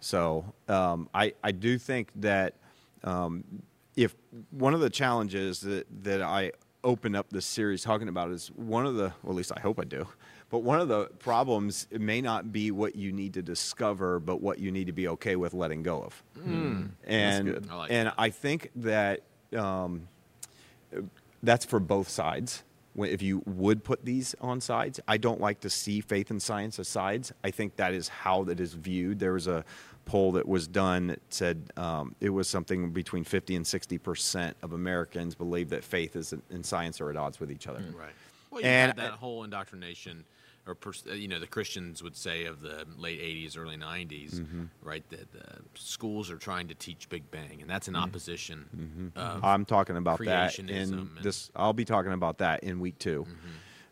So 0.00 0.44
um, 0.68 1.08
I 1.14 1.32
I 1.42 1.52
do 1.52 1.78
think 1.78 2.10
that 2.16 2.54
um, 3.02 3.44
if 3.96 4.14
one 4.50 4.74
of 4.74 4.80
the 4.80 4.90
challenges 4.90 5.60
that 5.60 5.86
that 6.02 6.22
I 6.22 6.52
open 6.84 7.16
up 7.16 7.30
this 7.30 7.46
series 7.46 7.82
talking 7.82 8.08
about 8.08 8.30
is 8.30 8.48
one 8.54 8.86
of 8.86 8.94
the 8.94 9.12
well 9.22 9.32
at 9.32 9.36
least 9.36 9.52
I 9.56 9.60
hope 9.60 9.80
I 9.80 9.84
do, 9.84 10.06
but 10.50 10.60
one 10.60 10.80
of 10.80 10.88
the 10.88 11.06
problems 11.18 11.88
it 11.90 12.00
may 12.00 12.20
not 12.20 12.52
be 12.52 12.70
what 12.70 12.94
you 12.94 13.10
need 13.10 13.34
to 13.34 13.42
discover, 13.42 14.20
but 14.20 14.40
what 14.40 14.58
you 14.58 14.70
need 14.70 14.86
to 14.86 14.92
be 14.92 15.08
okay 15.08 15.34
with 15.34 15.54
letting 15.54 15.82
go 15.82 16.02
of. 16.02 16.22
And 17.04 17.46
good. 17.46 17.68
I 17.70 17.74
like 17.74 17.90
and 17.90 18.06
that. 18.08 18.14
I 18.16 18.30
think 18.30 18.70
that 18.76 19.22
um, 19.56 20.08
that's 21.42 21.64
for 21.64 21.80
both 21.80 22.08
sides. 22.08 22.62
If 22.96 23.22
you 23.22 23.42
would 23.44 23.82
put 23.82 24.04
these 24.04 24.36
on 24.40 24.60
sides, 24.60 25.00
I 25.08 25.16
don't 25.16 25.40
like 25.40 25.58
to 25.60 25.70
see 25.70 26.00
faith 26.00 26.30
and 26.30 26.40
science 26.40 26.78
as 26.78 26.86
sides. 26.86 27.32
I 27.42 27.50
think 27.50 27.74
that 27.76 27.92
is 27.92 28.06
how 28.06 28.44
that 28.44 28.60
is 28.60 28.74
viewed. 28.74 29.18
There 29.18 29.32
was 29.32 29.48
a 29.48 29.64
poll 30.04 30.32
that 30.32 30.46
was 30.48 30.66
done 30.68 31.08
that 31.08 31.20
said 31.30 31.70
um, 31.76 32.14
it 32.20 32.30
was 32.30 32.48
something 32.48 32.90
between 32.92 33.24
50 33.24 33.56
and 33.56 33.66
60 33.66 33.98
percent 33.98 34.56
of 34.62 34.72
Americans 34.72 35.34
believe 35.34 35.70
that 35.70 35.84
faith 35.84 36.16
is 36.16 36.32
and 36.50 36.64
science 36.64 37.00
are 37.00 37.10
at 37.10 37.16
odds 37.16 37.40
with 37.40 37.50
each 37.50 37.66
other. 37.66 37.80
Right. 37.96 38.12
Well, 38.50 38.60
you 38.60 38.66
And- 38.66 38.92
had 38.98 39.10
that 39.10 39.18
whole 39.18 39.42
indoctrination, 39.44 40.24
or 40.66 40.74
pers- 40.74 41.04
uh, 41.10 41.12
you 41.14 41.28
know, 41.28 41.38
the 41.40 41.46
Christians 41.46 42.02
would 42.02 42.16
say 42.16 42.44
of 42.44 42.60
the 42.60 42.86
late 42.96 43.20
'80s, 43.20 43.58
early 43.58 43.76
'90s, 43.76 44.34
Mm-hmm. 44.40 44.64
right? 44.82 45.02
That 45.10 45.28
uh, 45.36 45.56
schools 45.74 46.30
are 46.30 46.36
trying 46.38 46.68
to 46.68 46.74
teach 46.74 47.08
Big 47.08 47.28
Bang, 47.30 47.58
and 47.60 47.68
that's 47.68 47.88
in 47.88 47.96
opposition. 47.96 49.12
Of, 49.16 49.44
I'm 49.44 49.64
talking 49.64 49.96
about 49.96 50.18
that 50.20 50.52
Creationism 50.52 50.68
in 50.70 50.76
and- 50.76 50.92
Mm-hmm. 51.08 51.22
this. 51.22 51.50
I'll 51.56 51.72
be 51.72 51.84
talking 51.84 52.12
about 52.12 52.38
that 52.38 52.62
in 52.64 52.78
week 52.80 52.98
2 52.98 53.26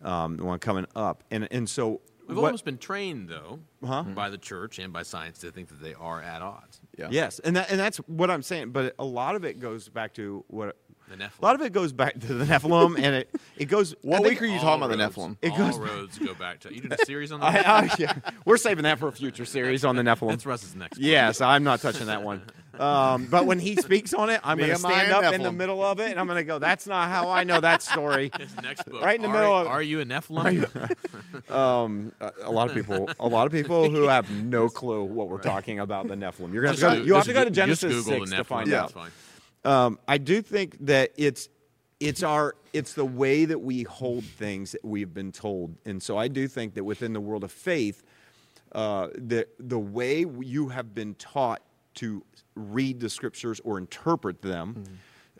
um, 0.02 0.36
the 0.36 0.44
one 0.44 0.58
coming 0.58 0.86
up. 0.96 1.22
And 1.30 1.46
and 1.50 1.68
so 1.68 2.00
We've 2.34 2.42
what- 2.42 2.48
almost 2.48 2.64
been 2.64 2.78
trained, 2.78 3.28
though, 3.28 3.60
Huh? 3.84 4.02
by 4.04 4.30
the 4.30 4.38
church 4.38 4.78
and 4.78 4.92
by 4.92 5.02
science 5.02 5.38
to 5.40 5.50
think 5.50 5.68
that 5.68 5.80
they 5.82 5.94
are 5.94 6.20
at 6.22 6.42
odds. 6.42 6.80
Yeah. 6.98 7.08
Yes, 7.10 7.38
and 7.38 7.56
that, 7.56 7.70
and 7.70 7.78
that's 7.80 7.98
what 7.98 8.30
I'm 8.30 8.42
saying. 8.42 8.70
But 8.70 8.94
a 8.98 9.04
lot 9.04 9.34
of 9.36 9.44
it 9.44 9.58
goes 9.60 9.88
back 9.88 10.14
to 10.14 10.44
what 10.48 10.76
The 11.08 11.16
Nephilim. 11.16 11.38
a 11.40 11.44
lot 11.44 11.54
of 11.54 11.62
it 11.62 11.72
goes 11.72 11.92
back 11.92 12.18
to 12.20 12.34
the 12.34 12.44
Nephilim, 12.44 12.96
and 12.96 13.14
it 13.16 13.34
it 13.56 13.64
goes. 13.66 13.94
What 14.02 14.20
I 14.24 14.28
week 14.28 14.40
are 14.42 14.46
you 14.46 14.54
All 14.54 14.60
talking 14.60 14.82
about 14.84 14.96
the 14.96 15.02
Nephilim? 15.20 15.36
It 15.42 15.52
all 15.52 15.58
goes- 15.58 15.78
roads 15.78 16.18
go 16.18 16.34
back 16.34 16.60
to. 16.60 16.74
You 16.74 16.80
did 16.88 16.92
a 16.92 17.04
series 17.04 17.32
on 17.32 17.42
I, 17.42 17.52
that. 17.52 17.66
I, 17.66 17.94
yeah, 17.98 18.14
we're 18.44 18.56
saving 18.56 18.84
that 18.84 18.98
for 18.98 19.08
a 19.08 19.12
future 19.12 19.44
series 19.44 19.84
on 19.84 19.96
the 19.96 20.02
Nephilim. 20.02 20.30
That's 20.30 20.46
Russ's 20.46 20.74
next. 20.74 20.98
one. 20.98 21.06
Yes, 21.06 21.40
I'm 21.40 21.64
not 21.64 21.80
touching 21.80 22.06
that 22.06 22.22
one. 22.22 22.42
Um, 22.78 23.26
but 23.26 23.44
when 23.46 23.58
he 23.58 23.76
speaks 23.82 24.14
on 24.14 24.30
it, 24.30 24.40
I'm 24.42 24.56
going 24.58 24.70
to 24.70 24.78
stand 24.78 25.12
up 25.12 25.34
in 25.34 25.42
the 25.42 25.52
middle 25.52 25.82
of 25.82 26.00
it, 26.00 26.10
and 26.10 26.18
I'm 26.20 26.26
going 26.26 26.38
to 26.38 26.44
go. 26.44 26.58
That's 26.58 26.86
not 26.86 27.08
how 27.10 27.28
I 27.28 27.44
know 27.44 27.60
that 27.60 27.82
story. 27.82 28.30
His 28.38 28.56
next 28.62 28.84
book. 28.88 29.02
Right 29.02 29.16
in 29.16 29.22
the 29.22 29.28
are, 29.28 29.32
middle 29.32 29.54
of- 29.58 29.66
Are 29.66 29.82
you 29.82 30.00
a 30.00 30.04
Nephilim? 30.04 30.94
Um, 31.52 32.12
a, 32.20 32.30
a 32.44 32.50
lot 32.50 32.68
of 32.70 32.74
people, 32.74 33.10
a 33.20 33.26
lot 33.28 33.46
of 33.46 33.52
people 33.52 33.90
who 33.90 34.04
have 34.08 34.30
no 34.30 34.68
clue 34.68 35.02
what 35.04 35.28
we're 35.28 35.38
talking 35.40 35.80
about 35.80 36.08
the 36.08 36.14
Nephilim. 36.14 36.52
You're 36.52 36.62
going 36.62 36.74
to 36.76 36.80
go. 36.80 36.96
go- 36.96 37.02
You 37.02 37.14
have 37.14 37.24
to 37.24 37.32
go 37.32 37.44
to 37.44 37.50
Genesis 37.50 38.04
six 38.06 38.30
to 38.30 38.44
find 38.44 38.68
Yeah. 38.68 38.82
out. 38.84 38.94
That's 38.94 39.10
fine. 39.64 39.74
Um, 39.86 39.98
I 40.08 40.18
do 40.18 40.40
think 40.42 40.76
that 40.86 41.12
it's 41.16 41.48
it's 42.00 42.22
our 42.22 42.54
it's 42.72 42.94
the 42.94 43.04
way 43.04 43.44
that 43.44 43.60
we 43.60 43.82
hold 43.84 44.24
things 44.24 44.72
that 44.72 44.84
we've 44.84 45.12
been 45.12 45.30
told, 45.32 45.76
and 45.84 46.02
so 46.02 46.16
I 46.18 46.28
do 46.28 46.48
think 46.48 46.74
that 46.74 46.84
within 46.84 47.12
the 47.12 47.20
world 47.20 47.44
of 47.44 47.52
faith, 47.52 48.02
uh, 48.72 49.08
the 49.14 49.46
the 49.58 49.78
way 49.78 50.24
you 50.40 50.68
have 50.68 50.94
been 50.94 51.14
taught 51.14 51.62
to 51.94 52.24
read 52.54 53.00
the 53.00 53.08
scriptures 53.08 53.60
or 53.64 53.78
interpret 53.78 54.42
them 54.42 54.84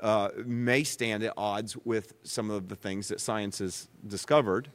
uh, 0.00 0.30
may 0.44 0.82
stand 0.82 1.22
at 1.22 1.32
odds 1.36 1.76
with 1.84 2.14
some 2.24 2.50
of 2.50 2.68
the 2.68 2.76
things 2.76 3.08
that 3.08 3.20
science 3.20 3.58
has 3.58 3.88
discovered. 4.06 4.70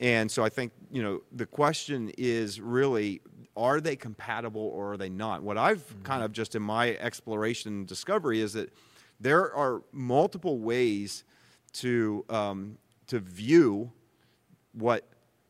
And 0.00 0.30
so 0.30 0.44
I 0.44 0.48
think, 0.48 0.72
you 0.90 1.02
know, 1.02 1.22
the 1.32 1.46
question 1.46 2.12
is 2.18 2.60
really 2.60 3.20
are 3.56 3.80
they 3.80 3.96
compatible 3.96 4.62
or 4.62 4.92
are 4.92 4.96
they 4.96 5.08
not? 5.08 5.42
What 5.42 5.58
I've 5.58 5.82
kind 6.04 6.22
of 6.22 6.32
just 6.32 6.54
in 6.54 6.62
my 6.62 6.94
exploration 6.96 7.72
and 7.72 7.86
discovery 7.86 8.40
is 8.40 8.52
that 8.52 8.72
there 9.18 9.52
are 9.52 9.82
multiple 9.90 10.60
ways 10.60 11.24
to 11.72 12.24
um, 12.28 12.78
to 13.08 13.18
view 13.18 13.90
what 14.72 15.08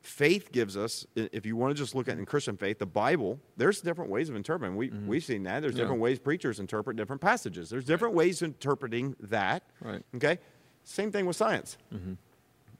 faith 0.08 0.50
gives 0.52 0.76
us. 0.76 1.06
If 1.14 1.44
you 1.46 1.56
want 1.56 1.76
to 1.76 1.80
just 1.80 1.94
look 1.94 2.08
at 2.08 2.18
in 2.18 2.24
Christian 2.26 2.56
faith, 2.56 2.78
the 2.78 2.86
Bible, 2.86 3.38
there's 3.56 3.80
different 3.80 4.10
ways 4.10 4.28
of 4.28 4.36
interpreting. 4.36 4.76
We 4.76 4.88
mm-hmm. 4.88 5.06
we've 5.06 5.24
seen 5.24 5.42
that. 5.44 5.60
There's 5.60 5.74
Yeah. 5.74 5.82
different 5.82 6.00
ways 6.00 6.18
preachers 6.18 6.60
interpret 6.60 6.96
different 6.96 7.20
passages. 7.20 7.70
There's 7.70 7.84
different 7.84 8.14
ways 8.14 8.42
of 8.42 8.46
interpreting 8.46 9.14
that. 9.20 9.62
Right. 9.80 10.02
Okay. 10.16 10.38
Same 10.84 11.12
thing 11.12 11.26
with 11.26 11.36
science 11.36 11.76
mm-hmm. 11.94 12.14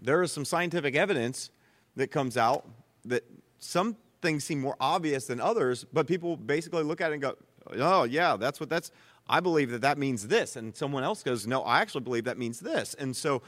there 0.01 0.23
is 0.23 0.33
some 0.33 0.45
scientific 0.45 0.97
evidence 0.97 1.51
that 1.97 2.11
comes 2.11 2.37
out 2.37 2.67
that 3.05 3.25
some 3.59 3.97
things 4.23 4.45
seem 4.45 4.61
more 4.61 4.77
obvious 4.81 5.27
than 5.27 5.41
others, 5.41 5.85
but 5.93 6.07
people 6.07 6.37
basically 6.37 6.83
look 6.83 7.01
at 7.01 7.11
it 7.11 7.15
and 7.15 7.23
go, 7.23 7.37
"Oh, 7.73 8.05
yeah, 8.05 8.37
that's 8.37 8.61
what 8.61 8.69
that's." 8.71 8.91
I 9.29 9.41
believe 9.41 9.71
that 9.73 9.83
that 9.83 9.99
means 9.99 10.29
this, 10.29 10.57
and 10.57 10.75
someone 10.75 11.05
else 11.05 11.23
goes, 11.23 11.47
"No, 11.47 11.63
I 11.63 11.81
actually 11.81 12.01
believe 12.01 12.25
that 12.25 12.39
means 12.39 12.61
this." 12.61 12.95
And 12.95 13.15
so, 13.15 13.43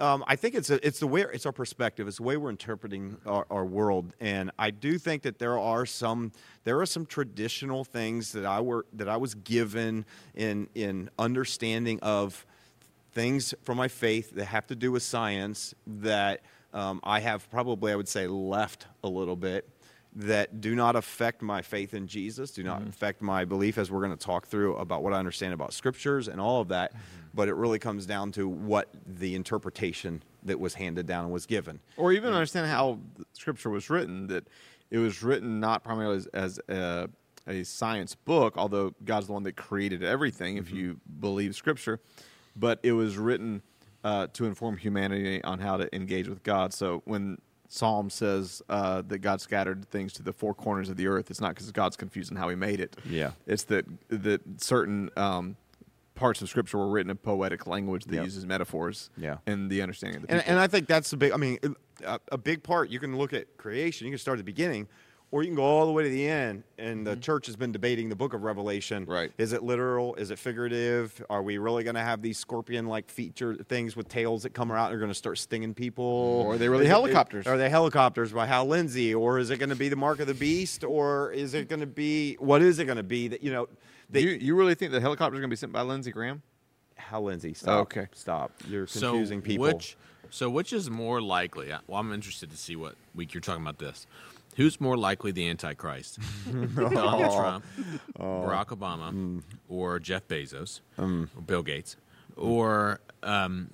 um, 0.00 0.24
I 0.26 0.36
think 0.36 0.54
it's 0.54 0.70
a, 0.70 0.84
it's 0.86 0.98
the 0.98 1.06
way 1.06 1.24
it's 1.32 1.46
our 1.46 1.52
perspective, 1.52 2.08
it's 2.08 2.16
the 2.16 2.22
way 2.22 2.36
we're 2.36 2.50
interpreting 2.50 3.18
our, 3.26 3.46
our 3.50 3.64
world, 3.64 4.12
and 4.20 4.50
I 4.58 4.70
do 4.70 4.98
think 4.98 5.22
that 5.22 5.38
there 5.38 5.58
are 5.58 5.86
some 5.86 6.32
there 6.64 6.80
are 6.80 6.86
some 6.86 7.06
traditional 7.06 7.84
things 7.84 8.32
that 8.32 8.46
I 8.46 8.60
were 8.60 8.86
that 8.94 9.08
I 9.08 9.16
was 9.16 9.34
given 9.34 10.04
in 10.34 10.68
in 10.74 11.10
understanding 11.18 12.00
of 12.00 12.46
things 13.12 13.54
from 13.62 13.76
my 13.76 13.88
faith 13.88 14.30
that 14.36 14.46
have 14.46 14.66
to 14.68 14.76
do 14.76 14.92
with 14.92 15.02
science 15.02 15.74
that 15.86 16.40
um, 16.72 17.00
I 17.02 17.20
have 17.20 17.50
probably, 17.50 17.92
I 17.92 17.96
would 17.96 18.08
say, 18.08 18.26
left 18.26 18.86
a 19.02 19.08
little 19.08 19.36
bit 19.36 19.68
that 20.14 20.60
do 20.60 20.74
not 20.74 20.96
affect 20.96 21.40
my 21.40 21.62
faith 21.62 21.94
in 21.94 22.06
Jesus, 22.06 22.50
do 22.50 22.62
not 22.62 22.80
mm-hmm. 22.80 22.88
affect 22.90 23.22
my 23.22 23.44
belief 23.44 23.78
as 23.78 23.90
we're 23.90 24.00
going 24.04 24.16
to 24.16 24.24
talk 24.24 24.46
through 24.46 24.74
about 24.76 25.02
what 25.02 25.12
I 25.12 25.18
understand 25.18 25.54
about 25.54 25.72
scriptures 25.72 26.26
and 26.26 26.40
all 26.40 26.60
of 26.60 26.68
that. 26.68 26.92
Mm-hmm. 26.92 27.02
But 27.32 27.48
it 27.48 27.54
really 27.54 27.78
comes 27.78 28.06
down 28.06 28.32
to 28.32 28.48
what 28.48 28.88
the 29.06 29.36
interpretation 29.36 30.22
that 30.42 30.58
was 30.58 30.74
handed 30.74 31.06
down 31.06 31.24
and 31.24 31.32
was 31.32 31.46
given. 31.46 31.80
or 31.96 32.12
even 32.12 32.32
understand 32.32 32.66
how 32.66 32.98
scripture 33.32 33.70
was 33.70 33.90
written 33.90 34.26
that 34.28 34.46
it 34.90 34.98
was 34.98 35.22
written 35.22 35.60
not 35.60 35.84
primarily 35.84 36.16
as, 36.16 36.26
as 36.28 36.60
a, 36.68 37.08
a 37.46 37.62
science 37.64 38.14
book 38.14 38.56
although 38.56 38.94
god's 39.04 39.26
the 39.26 39.32
one 39.32 39.42
that 39.42 39.56
created 39.56 40.02
everything 40.02 40.56
if 40.56 40.66
mm-hmm. 40.66 40.76
you 40.76 41.00
believe 41.20 41.54
scripture 41.54 42.00
but 42.56 42.78
it 42.82 42.92
was 42.92 43.16
written 43.16 43.62
uh, 44.02 44.26
to 44.32 44.46
inform 44.46 44.76
humanity 44.76 45.42
on 45.44 45.58
how 45.58 45.76
to 45.76 45.94
engage 45.94 46.28
with 46.28 46.42
god 46.42 46.72
so 46.72 47.02
when 47.04 47.38
psalm 47.72 48.10
says 48.10 48.60
uh, 48.68 49.00
that 49.02 49.18
god 49.20 49.40
scattered 49.40 49.88
things 49.90 50.12
to 50.12 50.22
the 50.24 50.32
four 50.32 50.52
corners 50.52 50.88
of 50.88 50.96
the 50.96 51.06
earth 51.06 51.30
it's 51.30 51.40
not 51.40 51.54
because 51.54 51.70
god's 51.70 51.96
confused 51.96 52.30
on 52.32 52.36
how 52.36 52.48
he 52.48 52.56
made 52.56 52.80
it 52.80 52.96
Yeah. 53.08 53.30
it's 53.46 53.62
that 53.64 53.84
that 54.08 54.40
certain 54.60 55.08
um, 55.16 55.56
parts 56.16 56.42
of 56.42 56.48
scripture 56.48 56.78
were 56.78 56.88
written 56.88 57.10
in 57.10 57.16
poetic 57.16 57.66
language 57.68 58.04
that 58.06 58.16
Yep. 58.16 58.24
uses 58.24 58.44
metaphors 58.44 59.08
Yeah. 59.16 59.36
and 59.46 59.70
the 59.70 59.82
understanding 59.82 60.20
of 60.22 60.26
the 60.28 60.34
And, 60.34 60.46
and 60.48 60.58
I 60.58 60.66
think 60.66 60.88
that's 60.88 61.10
the 61.10 61.16
big. 61.16 61.30
I 61.32 61.36
mean, 61.36 61.58
a, 62.04 62.18
a 62.32 62.36
big 62.38 62.62
part. 62.64 62.90
You 62.90 62.98
can 62.98 63.16
look 63.16 63.32
at 63.32 63.56
creation. 63.56 64.06
You 64.06 64.10
can 64.12 64.18
start 64.18 64.38
at 64.38 64.44
the 64.44 64.52
beginning. 64.52 64.88
Or 65.32 65.42
you 65.42 65.48
can 65.48 65.54
go 65.54 65.62
all 65.62 65.86
the 65.86 65.92
way 65.92 66.02
to 66.02 66.08
the 66.08 66.26
end, 66.26 66.64
and 66.76 67.06
the 67.06 67.12
mm-hmm. 67.12 67.20
church 67.20 67.46
has 67.46 67.54
been 67.54 67.70
debating 67.70 68.08
the 68.08 68.16
book 68.16 68.34
of 68.34 68.42
Revelation. 68.42 69.04
Right. 69.04 69.30
Is 69.38 69.52
it 69.52 69.62
literal? 69.62 70.14
Is 70.16 70.32
it 70.32 70.38
figurative? 70.38 71.24
Are 71.30 71.42
we 71.42 71.58
really 71.58 71.84
going 71.84 71.94
to 71.94 72.02
have 72.02 72.20
these 72.20 72.36
scorpion-like 72.38 73.08
feature 73.08 73.54
things 73.54 73.94
with 73.94 74.08
tails 74.08 74.42
that 74.42 74.54
come 74.54 74.72
out 74.72 74.86
and 74.86 74.96
are 74.96 74.98
going 74.98 75.10
to 75.10 75.14
start 75.14 75.38
stinging 75.38 75.72
people? 75.72 76.40
Mm-hmm. 76.40 76.48
Or 76.48 76.54
are 76.54 76.58
they 76.58 76.68
really 76.68 76.84
Is 76.84 76.90
it- 76.90 76.94
helicopters? 76.94 77.46
Are 77.46 77.56
they 77.56 77.70
helicopters 77.70 78.32
by 78.32 78.46
Hal 78.46 78.66
Lindsey? 78.66 79.14
Or 79.14 79.38
is 79.38 79.50
it 79.50 79.58
going 79.58 79.70
to 79.70 79.76
be 79.76 79.88
the 79.88 79.96
mark 79.96 80.18
of 80.18 80.26
the 80.26 80.34
beast? 80.34 80.82
Or 80.82 81.30
is 81.30 81.54
it 81.54 81.68
going 81.68 81.80
to 81.80 81.86
be 81.86 82.34
what 82.34 82.60
is 82.62 82.78
it 82.80 82.86
going 82.86 82.96
to 82.96 83.02
be 83.02 83.28
that 83.28 83.42
you 83.42 83.52
know? 83.52 83.68
That, 84.10 84.22
you, 84.22 84.30
you 84.30 84.56
really 84.56 84.74
think 84.74 84.90
the 84.90 85.00
helicopter's 85.00 85.38
are 85.38 85.40
going 85.40 85.50
to 85.50 85.54
be 85.54 85.58
sent 85.58 85.72
by 85.72 85.82
Lindsey 85.82 86.10
Graham? 86.10 86.42
Hal 86.96 87.22
Lindsey, 87.22 87.54
stop. 87.54 87.82
Okay. 87.82 88.06
stop. 88.12 88.50
You're 88.68 88.88
So 88.88 89.10
confusing 89.12 89.42
people. 89.42 89.66
which 89.66 89.96
so 90.30 90.50
which 90.50 90.72
is 90.72 90.90
more 90.90 91.20
likely? 91.20 91.72
Well, 91.86 92.00
I'm 92.00 92.12
interested 92.12 92.50
to 92.50 92.56
see 92.56 92.76
what 92.76 92.94
week 93.14 93.34
you're 93.34 93.40
talking 93.40 93.62
about 93.62 93.78
this. 93.78 94.06
Who's 94.60 94.80
more 94.80 94.96
likely 94.96 95.32
the 95.32 95.48
Antichrist? 95.48 96.18
Donald 96.52 97.34
Trump, 97.34 97.64
Barack 98.18 98.66
Obama, 98.66 99.10
Mm. 99.12 99.42
or 99.68 99.98
Jeff 99.98 100.28
Bezos, 100.28 100.80
or 100.98 101.26
Bill 101.46 101.62
Gates, 101.62 101.96
or 102.36 103.00
um, 103.22 103.70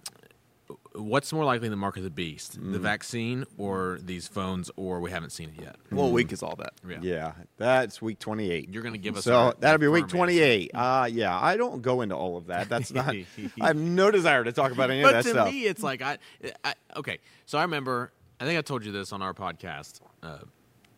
what's 0.94 1.32
more 1.32 1.44
likely 1.44 1.68
the 1.68 1.76
mark 1.76 1.96
of 1.96 2.04
the 2.04 2.10
beast? 2.10 2.60
Mm. 2.60 2.72
The 2.72 2.78
vaccine 2.78 3.44
or 3.58 3.98
these 4.00 4.28
phones, 4.28 4.70
or 4.76 5.00
we 5.00 5.10
haven't 5.10 5.30
seen 5.30 5.50
it 5.56 5.62
yet? 5.62 5.76
What 5.90 6.12
week 6.12 6.32
is 6.32 6.40
all 6.42 6.54
that? 6.56 6.74
Yeah. 6.88 6.98
Yeah, 7.02 7.32
that's 7.56 8.00
week 8.00 8.20
28. 8.20 8.68
You're 8.72 8.82
gonna 8.84 8.96
give 8.98 9.16
us 9.16 9.24
so 9.24 9.34
our- 9.36 9.54
that'll 9.58 9.78
be 9.80 9.88
week 9.88 10.02
firm 10.08 10.18
28. 10.18 10.70
Uh, 10.72 11.08
yeah, 11.10 11.36
I 11.36 11.56
don't 11.56 11.82
go 11.82 12.00
into 12.02 12.14
all 12.14 12.36
of 12.36 12.46
that. 12.46 12.68
That's 12.68 12.92
not. 12.92 13.08
I 13.60 13.66
have 13.66 13.76
no 13.76 14.12
desire 14.12 14.44
to 14.44 14.52
talk 14.52 14.70
about 14.72 14.90
any 14.90 15.02
but 15.02 15.16
of 15.16 15.24
that 15.24 15.30
to 15.30 15.34
stuff. 15.34 15.48
me, 15.52 15.64
it's 15.66 15.82
like 15.82 16.00
I, 16.02 16.18
I. 16.64 16.74
Okay, 16.96 17.18
so 17.44 17.58
I 17.58 17.62
remember. 17.62 18.12
I 18.38 18.44
think 18.44 18.58
I 18.58 18.60
told 18.60 18.84
you 18.84 18.92
this 18.92 19.14
on 19.14 19.22
our 19.22 19.32
podcast, 19.32 20.00
uh, 20.22 20.40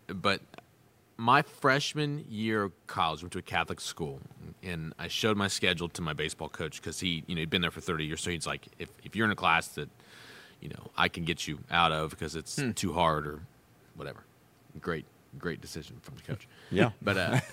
but 0.09 0.41
my 1.17 1.43
freshman 1.43 2.25
year 2.29 2.63
of 2.63 2.87
college, 2.87 3.23
went 3.23 3.33
to 3.33 3.39
a 3.39 3.43
Catholic 3.43 3.81
school, 3.81 4.21
and 4.63 4.95
I 4.99 5.09
showed 5.09 5.37
my 5.37 5.49
schedule 5.49 5.89
to 5.91 6.03
my 6.03 6.13
baseball 6.13 6.49
coach 6.49 6.81
because 6.81 7.01
he, 7.01 7.25
you 7.27 7.35
know, 7.35 7.41
he'd 7.41 7.51
been 7.51 7.63
there 7.63 7.71
for 7.71 7.81
thirty 7.81 8.05
years. 8.05 8.21
So 8.23 8.31
he's 8.31 8.47
like, 8.47 8.67
if 8.79 8.89
if 9.05 9.17
you're 9.17 9.27
in 9.27 9.33
a 9.33 9.37
class 9.37 9.69
that, 9.69 9.89
you 10.61 10.69
know, 10.69 10.91
I 10.97 11.09
can 11.09 11.25
get 11.25 11.47
you 11.47 11.59
out 11.71 11.93
of 11.93 12.11
because 12.11 12.37
it's 12.37 12.61
too 12.75 12.93
hard 12.93 13.27
or 13.27 13.41
whatever. 13.97 14.25
Great, 14.81 15.07
great 15.39 15.61
decision 15.61 15.97
from 16.03 16.15
the 16.17 16.23
coach. 16.23 16.49
Yeah. 16.71 16.91
but 17.03 17.17
uh, 17.17 17.41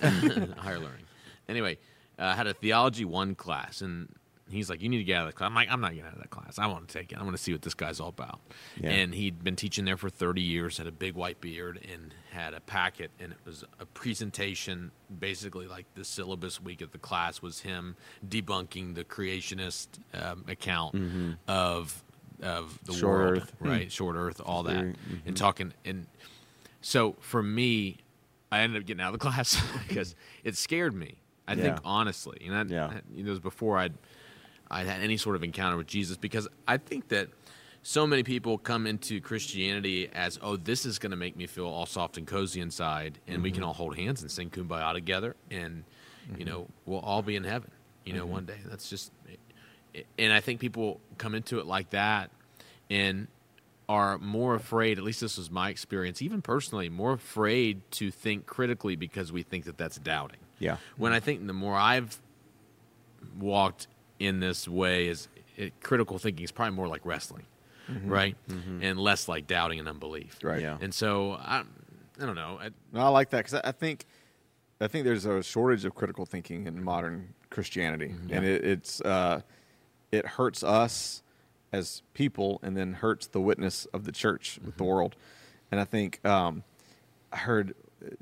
higher 0.58 0.78
learning. 0.78 1.04
Anyway, 1.48 1.78
uh, 2.18 2.24
I 2.24 2.34
had 2.34 2.46
a 2.46 2.54
theology 2.54 3.04
one 3.04 3.34
class, 3.34 3.80
and 3.80 4.08
he's 4.50 4.70
like, 4.70 4.80
"You 4.82 4.88
need 4.88 4.98
to 4.98 5.04
get 5.04 5.16
out 5.16 5.22
of 5.22 5.28
that 5.28 5.34
class." 5.36 5.48
I'm 5.48 5.54
like, 5.54 5.68
"I'm 5.70 5.80
not 5.80 5.90
getting 5.92 6.06
out 6.06 6.12
of 6.14 6.20
that 6.20 6.30
class. 6.30 6.58
I 6.58 6.66
want 6.66 6.88
to 6.88 6.98
take 6.98 7.12
it. 7.12 7.18
I 7.18 7.22
want 7.22 7.36
to 7.36 7.42
see 7.42 7.52
what 7.52 7.62
this 7.62 7.74
guy's 7.74 8.00
all 8.00 8.08
about." 8.08 8.40
Yeah. 8.80 8.90
And 8.90 9.14
he'd 9.14 9.42
been 9.44 9.56
teaching 9.56 9.84
there 9.84 9.96
for 9.96 10.08
30 10.10 10.40
years, 10.42 10.78
had 10.78 10.86
a 10.86 10.92
big 10.92 11.14
white 11.14 11.40
beard, 11.40 11.80
and 11.92 12.14
had 12.32 12.54
a 12.54 12.60
packet, 12.60 13.10
and 13.20 13.32
it 13.32 13.38
was 13.44 13.64
a 13.80 13.86
presentation. 13.86 14.90
Basically, 15.20 15.66
like 15.66 15.86
the 15.94 16.04
syllabus 16.04 16.60
week 16.60 16.80
of 16.80 16.92
the 16.92 16.98
class 16.98 17.42
was 17.42 17.60
him 17.60 17.96
debunking 18.28 18.94
the 18.94 19.04
creationist 19.04 19.88
um, 20.14 20.44
account 20.48 20.94
of 21.48 22.02
of 22.42 22.78
the 22.84 22.92
Mm-hmm. 22.92 23.00
Short 23.00 23.18
world, 23.20 23.36
Earth. 23.38 23.52
right? 23.60 23.90
Short 23.92 24.16
Earth, 24.16 24.40
all 24.44 24.62
that, 24.64 24.76
Theory, 24.76 24.94
and 25.24 25.36
talking 25.36 25.72
and 25.84 26.06
so 26.82 27.16
for 27.20 27.42
me, 27.42 27.96
I 28.52 28.60
ended 28.60 28.80
up 28.82 28.86
getting 28.86 29.00
out 29.02 29.12
of 29.14 29.18
the 29.18 29.26
class 29.30 29.60
because 29.88 30.14
it 30.44 30.56
scared 30.56 30.94
me. 30.94 31.16
I 31.48 31.54
think 31.54 31.78
honestly, 31.84 32.38
and 32.44 32.52
that, 32.52 32.68
Yeah. 32.74 32.90
you 33.14 33.22
know, 33.22 33.28
it 33.28 33.30
was 33.30 33.40
before 33.40 33.78
I'd 33.78 33.94
I'd 34.70 34.86
had 34.86 35.00
any 35.00 35.16
sort 35.16 35.36
of 35.36 35.44
encounter 35.44 35.76
with 35.76 35.86
Jesus 35.86 36.16
because 36.16 36.48
I 36.66 36.76
think 36.78 37.08
that 37.08 37.28
so 37.82 38.06
many 38.06 38.24
people 38.24 38.58
come 38.58 38.86
into 38.86 39.20
Christianity 39.20 40.08
as, 40.12 40.38
oh, 40.42 40.56
this 40.56 40.84
is 40.84 40.98
going 40.98 41.12
to 41.12 41.16
make 41.16 41.36
me 41.36 41.46
feel 41.46 41.66
all 41.66 41.86
soft 41.86 42.18
and 42.18 42.26
cozy 42.26 42.60
inside, 42.60 43.18
and 43.28 43.42
we 43.42 43.50
can 43.52 43.60
Mm-hmm. 43.60 43.68
all 43.68 43.74
hold 43.74 43.96
hands 43.96 44.22
and 44.22 44.30
sing 44.30 44.50
kumbaya 44.50 44.92
together, 44.92 45.36
and 45.50 45.84
you 46.36 46.44
know, 46.44 46.66
we'll 46.84 46.98
all 46.98 47.22
be 47.22 47.36
in 47.36 47.44
heaven, 47.44 47.70
you 48.04 48.12
know, 48.12 48.26
one 48.26 48.44
day. 48.44 48.58
That's 48.66 48.90
just, 48.90 49.12
and 50.18 50.32
I 50.32 50.40
think 50.40 50.58
people 50.60 51.00
come 51.18 51.36
into 51.36 51.60
it 51.60 51.66
like 51.66 51.90
that, 51.90 52.30
and 52.90 53.28
are 53.88 54.18
more 54.18 54.56
afraid. 54.56 54.98
At 54.98 55.04
least 55.04 55.20
this 55.20 55.38
was 55.38 55.48
my 55.48 55.70
experience, 55.70 56.20
even 56.20 56.42
personally, 56.42 56.88
more 56.88 57.12
afraid 57.12 57.88
to 57.92 58.10
think 58.10 58.46
critically 58.46 58.96
because 58.96 59.30
we 59.30 59.44
think 59.44 59.64
that 59.66 59.78
that's 59.78 59.98
doubting. 59.98 60.40
Yeah. 60.58 60.78
When 60.96 61.12
I 61.12 61.20
think 61.20 61.46
the 61.46 61.52
more 61.52 61.76
I've 61.76 62.20
walked 63.38 63.86
in 64.18 64.40
this 64.40 64.66
way 64.68 65.08
is 65.08 65.28
it, 65.56 65.80
critical 65.80 66.18
thinking 66.18 66.44
is 66.44 66.52
probably 66.52 66.74
more 66.74 66.88
like 66.88 67.02
wrestling, 67.04 67.46
right, 68.04 68.36
and 68.82 68.98
less 68.98 69.28
like 69.28 69.46
doubting 69.46 69.78
and 69.78 69.88
unbelief. 69.88 70.38
Right. 70.42 70.62
Yeah. 70.62 70.78
And 70.80 70.92
so 70.92 71.32
I, 71.32 71.62
I 72.20 72.26
don't 72.26 72.34
know. 72.34 72.58
I, 72.60 72.70
No, 72.92 73.00
I 73.00 73.08
like 73.08 73.30
that 73.30 73.38
because 73.38 73.54
I 73.54 73.68
I 73.68 73.72
think, 73.72 74.04
I 74.80 74.86
think 74.88 75.04
there's 75.04 75.24
a 75.24 75.42
shortage 75.42 75.84
of 75.84 75.94
critical 75.94 76.26
thinking 76.26 76.66
in 76.66 76.82
modern 76.82 77.34
Christianity, 77.50 78.14
and 78.30 78.44
it, 78.44 78.64
it's 78.64 79.00
uh, 79.00 79.40
it 80.12 80.26
hurts 80.26 80.62
us 80.62 81.22
as 81.72 82.02
people, 82.14 82.58
and 82.62 82.76
then 82.76 82.94
hurts 82.94 83.26
the 83.26 83.40
witness 83.40 83.86
of 83.86 84.04
the 84.04 84.12
church 84.12 84.58
with 84.64 84.76
the 84.76 84.84
world. 84.84 85.16
And 85.70 85.80
I 85.80 85.84
think 85.84 86.24
um, 86.24 86.62
I 87.32 87.38
heard 87.38 87.74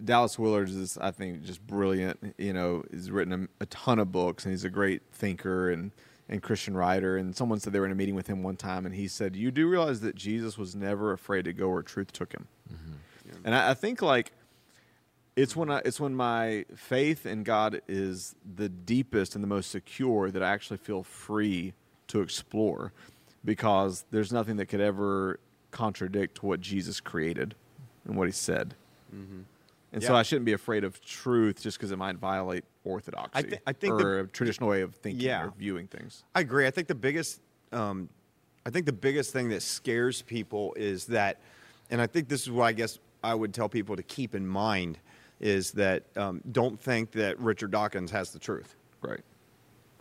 Dallas 0.03 0.39
Willard 0.39 0.69
is, 0.69 0.99
I 0.99 1.11
think, 1.11 1.45
just 1.45 1.67
brilliant. 1.67 2.35
You 2.39 2.53
know, 2.53 2.85
he's 2.91 3.11
written 3.11 3.49
a, 3.61 3.63
a 3.63 3.67
ton 3.67 3.99
of 3.99 4.13
books, 4.13 4.45
and 4.45 4.53
he's 4.53 4.65
a 4.65 4.71
great 4.71 5.03
thinker 5.13 5.71
and 5.71 5.93
and 6.29 6.43
Christian 6.43 6.75
writer. 6.75 7.19
And 7.19 7.37
someone 7.37 7.61
said 7.61 7.73
they 7.73 7.81
were 7.81 7.87
in 7.87 7.93
a 7.93 7.95
meeting 7.95 8.15
with 8.15 8.27
him 8.27 8.43
one 8.43 8.57
time, 8.57 8.87
and 8.87 8.95
he 8.95 9.09
said, 9.09 9.37
"You 9.37 9.51
do 9.51 9.69
realize 9.69 10.01
that 10.01 10.15
Jesus 10.15 10.57
was 10.57 10.75
never 10.75 11.13
afraid 11.13 11.45
to 11.45 11.53
go 11.53 11.69
where 11.69 11.83
truth 11.83 12.13
took 12.13 12.33
him." 12.33 12.47
Mm-hmm. 12.73 13.47
And 13.47 13.55
I, 13.55 13.71
I 13.71 13.75
think 13.75 14.01
like 14.01 14.33
it's 15.37 15.55
when 15.55 15.71
I, 15.71 15.83
it's 15.85 16.01
when 16.01 16.15
my 16.15 16.65
faith 16.75 17.27
in 17.27 17.43
God 17.43 17.83
is 17.89 18.35
the 18.57 18.69
deepest 18.69 19.35
and 19.35 19.45
the 19.45 19.49
most 19.49 19.71
secure 19.71 20.31
that 20.31 20.43
I 20.43 20.51
actually 20.51 20.79
feel 20.79 21.03
free 21.03 21.75
to 22.09 22.21
explore, 22.21 22.93
because 23.45 24.05
there's 24.11 24.33
nothing 24.33 24.57
that 24.57 24.67
could 24.67 24.81
ever 24.81 25.41
contradict 25.71 26.43
what 26.43 26.61
Jesus 26.61 27.01
created 27.01 27.55
and 28.07 28.17
what 28.17 28.29
He 28.29 28.33
said. 28.33 28.75
Mm-hmm. 29.15 29.41
And 29.95 30.03
so 30.03 30.15
I 30.17 30.23
shouldn't 30.25 30.45
be 30.45 30.53
afraid 30.53 30.83
of 30.85 31.01
truth 31.01 31.63
just 31.63 31.79
because 31.79 31.91
it 31.93 31.97
might 31.97 32.17
violate 32.17 32.65
orthodoxy 32.85 33.43
thi- 33.43 33.59
I 33.67 33.73
think 33.73 33.97
the- 33.99 34.05
or 34.07 34.21
a 34.21 34.27
traditional 34.27 34.69
way 34.69 34.83
of 34.83 34.95
thinking 34.97 35.25
Yeah. 35.25 35.45
or 35.47 35.53
viewing 35.57 35.87
things. 35.87 36.25
I 36.35 36.41
agree. 36.41 36.67
I 36.67 36.71
think 36.71 36.89
the 36.89 36.95
biggest, 36.97 37.41
um, 37.73 38.09
I 38.67 38.71
think 38.71 38.87
the 38.87 38.93
biggest 38.93 39.33
thing 39.33 39.49
that 39.51 39.63
scares 39.63 40.21
people 40.23 40.75
is 40.77 41.07
that, 41.07 41.41
and 41.91 42.01
I 42.01 42.07
think 42.09 42.29
this 42.29 42.43
is 42.43 42.51
what 42.51 42.65
I 42.65 42.73
guess 42.73 42.99
I 43.23 43.35
would 43.35 43.55
tell 43.55 43.69
people 43.69 43.95
to 43.97 44.03
keep 44.03 44.35
in 44.35 44.47
mind 44.47 44.99
is 45.41 45.71
that 45.73 46.05
um, 46.17 46.43
don't 46.53 46.79
think 46.81 47.13
that 47.13 47.39
Richard 47.39 47.71
Dawkins 47.71 48.11
has 48.11 48.31
the 48.33 48.39
truth. 48.39 48.75
Right. 49.01 49.21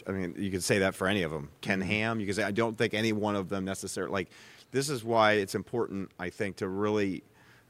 I 0.07 0.11
mean, 0.11 0.35
you 0.37 0.49
could 0.51 0.63
say 0.63 0.79
that 0.79 0.95
for 0.95 1.07
any 1.07 1.21
of 1.23 1.31
them. 1.31 1.49
Ken 1.61 1.79
Mm-hmm. 1.79 1.89
Ham, 1.89 2.19
you 2.19 2.25
could 2.25 2.35
say, 2.35 2.43
I 2.43 2.51
don't 2.51 2.77
think 2.77 2.93
any 2.93 3.13
one 3.13 3.35
of 3.35 3.47
them 3.49 3.63
necessarily. 3.63 4.11
Like, 4.11 4.29
this 4.71 4.89
is 4.89 5.03
why 5.03 5.33
it's 5.33 5.55
important, 5.55 6.11
I 6.19 6.29
think, 6.29 6.57
to 6.57 6.67
really, 6.67 7.23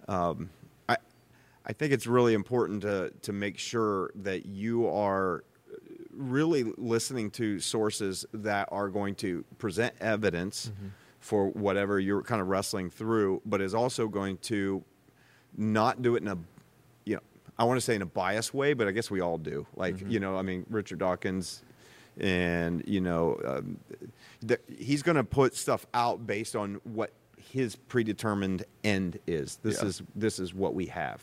um, 0.08 0.50
I, 1.66 1.74
think 1.74 1.94
it's 1.94 2.08
really 2.08 2.34
important 2.34 2.82
to, 2.82 3.12
to 3.22 3.34
make 3.34 3.58
sure 3.58 4.12
that 4.16 4.46
you 4.46 4.88
are 4.88 5.44
uh, 5.72 5.78
really 6.12 6.64
listening 6.78 7.32
to 7.32 7.60
sources 7.60 8.26
that 8.34 8.70
are 8.72 8.90
going 8.90 9.16
to 9.16 9.44
present 9.58 9.94
evidence 10.02 10.68
mm-hmm. 10.68 10.88
for 11.20 11.50
whatever 11.50 12.00
you're 12.00 12.22
kind 12.22 12.42
of 12.42 12.48
wrestling 12.48 12.90
through, 12.90 13.42
but 13.46 13.62
is 13.62 13.74
also 13.74 14.08
going 14.08 14.38
to 14.38 14.84
not 15.58 16.02
do 16.02 16.16
it 16.16 16.24
in 16.24 16.28
a 16.30 16.38
you 17.06 17.16
know 17.16 17.22
I 17.58 17.66
want 17.66 17.78
to 17.78 17.82
say 17.82 17.96
in 17.96 18.02
a 18.02 18.08
biased 18.08 18.54
way, 18.54 18.74
but 18.74 18.88
I 18.88 18.92
guess 18.92 19.12
we 19.12 19.22
all 19.22 19.38
do. 19.38 19.66
Like 19.76 19.98
mm-hmm. 19.98 20.10
you 20.10 20.20
know, 20.20 20.38
I 20.38 20.42
mean 20.42 20.66
Richard 20.70 21.00
Dawkins, 21.00 21.64
and 22.20 22.84
you 22.88 23.02
know 23.02 23.40
um, 23.46 23.78
th- 24.48 24.62
he's 24.78 25.04
going 25.04 25.18
to 25.18 25.24
put 25.24 25.56
stuff 25.56 25.86
out 25.94 26.26
based 26.26 26.56
on 26.56 26.82
what 26.84 27.12
his 27.54 27.76
predetermined 27.76 28.66
end 28.84 29.20
is. 29.28 29.58
This 29.62 29.80
Yeah. 29.80 29.88
is 29.90 30.02
this 30.16 30.40
is 30.40 30.56
what 30.56 30.74
we 30.74 30.88
have, 30.88 31.22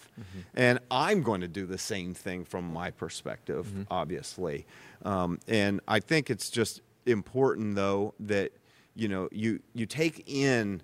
and 0.54 0.78
I'm 0.88 1.24
going 1.24 1.40
to 1.40 1.48
do 1.48 1.66
the 1.66 1.76
same 1.76 2.14
thing 2.14 2.44
from 2.44 2.72
my 2.72 2.92
perspective, 2.92 3.66
obviously. 3.90 4.64
Um, 5.04 5.40
and 5.48 5.80
I 5.88 5.98
think 5.98 6.30
it's 6.30 6.48
just 6.48 6.82
important 7.04 7.74
though 7.74 8.14
that 8.20 8.52
you 8.94 9.08
know 9.08 9.28
you 9.32 9.58
you 9.74 9.86
take 9.86 10.22
in 10.28 10.80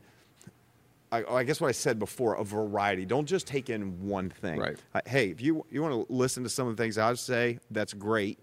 I, 1.12 1.22
I 1.30 1.44
guess 1.44 1.60
what 1.60 1.68
I 1.68 1.72
said 1.72 2.00
before, 2.00 2.34
a 2.34 2.42
variety. 2.42 3.04
Don't 3.06 3.26
just 3.26 3.46
take 3.46 3.70
in 3.70 4.08
one 4.08 4.28
thing. 4.28 4.58
Right. 4.58 4.76
Uh, 4.92 5.00
hey, 5.06 5.28
if 5.30 5.40
you 5.40 5.64
you 5.70 5.80
want 5.80 5.94
to 5.94 6.12
listen 6.12 6.42
to 6.42 6.48
some 6.48 6.66
of 6.66 6.76
the 6.76 6.82
things 6.82 6.98
I 6.98 7.14
say, 7.14 7.60
that's 7.70 7.94
great. 7.94 8.40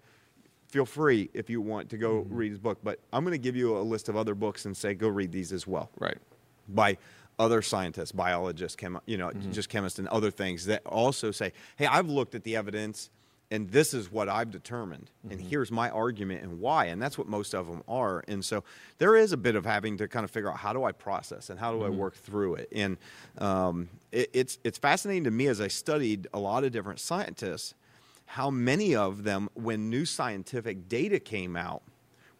Feel 0.68 0.86
free 0.86 1.28
if 1.34 1.50
you 1.50 1.60
want 1.60 1.90
to 1.90 1.98
go 1.98 2.24
read 2.30 2.48
his 2.50 2.58
book. 2.58 2.78
But 2.82 2.98
I'm 3.12 3.24
going 3.24 3.32
to 3.32 3.38
give 3.38 3.54
you 3.56 3.76
a 3.76 3.80
list 3.82 4.08
of 4.08 4.16
other 4.16 4.34
books 4.34 4.64
and 4.64 4.74
say 4.74 4.94
go 4.94 5.08
read 5.08 5.30
these 5.32 5.52
as 5.52 5.66
well 5.66 5.90
Right. 6.00 6.16
By 6.68 6.98
other 7.38 7.62
scientists, 7.62 8.12
biologists, 8.12 8.76
chem, 8.76 9.00
you 9.06 9.16
know, 9.16 9.32
just 9.52 9.68
chemists 9.68 9.98
and 9.98 10.06
other 10.08 10.30
things 10.30 10.66
that 10.66 10.84
also 10.86 11.30
say, 11.32 11.52
hey, 11.76 11.86
I've 11.86 12.08
looked 12.08 12.34
at 12.34 12.44
the 12.44 12.56
evidence 12.56 13.10
and 13.50 13.70
this 13.70 13.92
is 13.92 14.10
what 14.10 14.28
I've 14.28 14.50
determined, 14.50 15.10
and 15.30 15.38
Mm-hmm. 15.38 15.48
here's 15.48 15.70
my 15.70 15.90
argument 15.90 16.42
and 16.42 16.60
why, 16.60 16.86
and 16.86 17.00
that's 17.00 17.18
what 17.18 17.28
most 17.28 17.54
of 17.54 17.66
them 17.68 17.82
are. 17.86 18.24
And 18.26 18.44
so 18.44 18.64
there 18.98 19.14
is 19.16 19.32
a 19.32 19.36
bit 19.36 19.54
of 19.54 19.64
having 19.66 19.98
to 19.98 20.08
kind 20.08 20.24
of 20.24 20.30
figure 20.30 20.50
out 20.50 20.56
how 20.56 20.72
do 20.72 20.82
I 20.82 20.92
process 20.92 21.50
and 21.50 21.60
how 21.60 21.70
do 21.72 21.84
I 21.84 21.88
Mm-hmm. 21.88 21.98
work 21.98 22.14
through 22.16 22.54
it. 22.56 22.68
And 22.74 22.96
um, 23.38 23.90
it, 24.12 24.30
it's 24.32 24.58
it's 24.64 24.78
fascinating 24.78 25.24
to 25.24 25.30
me 25.30 25.46
as 25.46 25.60
I 25.60 25.68
studied 25.68 26.26
a 26.32 26.38
lot 26.40 26.64
of 26.64 26.72
different 26.72 27.00
scientists, 27.00 27.74
how 28.26 28.50
many 28.50 28.96
of 28.96 29.24
them, 29.24 29.50
when 29.54 29.90
new 29.90 30.04
scientific 30.06 30.88
data 30.88 31.20
came 31.20 31.54
out, 31.54 31.82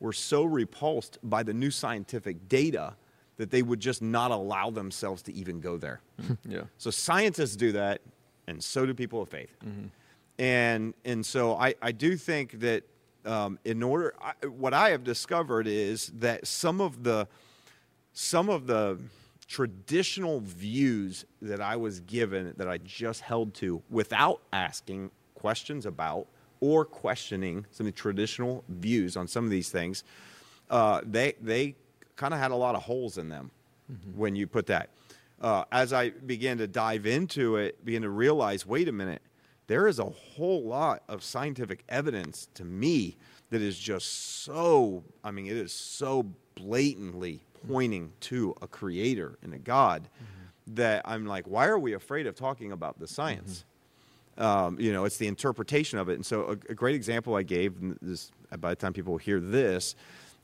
were 0.00 0.12
so 0.14 0.42
repulsed 0.42 1.18
by 1.22 1.42
the 1.42 1.52
new 1.52 1.70
scientific 1.70 2.48
data 2.48 2.94
that 3.36 3.50
they 3.50 3.62
would 3.62 3.80
just 3.80 4.02
not 4.02 4.30
allow 4.30 4.70
themselves 4.70 5.22
to 5.22 5.32
even 5.32 5.60
go 5.60 5.76
there. 5.76 6.00
Yeah. 6.48 6.62
So 6.78 6.90
scientists 6.90 7.56
do 7.56 7.72
that, 7.72 8.00
and 8.46 8.62
so 8.62 8.86
do 8.86 8.94
people 8.94 9.22
of 9.22 9.28
faith. 9.28 9.54
And 10.38 10.94
and 11.04 11.24
so 11.24 11.54
I, 11.56 11.74
I 11.80 11.92
do 11.92 12.16
think 12.16 12.60
that 12.60 12.84
um, 13.24 13.58
in 13.64 13.82
order, 13.82 14.14
I, 14.20 14.46
what 14.46 14.74
I 14.74 14.90
have 14.90 15.04
discovered 15.04 15.66
is 15.66 16.12
that 16.18 16.46
some 16.46 16.80
of 16.80 17.02
the 17.04 17.28
some 18.12 18.48
of 18.48 18.66
the 18.66 18.98
traditional 19.46 20.40
views 20.40 21.24
that 21.42 21.60
I 21.60 21.76
was 21.76 22.00
given 22.00 22.54
that 22.56 22.68
I 22.68 22.78
just 22.78 23.20
held 23.20 23.54
to 23.54 23.82
without 23.90 24.40
asking 24.52 25.10
questions 25.34 25.86
about 25.86 26.26
or 26.60 26.84
questioning 26.84 27.66
some 27.70 27.86
of 27.86 27.92
the 27.92 28.00
traditional 28.00 28.64
views 28.68 29.16
on 29.16 29.28
some 29.28 29.44
of 29.44 29.50
these 29.50 29.68
things, 29.68 30.04
uh, 30.70 31.00
they 31.04 31.34
they 31.40 31.76
kind 32.16 32.34
of 32.34 32.40
had 32.40 32.50
a 32.50 32.56
lot 32.56 32.74
of 32.74 32.82
holes 32.82 33.18
in 33.18 33.28
them 33.28 33.50
when 34.14 34.36
you 34.36 34.46
put 34.46 34.66
that. 34.66 34.90
Uh, 35.40 35.64
as 35.72 35.92
I 35.92 36.10
began 36.10 36.58
to 36.58 36.66
dive 36.66 37.06
into 37.06 37.56
it, 37.56 37.84
began 37.84 38.02
to 38.02 38.10
realize, 38.10 38.64
wait 38.66 38.88
a 38.88 38.92
minute, 38.92 39.22
there 39.66 39.88
is 39.88 39.98
a 39.98 40.04
whole 40.04 40.62
lot 40.64 41.02
of 41.08 41.22
scientific 41.22 41.84
evidence 41.88 42.48
to 42.54 42.64
me 42.64 43.16
that 43.50 43.62
is 43.62 43.78
just 43.78 44.42
so, 44.44 45.04
I 45.22 45.30
mean, 45.30 45.46
it 45.46 45.56
is 45.56 45.72
so 45.72 46.26
blatantly 46.54 47.40
pointing 47.68 48.12
to 48.20 48.54
a 48.62 48.66
creator 48.66 49.38
and 49.42 49.54
a 49.54 49.58
God 49.58 50.08
that 50.66 51.02
I'm 51.04 51.26
like, 51.26 51.46
why 51.46 51.66
are 51.66 51.78
we 51.78 51.94
afraid 51.94 52.26
of 52.26 52.34
talking 52.34 52.72
about 52.72 52.98
the 52.98 53.06
science? 53.06 53.64
Um, 54.36 54.78
you 54.80 54.92
know, 54.92 55.04
it's 55.04 55.18
the 55.18 55.28
interpretation 55.28 55.98
of 55.98 56.08
it. 56.08 56.14
And 56.14 56.26
so, 56.26 56.42
a, 56.42 56.72
a 56.72 56.74
great 56.74 56.94
example 56.94 57.36
I 57.36 57.42
gave, 57.42 57.80
and 57.80 57.98
this, 58.02 58.32
by 58.58 58.70
the 58.70 58.76
time 58.76 58.92
people 58.92 59.16
hear 59.16 59.40
this, 59.40 59.94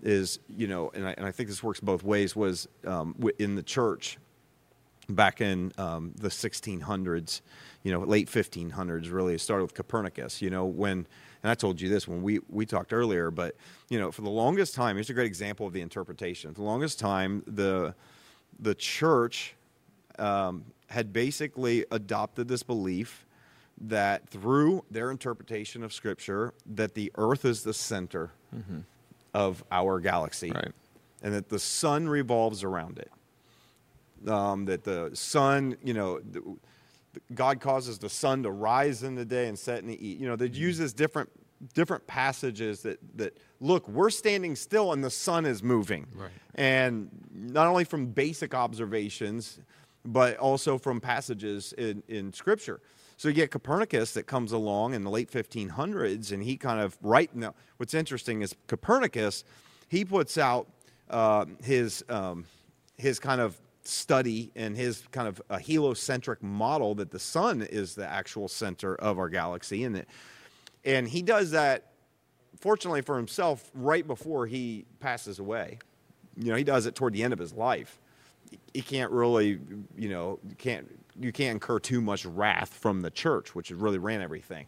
is, 0.03 0.39
you 0.49 0.67
know, 0.67 0.91
and 0.95 1.07
I, 1.07 1.15
and 1.17 1.27
I 1.27 1.33
think 1.33 1.49
this 1.49 1.63
works 1.63 1.81
both 1.81 2.03
ways, 2.03 2.35
was 2.35 2.69
um, 2.87 3.15
in 3.39 3.55
the 3.55 3.63
church 3.63 4.19
back 5.09 5.41
in 5.41 5.73
um, 5.79 6.13
the 6.17 6.29
1600s, 6.29 7.41
you 7.83 7.93
know, 7.93 8.01
late 8.01 8.29
1500s, 8.29 9.13
really. 9.13 9.35
It 9.35 9.41
started 9.41 9.65
with 9.65 9.75
Copernicus, 9.75 10.41
you 10.41 10.51
know, 10.51 10.65
when, 10.65 11.07
and 11.43 11.51
I 11.51 11.55
told 11.55 11.81
you 11.81 11.89
this 11.89 12.07
when 12.07 12.23
we, 12.23 12.41
we 12.49 12.67
talked 12.67 12.93
earlier, 12.93 13.31
but, 13.31 13.57
you 13.89 13.99
know, 13.99 14.11
for 14.11 14.23
the 14.23 14.31
longest 14.31 14.75
time, 14.75 14.97
here's 14.97 15.11
a 15.11 15.15
great 15.15 15.27
example 15.27 15.67
of 15.67 15.73
the 15.73 15.81
interpretation. 15.81 16.53
For 16.53 16.61
the 16.61 16.67
longest 16.67 16.99
time, 16.99 17.43
the, 17.47 17.95
the 18.59 18.75
church 18.75 19.55
um, 20.19 20.65
had 20.89 21.13
basically 21.13 21.85
adopted 21.91 22.49
this 22.49 22.63
belief 22.63 23.27
that 23.83 24.29
through 24.29 24.85
their 24.91 25.11
interpretation 25.11 25.83
of 25.83 25.93
Scripture, 25.93 26.53
that 26.67 26.95
the 26.95 27.11
earth 27.17 27.45
is 27.45 27.63
the 27.63 27.73
center 27.73 28.31
of 29.35 29.63
our 29.71 30.01
galaxy 30.01 30.51
Right. 30.51 30.73
and 31.23 31.33
that 31.35 31.49
the 31.49 31.59
sun 31.59 32.09
revolves 32.09 32.63
around 32.65 32.99
it 32.99 33.11
um, 34.29 34.67
that 34.67 34.85
the 34.85 35.11
sun, 35.15 35.77
you 35.83 35.95
know, 35.95 36.21
the, 36.21 36.43
God 37.35 37.59
causes 37.61 37.99
the 37.99 38.09
sun 38.11 38.43
to 38.43 38.51
rise 38.51 39.03
in 39.03 39.15
the 39.15 39.25
day 39.25 39.49
and 39.49 39.59
set 39.59 39.79
in 39.81 39.89
the 39.89 40.07
east. 40.07 40.21
You 40.21 40.29
know, 40.29 40.37
that 40.37 40.55
uses 40.55 40.93
different 40.93 41.31
different 41.75 42.07
passages 42.07 42.83
that 42.83 42.99
that 43.17 43.37
look, 43.61 43.89
we're 43.89 44.11
standing 44.11 44.55
still 44.57 44.93
and 44.93 45.03
the 45.03 45.11
sun 45.11 45.47
is 45.47 45.63
moving, 45.63 46.07
Right. 46.15 46.31
and 46.55 47.09
not 47.33 47.67
only 47.67 47.85
from 47.85 48.07
basic 48.07 48.55
observations, 48.55 49.59
but 50.05 50.37
also 50.39 50.79
from 50.79 51.01
passages 51.01 51.73
in 51.75 52.03
in 52.09 52.33
Scripture. 52.33 52.81
So 53.21 53.29
you 53.29 53.35
get 53.35 53.51
Copernicus 53.51 54.15
that 54.15 54.23
comes 54.23 54.53
along 54.53 54.95
in 54.95 55.05
the 55.05 55.11
late 55.11 55.31
1500s, 55.31 56.33
and 56.33 56.43
he 56.43 56.57
kind 56.57 56.81
of 56.81 56.97
right 57.03 57.29
now. 57.37 57.55
What's 57.77 57.93
interesting 57.93 58.41
is 58.41 58.55
Copernicus, 58.67 59.45
he 59.89 60.07
puts 60.07 60.39
out 60.39 60.69
uh, 61.11 61.45
his 61.63 62.03
um, 62.09 62.47
his 62.97 63.19
kind 63.19 63.43
of 63.43 63.61
study 63.83 64.51
and 64.57 64.75
his 64.75 65.03
kind 65.11 65.29
of 65.29 65.43
a 65.51 65.59
heliocentric 65.59 66.43
model 66.43 66.95
that 66.95 67.11
the 67.11 67.19
sun 67.19 67.61
is 67.61 67.95
the 67.95 68.07
actual 68.07 68.49
center 68.49 68.95
of 68.95 69.19
our 69.19 69.29
galaxy, 69.29 69.85
and 69.85 69.97
that, 69.97 70.07
and 70.87 71.07
he 71.07 71.21
does 71.21 71.51
that. 71.51 71.89
Fortunately 72.59 73.03
for 73.03 73.17
himself, 73.17 73.71
right 73.75 74.07
before 74.07 74.47
he 74.47 74.87
passes 74.99 75.39
away, 75.39 75.79
you 76.37 76.51
know, 76.51 76.57
he 76.57 76.65
does 76.65 76.87
it 76.87 76.95
toward 76.95 77.13
the 77.13 77.23
end 77.23 77.35
of 77.35 77.39
his 77.39 77.53
life. 77.53 78.01
He 78.73 78.83
can't 78.83 79.11
really, 79.11 79.61
you 79.97 80.09
know, 80.09 80.39
can't 80.59 80.89
you 81.19 81.33
can't 81.33 81.53
incur 81.53 81.79
too 81.79 82.01
much 82.01 82.25
wrath 82.25 82.73
from 82.73 83.03
the 83.03 83.11
church, 83.11 83.55
which 83.55 83.71
really 83.71 83.99
ran 83.99 84.23
everything. 84.23 84.67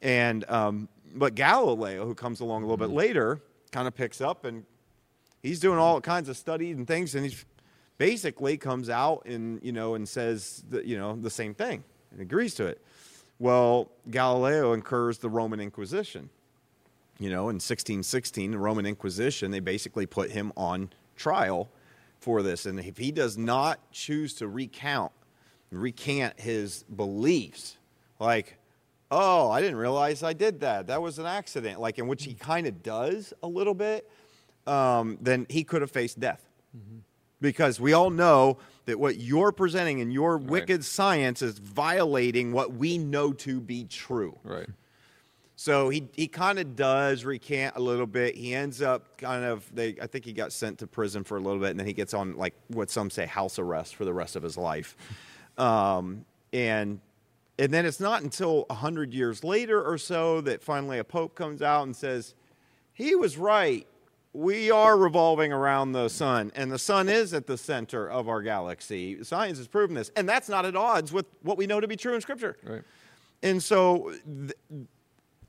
And 0.00 0.48
um, 0.50 0.88
but 1.14 1.34
Galileo, 1.34 2.06
who 2.06 2.14
comes 2.14 2.40
along 2.40 2.62
a 2.62 2.66
little 2.66 2.76
bit 2.76 2.94
later, 2.94 3.40
kind 3.70 3.86
of 3.86 3.94
picks 3.94 4.20
up 4.20 4.44
and 4.44 4.64
he's 5.42 5.60
doing 5.60 5.78
all 5.78 6.00
kinds 6.00 6.28
of 6.28 6.36
studies 6.36 6.76
and 6.76 6.86
things, 6.86 7.14
and 7.14 7.26
he 7.26 7.36
basically 7.98 8.56
comes 8.56 8.88
out 8.88 9.24
and 9.26 9.62
you 9.62 9.72
know 9.72 9.94
and 9.94 10.08
says 10.08 10.64
that 10.70 10.84
you 10.84 10.96
know 10.96 11.16
the 11.16 11.30
same 11.30 11.54
thing 11.54 11.84
and 12.10 12.20
agrees 12.20 12.54
to 12.54 12.66
it. 12.66 12.80
Well, 13.38 13.90
Galileo 14.10 14.72
incurs 14.72 15.18
the 15.18 15.28
Roman 15.28 15.60
Inquisition. 15.60 16.30
You 17.18 17.30
know, 17.30 17.42
in 17.42 17.56
1616, 17.56 18.52
the 18.52 18.58
Roman 18.58 18.86
Inquisition, 18.86 19.50
they 19.50 19.60
basically 19.60 20.06
put 20.06 20.30
him 20.30 20.52
on 20.56 20.90
trial 21.16 21.68
for 22.22 22.42
this, 22.42 22.66
and 22.66 22.78
if 22.78 22.96
he 22.96 23.10
does 23.10 23.36
not 23.36 23.80
choose 23.90 24.34
to 24.34 24.46
recount, 24.46 25.12
recant 25.70 26.38
his 26.38 26.84
beliefs, 26.84 27.76
like, 28.20 28.58
oh, 29.10 29.50
I 29.50 29.60
didn't 29.60 29.76
realize 29.76 30.22
I 30.22 30.32
did 30.32 30.60
that. 30.60 30.86
That 30.86 31.02
was 31.02 31.18
an 31.18 31.26
accident, 31.26 31.80
like 31.80 31.98
in 31.98 32.06
which 32.06 32.24
he 32.24 32.34
kind 32.34 32.66
of 32.66 32.82
does 32.82 33.34
a 33.42 33.48
little 33.48 33.74
bit, 33.74 34.08
um, 34.66 35.18
then 35.20 35.46
he 35.50 35.64
could 35.64 35.82
have 35.82 35.90
faced 35.90 36.20
death. 36.20 36.42
Because 37.40 37.80
we 37.80 37.92
all 37.92 38.10
know 38.10 38.58
that 38.86 39.00
what 39.00 39.16
you're 39.16 39.50
presenting 39.50 39.98
in 39.98 40.12
your 40.12 40.38
wicked 40.38 40.84
science 40.84 41.42
is 41.42 41.58
violating 41.58 42.52
what 42.52 42.72
we 42.72 42.98
know 42.98 43.32
to 43.32 43.60
be 43.60 43.84
true. 43.84 44.38
Right. 44.44 44.68
So 45.62 45.90
he, 45.90 46.08
he 46.16 46.26
kind 46.26 46.58
of 46.58 46.74
does 46.74 47.24
recant 47.24 47.76
a 47.76 47.80
little 47.80 48.08
bit. 48.08 48.34
He 48.34 48.52
ends 48.52 48.82
up 48.82 49.16
kind 49.16 49.44
of 49.44 49.64
they 49.72 49.94
I 50.02 50.08
think 50.08 50.24
he 50.24 50.32
got 50.32 50.52
sent 50.52 50.80
to 50.80 50.88
prison 50.88 51.22
for 51.22 51.36
a 51.36 51.40
little 51.40 51.60
bit, 51.60 51.70
and 51.70 51.78
then 51.78 51.86
he 51.86 51.92
gets 51.92 52.14
on 52.14 52.36
like 52.36 52.54
what 52.66 52.90
some 52.90 53.10
say 53.10 53.26
house 53.26 53.60
arrest 53.60 53.94
for 53.94 54.04
the 54.04 54.12
rest 54.12 54.34
of 54.34 54.42
his 54.42 54.56
life. 54.56 54.96
Um, 55.58 56.24
and 56.54 56.98
and 57.58 57.74
then 57.74 57.84
it's 57.84 58.00
not 58.00 58.22
until 58.22 58.64
a 58.70 58.74
hundred 58.74 59.12
years 59.12 59.44
later 59.44 59.84
or 59.84 59.98
so 59.98 60.40
that 60.40 60.62
finally 60.62 60.98
a 60.98 61.04
pope 61.04 61.34
comes 61.34 61.60
out 61.60 61.82
and 61.82 61.94
says 61.94 62.34
he 62.94 63.14
was 63.14 63.36
right. 63.36 63.86
We 64.32 64.70
are 64.70 64.96
revolving 64.96 65.52
around 65.52 65.92
the 65.92 66.08
sun, 66.08 66.52
and 66.54 66.72
the 66.72 66.78
sun 66.78 67.10
is 67.10 67.34
at 67.34 67.46
the 67.46 67.58
center 67.58 68.08
of 68.08 68.30
our 68.30 68.40
galaxy. 68.40 69.22
Science 69.24 69.58
has 69.58 69.68
proven 69.68 69.94
this, 69.94 70.10
and 70.16 70.26
that's 70.26 70.48
not 70.48 70.64
at 70.64 70.74
odds 70.74 71.12
with 71.12 71.26
what 71.42 71.58
we 71.58 71.66
know 71.66 71.80
to 71.80 71.86
be 71.86 71.96
true 71.96 72.14
in 72.14 72.22
Scripture. 72.22 72.56
Right. 72.64 72.82
And 73.42 73.62
so, 73.62 74.14
th- 74.24 74.86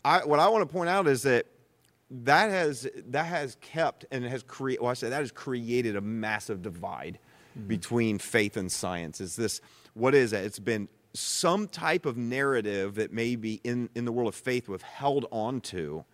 I, 0.06 0.26
what 0.26 0.40
I 0.40 0.48
want 0.50 0.68
to 0.68 0.74
point 0.74 0.90
out 0.90 1.08
is 1.08 1.24
that 1.24 1.46
that 2.10 2.50
has 2.50 2.88
that 3.08 3.26
has 3.26 3.58
kept 3.62 4.06
and 4.12 4.24
has 4.24 4.44
created. 4.44 4.82
Well, 4.82 4.92
I 4.92 4.94
say 4.94 5.10
that 5.10 5.20
has 5.20 5.32
created 5.32 5.96
a 5.96 6.02
massive 6.02 6.62
divide 6.62 7.20
mm-hmm. 7.58 7.68
between 7.68 8.20
faith 8.20 8.58
and 8.58 8.72
science. 8.72 9.20
Is 9.20 9.36
this 9.36 9.62
what 9.94 10.14
is 10.14 10.34
it? 10.34 10.44
It's 10.46 10.60
been 10.60 10.90
some 11.14 11.68
type 11.68 12.06
of 12.06 12.18
narrative 12.18 12.96
that 12.96 13.12
maybe 13.12 13.62
in 13.64 13.90
in 13.96 14.06
the 14.06 14.12
world 14.12 14.28
of 14.28 14.36
faith 14.36 14.68
we've 14.68 14.82
held 14.82 15.26
on 15.32 15.62
to, 15.62 16.06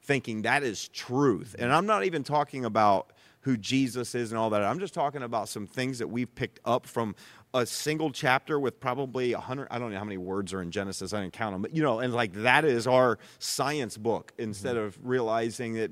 thinking 0.00 0.42
that 0.42 0.62
is 0.62 0.88
truth. 0.88 1.54
And 1.58 1.68
mm-hmm. 1.68 1.76
I'm 1.76 1.86
not 1.86 2.04
even 2.04 2.24
talking 2.24 2.64
about 2.64 3.12
who 3.40 3.56
Jesus 3.56 4.14
is 4.14 4.30
and 4.30 4.38
all 4.38 4.50
that. 4.50 4.62
I'm 4.62 4.78
just 4.78 4.94
talking 4.94 5.22
about 5.22 5.48
some 5.48 5.66
things 5.66 5.98
that 5.98 6.08
we've 6.08 6.32
picked 6.32 6.60
up 6.64 6.86
from 6.86 7.14
a 7.54 7.66
single 7.66 8.10
chapter 8.10 8.58
with 8.58 8.80
probably 8.80 9.32
a 9.32 9.38
hundred. 9.38 9.68
I 9.70 9.78
don't 9.78 9.92
know 9.92 9.98
how 9.98 10.04
many 10.04 10.16
words 10.16 10.52
are 10.52 10.62
in 10.62 10.70
Genesis. 10.70 11.12
I 11.12 11.20
didn't 11.20 11.34
count 11.34 11.54
them, 11.54 11.62
but 11.62 11.74
you 11.74 11.82
know, 11.82 12.00
and 12.00 12.14
like 12.14 12.32
that 12.34 12.64
is 12.64 12.86
our 12.86 13.18
science 13.38 13.96
book. 13.96 14.32
Instead 14.38 14.76
of 14.76 14.98
realizing 15.02 15.74
that 15.74 15.90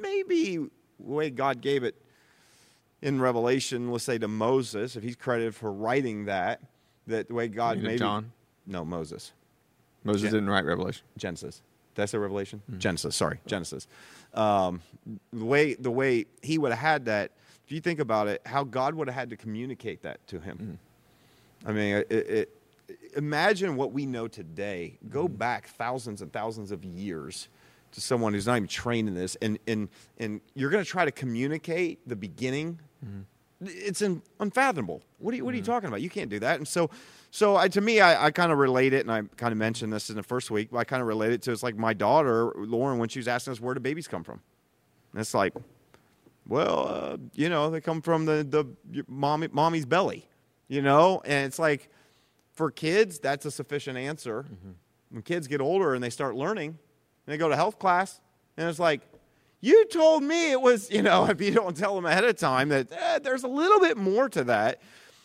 maybe 0.00 0.56
the 0.56 0.70
way 0.98 1.30
God 1.30 1.60
gave 1.60 1.84
it 1.84 1.94
in 3.02 3.20
Revelation, 3.20 3.90
let's 3.90 4.04
say 4.04 4.18
to 4.18 4.28
Moses, 4.28 4.96
if 4.96 5.02
he's 5.02 5.16
credited 5.16 5.54
for 5.54 5.70
writing 5.72 6.24
that, 6.24 6.62
that 7.06 7.28
the 7.28 7.34
way 7.34 7.48
God 7.48 7.78
maybe 7.78 7.98
John? 7.98 8.32
no 8.66 8.84
Moses. 8.84 9.32
Moses 10.04 10.22
Gen- 10.22 10.32
didn't 10.32 10.50
write 10.50 10.64
Revelation. 10.64 11.04
Genesis. 11.18 11.60
Did 11.94 12.02
I 12.02 12.06
say 12.06 12.18
Revelation? 12.18 12.62
Hmm. 12.68 12.78
Genesis. 12.78 13.14
Sorry, 13.14 13.40
Genesis. 13.46 13.86
Um, 14.32 14.80
the 15.32 15.44
way 15.44 15.74
the 15.74 15.90
way 15.90 16.26
he 16.42 16.58
would 16.58 16.72
have 16.72 16.80
had 16.80 17.04
that. 17.06 17.32
If 17.66 17.72
you 17.72 17.80
think 17.80 17.98
about 17.98 18.28
it, 18.28 18.42
how 18.44 18.62
God 18.64 18.94
would 18.94 19.08
have 19.08 19.14
had 19.14 19.30
to 19.30 19.36
communicate 19.36 20.02
that 20.02 20.26
to 20.26 20.38
him. 20.38 20.56
Hmm. 20.56 20.74
I 21.64 21.72
mean, 21.72 21.96
it, 21.96 22.10
it 22.10 22.60
imagine 23.16 23.76
what 23.76 23.92
we 23.92 24.06
know 24.06 24.28
today. 24.28 24.98
Go 25.08 25.24
mm-hmm. 25.24 25.36
back 25.36 25.68
thousands 25.68 26.22
and 26.22 26.32
thousands 26.32 26.70
of 26.70 26.84
years 26.84 27.48
to 27.92 28.00
someone 28.00 28.34
who's 28.34 28.46
not 28.46 28.56
even 28.56 28.68
trained 28.68 29.08
in 29.08 29.14
this, 29.14 29.36
and 29.36 29.58
and 29.66 29.88
and 30.18 30.40
you're 30.54 30.70
going 30.70 30.84
to 30.84 30.90
try 30.90 31.04
to 31.04 31.12
communicate 31.12 32.06
the 32.08 32.16
beginning. 32.16 32.80
Mm-hmm. 33.04 33.20
It's 33.66 34.02
un, 34.02 34.20
unfathomable. 34.40 35.02
What 35.18 35.32
are 35.32 35.36
you 35.36 35.44
What 35.44 35.54
are 35.54 35.56
you 35.56 35.62
mm-hmm. 35.62 35.72
talking 35.72 35.88
about? 35.88 36.02
You 36.02 36.10
can't 36.10 36.28
do 36.28 36.40
that. 36.40 36.58
And 36.58 36.68
so, 36.68 36.90
so 37.30 37.56
I, 37.56 37.68
to 37.68 37.80
me, 37.80 38.00
I, 38.00 38.26
I 38.26 38.30
kind 38.30 38.52
of 38.52 38.58
relate 38.58 38.92
it, 38.92 39.06
and 39.06 39.12
I 39.12 39.22
kind 39.36 39.52
of 39.52 39.58
mentioned 39.58 39.92
this 39.92 40.10
in 40.10 40.16
the 40.16 40.22
first 40.22 40.50
week. 40.50 40.68
But 40.72 40.78
I 40.78 40.84
kind 40.84 41.00
of 41.00 41.08
relate 41.08 41.32
it 41.32 41.42
to 41.42 41.52
it's 41.52 41.62
like 41.62 41.76
my 41.76 41.94
daughter 41.94 42.52
Lauren 42.56 42.98
when 42.98 43.08
she 43.08 43.20
was 43.20 43.28
asking 43.28 43.52
us 43.52 43.60
where 43.60 43.74
do 43.74 43.80
babies 43.80 44.08
come 44.08 44.24
from. 44.24 44.40
And 45.12 45.20
it's 45.20 45.32
like, 45.32 45.54
well, 46.46 46.88
uh, 46.88 47.16
you 47.32 47.48
know, 47.48 47.70
they 47.70 47.80
come 47.80 48.02
from 48.02 48.26
the 48.26 48.44
the 48.48 48.66
your 48.90 49.04
mommy 49.08 49.48
mommy's 49.52 49.86
belly, 49.86 50.28
you 50.68 50.82
know, 50.82 51.22
and 51.24 51.46
it's 51.46 51.58
like 51.58 51.90
for 52.52 52.70
kids 52.70 53.18
that's 53.18 53.44
a 53.44 53.50
sufficient 53.50 53.98
answer. 53.98 54.44
When 55.10 55.22
kids 55.22 55.46
get 55.46 55.60
older 55.60 55.94
and 55.94 56.02
they 56.02 56.10
start 56.10 56.34
learning, 56.34 56.68
and 56.68 57.32
they 57.32 57.36
go 57.36 57.48
to 57.48 57.56
health 57.56 57.78
class, 57.78 58.20
and 58.56 58.68
it's 58.68 58.78
like, 58.78 59.00
you 59.60 59.86
told 59.86 60.22
me 60.22 60.52
it 60.52 60.60
was, 60.60 60.90
you 60.90 61.02
know, 61.02 61.26
if 61.26 61.40
you 61.40 61.52
don't 61.52 61.76
tell 61.76 61.94
them 61.94 62.06
ahead 62.06 62.24
of 62.24 62.36
time 62.36 62.68
that 62.70 62.92
eh, 62.92 63.18
there's 63.20 63.44
a 63.44 63.48
little 63.48 63.80
bit 63.80 63.96
more 63.96 64.28
to 64.28 64.44
that, 64.44 64.80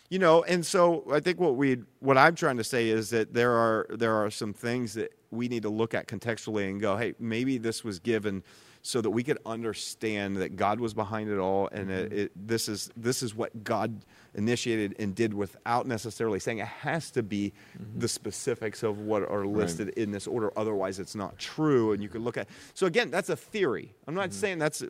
you 0.09 0.17
know, 0.17 0.43
and 0.43 0.65
so 0.65 1.03
I 1.11 1.19
think 1.19 1.39
what 1.39 1.55
we 1.55 1.77
what 1.99 2.17
I'm 2.17 2.33
trying 2.35 2.57
to 2.57 2.63
say 2.63 2.89
is 2.89 3.11
that 3.11 3.33
there 3.33 3.51
are 3.51 3.85
there 3.91 4.15
are 4.15 4.31
some 4.31 4.53
things 4.53 4.93
that 4.95 5.13
we 5.29 5.47
need 5.47 5.61
to 5.63 5.69
look 5.69 5.93
at 5.93 6.07
contextually 6.07 6.67
and 6.67 6.81
go, 6.81 6.97
hey, 6.97 7.13
maybe 7.19 7.59
this 7.59 7.83
was 7.83 7.99
given 7.99 8.43
so 8.81 9.01
that 9.01 9.09
we 9.09 9.23
could 9.23 9.37
understand 9.45 10.37
that 10.37 10.55
God 10.55 10.79
was 10.79 10.93
behind 10.93 11.29
it 11.29 11.37
all, 11.37 11.69
and 11.71 11.91
it, 11.91 12.13
it, 12.13 12.31
this 12.35 12.67
is 12.67 12.89
this 12.97 13.21
is 13.21 13.35
what 13.35 13.63
God 13.63 14.03
initiated 14.35 14.95
and 14.99 15.15
did 15.15 15.33
without 15.33 15.87
necessarily 15.87 16.39
saying 16.39 16.59
it 16.59 16.67
has 16.67 17.11
to 17.11 17.23
be 17.23 17.53
mm-hmm. 17.77 17.99
the 17.99 18.07
specifics 18.07 18.83
of 18.83 18.99
what 18.99 19.23
are 19.29 19.45
listed 19.45 19.89
in 19.89 20.11
this 20.11 20.27
order. 20.27 20.51
Otherwise, 20.57 20.99
it's 20.99 21.15
not 21.15 21.37
true. 21.37 21.93
And 21.93 22.01
you 22.03 22.09
could 22.09 22.21
look 22.21 22.37
at 22.37 22.47
so 22.73 22.85
again, 22.85 23.11
that's 23.11 23.29
a 23.29 23.35
theory. 23.35 23.93
I'm 24.07 24.15
not 24.15 24.29
mm-hmm. 24.29 24.39
saying 24.39 24.59
that's 24.59 24.83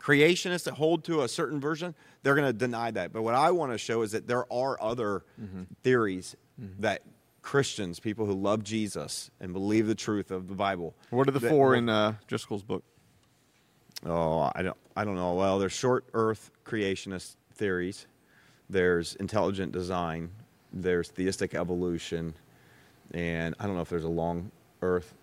creationists 0.00 0.64
that 0.64 0.74
hold 0.74 1.04
to 1.04 1.22
a 1.22 1.28
certain 1.28 1.60
version, 1.60 1.94
they're 2.22 2.34
going 2.34 2.46
to 2.46 2.52
deny 2.52 2.90
that. 2.90 3.12
But 3.12 3.22
what 3.22 3.34
I 3.34 3.50
want 3.50 3.72
to 3.72 3.78
show 3.78 4.02
is 4.02 4.12
that 4.12 4.26
there 4.26 4.50
are 4.52 4.80
other 4.80 5.24
mm-hmm. 5.40 5.62
theories 5.82 6.36
that 6.78 7.02
Christians, 7.42 8.00
people 8.00 8.26
who 8.26 8.34
love 8.34 8.64
Jesus 8.64 9.30
and 9.40 9.52
believe 9.52 9.86
the 9.86 9.94
truth 9.94 10.30
of 10.30 10.48
the 10.48 10.54
Bible. 10.54 10.96
What 11.10 11.28
are 11.28 11.30
the 11.30 11.38
that- 11.38 11.48
four 11.48 11.74
in 11.74 11.88
uh, 11.88 12.14
Driscoll's 12.26 12.62
book? 12.62 12.82
Oh, 14.04 14.50
I 14.54 14.62
don't, 14.62 14.76
I 14.96 15.04
don't 15.04 15.14
know. 15.14 15.34
Well, 15.34 15.58
there's 15.58 15.72
short 15.72 16.04
Earth 16.12 16.50
creationist 16.64 17.36
theories. 17.54 18.06
There's 18.68 19.14
intelligent 19.16 19.72
design. 19.72 20.30
There's 20.72 21.08
theistic 21.08 21.54
evolution, 21.54 22.34
and 23.12 23.54
I 23.60 23.66
don't 23.66 23.76
know 23.76 23.82
if 23.82 23.88
there's 23.88 24.04
a 24.04 24.08
long 24.08 24.50
Earth 24.82 25.14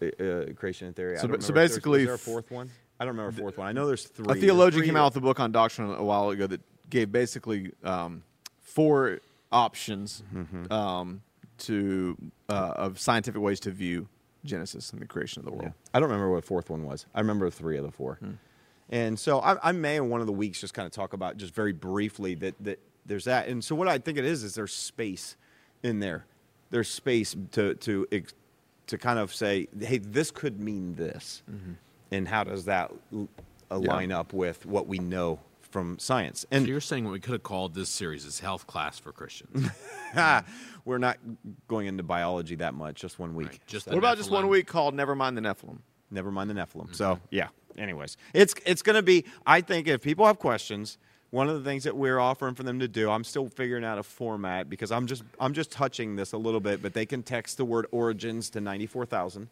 uh, 0.00 0.06
uh, 0.22 0.52
creation 0.54 0.92
theory. 0.92 1.14
I 1.16 1.20
So 1.20 1.22
so 1.22 1.26
there's- 1.28 1.50
basically 1.50 2.00
is 2.02 2.06
there 2.06 2.14
a 2.14 2.18
fourth 2.18 2.50
one? 2.50 2.70
I 3.00 3.04
don't 3.04 3.16
remember 3.16 3.36
a 3.36 3.40
fourth 3.42 3.58
one. 3.58 3.66
I 3.66 3.72
know 3.72 3.86
there's 3.86 4.04
three. 4.04 4.26
A 4.28 4.34
theologian 4.34 4.80
three 4.80 4.86
came 4.86 4.96
out 4.96 5.06
with 5.06 5.16
a 5.16 5.20
book 5.20 5.40
on 5.40 5.50
doctrine 5.50 5.90
a 5.92 6.04
while 6.04 6.30
ago 6.30 6.46
that 6.46 6.60
gave 6.88 7.10
basically 7.10 7.72
um, 7.82 8.22
four 8.60 9.18
options 9.50 10.22
Mm-hmm. 10.34 10.72
um, 10.72 11.22
to 11.58 12.16
uh, 12.48 12.74
of 12.76 13.00
scientific 13.00 13.40
ways 13.40 13.58
to 13.60 13.70
view 13.70 14.08
Genesis 14.44 14.92
and 14.92 15.00
the 15.00 15.06
creation 15.06 15.40
of 15.40 15.46
the 15.46 15.52
Yeah. 15.52 15.58
world. 15.58 15.72
I 15.94 15.98
don't 16.00 16.08
remember 16.10 16.30
what 16.30 16.44
fourth 16.44 16.70
one 16.70 16.84
was. 16.84 17.06
I 17.14 17.20
remember 17.20 17.50
three 17.50 17.76
of 17.76 17.84
the 17.84 17.90
four. 17.90 18.16
Hmm. 18.16 18.32
And 18.92 19.18
so 19.18 19.40
I, 19.40 19.70
I 19.70 19.72
may 19.72 19.96
in 19.96 20.08
one 20.10 20.20
of 20.20 20.26
the 20.28 20.32
weeks 20.32 20.60
just 20.60 20.74
kind 20.74 20.86
of 20.86 20.92
talk 20.92 21.12
about 21.14 21.36
just 21.38 21.52
very 21.54 21.72
briefly 21.72 22.34
that 22.36 22.54
that 22.62 22.78
there's 23.06 23.24
that. 23.24 23.48
And 23.48 23.64
so 23.64 23.74
what 23.74 23.88
I 23.88 23.98
think 23.98 24.18
it 24.18 24.24
is 24.24 24.44
is 24.44 24.54
there's 24.54 24.72
space 24.74 25.36
in 25.82 25.98
there. 25.98 26.26
There's 26.70 26.88
space 26.88 27.34
to 27.52 27.74
to 27.74 28.06
to 28.86 28.98
kind 28.98 29.18
of 29.18 29.34
say, 29.34 29.66
hey, 29.80 29.98
this 29.98 30.30
could 30.30 30.60
mean 30.60 30.94
this, 30.94 31.42
Mm-hmm. 31.50 31.72
and 32.12 32.28
how 32.28 32.44
does 32.44 32.66
that 32.66 32.92
l- 33.12 33.28
align 33.70 34.12
up 34.12 34.32
with 34.34 34.66
what 34.66 34.86
we 34.86 34.98
know 34.98 35.40
from 35.62 35.98
science? 35.98 36.44
And 36.50 36.64
So 36.64 36.68
you're 36.68 36.80
saying 36.80 37.04
what 37.04 37.12
we 37.12 37.20
could 37.20 37.32
have 37.32 37.42
called 37.42 37.74
this 37.74 37.88
series 37.88 38.26
is 38.26 38.40
health 38.40 38.66
class 38.66 38.98
for 38.98 39.10
Christians. 39.12 39.68
we're 40.84 40.98
not 40.98 41.16
going 41.68 41.86
into 41.86 42.02
biology 42.02 42.56
that 42.56 42.74
much. 42.74 43.00
Just 43.00 43.18
one 43.18 43.34
week. 43.34 43.48
Right, 43.48 43.60
just 43.66 43.86
What 43.86 43.92
the 43.92 43.98
about 43.98 44.16
just 44.18 44.30
one 44.30 44.48
week 44.48 44.66
called 44.66 44.94
Never 44.94 45.14
Mind 45.14 45.36
the 45.36 45.40
Nephilim? 45.40 45.78
Never 46.10 46.30
mind 46.30 46.50
the 46.50 46.54
Nephilim. 46.54 46.94
So 46.94 47.18
yeah. 47.30 47.48
Anyways, 47.76 48.16
it's 48.34 48.54
it's 48.66 48.82
going 48.82 48.96
to 48.96 49.02
be. 49.02 49.24
I 49.46 49.60
think 49.60 49.88
if 49.88 50.02
people 50.02 50.26
have 50.26 50.38
questions, 50.38 50.98
one 51.30 51.48
of 51.48 51.62
the 51.62 51.68
things 51.68 51.84
that 51.84 51.96
we're 51.96 52.18
offering 52.18 52.54
for 52.54 52.62
them 52.62 52.78
to 52.80 52.88
do, 52.88 53.10
I'm 53.10 53.24
still 53.24 53.48
figuring 53.48 53.84
out 53.84 53.98
a 53.98 54.02
format 54.02 54.68
because 54.68 54.92
I'm 54.92 55.06
just 55.06 55.22
I'm 55.40 55.54
just 55.54 55.70
touching 55.70 56.14
this 56.14 56.32
a 56.32 56.38
little 56.38 56.60
bit, 56.60 56.82
but 56.82 56.92
they 56.92 57.06
can 57.06 57.22
text 57.22 57.56
the 57.56 57.64
word 57.64 57.86
origins 57.90 58.50
to 58.50 58.60
ninety 58.60 58.86
mm-hmm. 58.86 59.48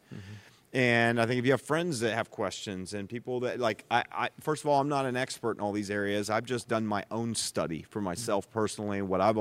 And 0.73 1.21
I 1.21 1.27
think 1.27 1.41
if 1.41 1.47
you 1.47 1.51
have 1.51 1.63
friends 1.63 1.99
that 2.01 2.15
have 2.15 2.31
questions 2.31 2.95
and 2.95 3.09
people 3.09 3.41
that 3.41 3.59
like, 3.59 3.85
I, 3.91 4.05
I 4.13 4.29
first 4.41 4.63
of 4.63 4.69
all, 4.69 4.79
I'm 4.79 4.91
not 4.91 5.07
an 5.07 5.17
expert 5.17 5.57
in 5.57 5.61
all 5.61 5.73
these 5.73 5.91
areas. 5.91 6.31
I've 6.31 6.45
just 6.45 6.69
done 6.69 6.87
my 6.87 7.05
own 7.11 7.35
study 7.35 7.83
for 7.89 8.01
myself 8.01 8.45
mm-hmm. 8.45 8.59
personally 8.59 8.99
and 8.99 9.09
what 9.09 9.21
I've, 9.21 9.39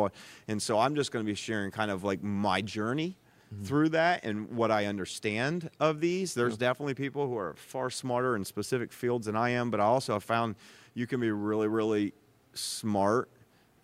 and 0.47 0.61
so 0.61 0.79
I'm 0.79 0.95
just 0.95 1.11
going 1.11 1.23
to 1.23 1.29
be 1.29 1.35
sharing 1.35 1.71
kind 1.71 1.91
of 1.91 2.03
like 2.05 2.23
my 2.23 2.61
journey 2.61 3.17
Mm-hmm. 3.51 3.63
through 3.63 3.89
that 3.89 4.23
and 4.23 4.47
what 4.51 4.69
I 4.69 4.85
understand 4.85 5.71
of 5.79 6.01
these. 6.01 6.35
There's 6.35 6.55
definitely 6.55 6.93
people 6.93 7.25
who 7.25 7.35
are 7.35 7.55
far 7.55 7.89
smarter 7.89 8.35
in 8.35 8.45
specific 8.45 8.93
fields 8.93 9.25
than 9.25 9.35
I 9.35 9.49
am, 9.49 9.71
but 9.71 9.79
I 9.79 9.85
also 9.85 10.13
have 10.13 10.23
found 10.23 10.53
you 10.93 11.07
can 11.07 11.19
be 11.19 11.31
really, 11.31 11.67
really 11.67 12.13
smart 12.53 13.27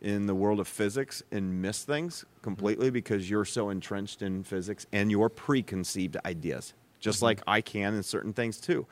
in 0.01 0.27
the 0.27 0.35
world 0.35 0.59
of 0.59 0.67
physics 0.67 1.23
and 1.31 1.63
miss 1.63 1.83
things 1.83 2.19
mm-hmm. 2.19 2.43
completely 2.43 2.91
because 2.91 3.27
you're 3.27 3.43
so 3.43 3.71
entrenched 3.71 4.21
in 4.21 4.43
physics 4.43 4.85
and 4.91 5.09
your 5.09 5.29
preconceived 5.29 6.15
ideas, 6.25 6.75
just 6.99 7.17
mm-hmm. 7.17 7.25
like 7.25 7.41
I 7.47 7.61
can 7.61 7.95
in 7.95 8.03
certain 8.03 8.33
things 8.33 8.59
too. 8.59 8.85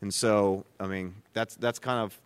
And 0.00 0.14
so, 0.14 0.64
I 0.78 0.86
mean, 0.86 1.16
that's 1.32 1.56
that's 1.56 1.80
kind 1.80 1.98
of 1.98 2.16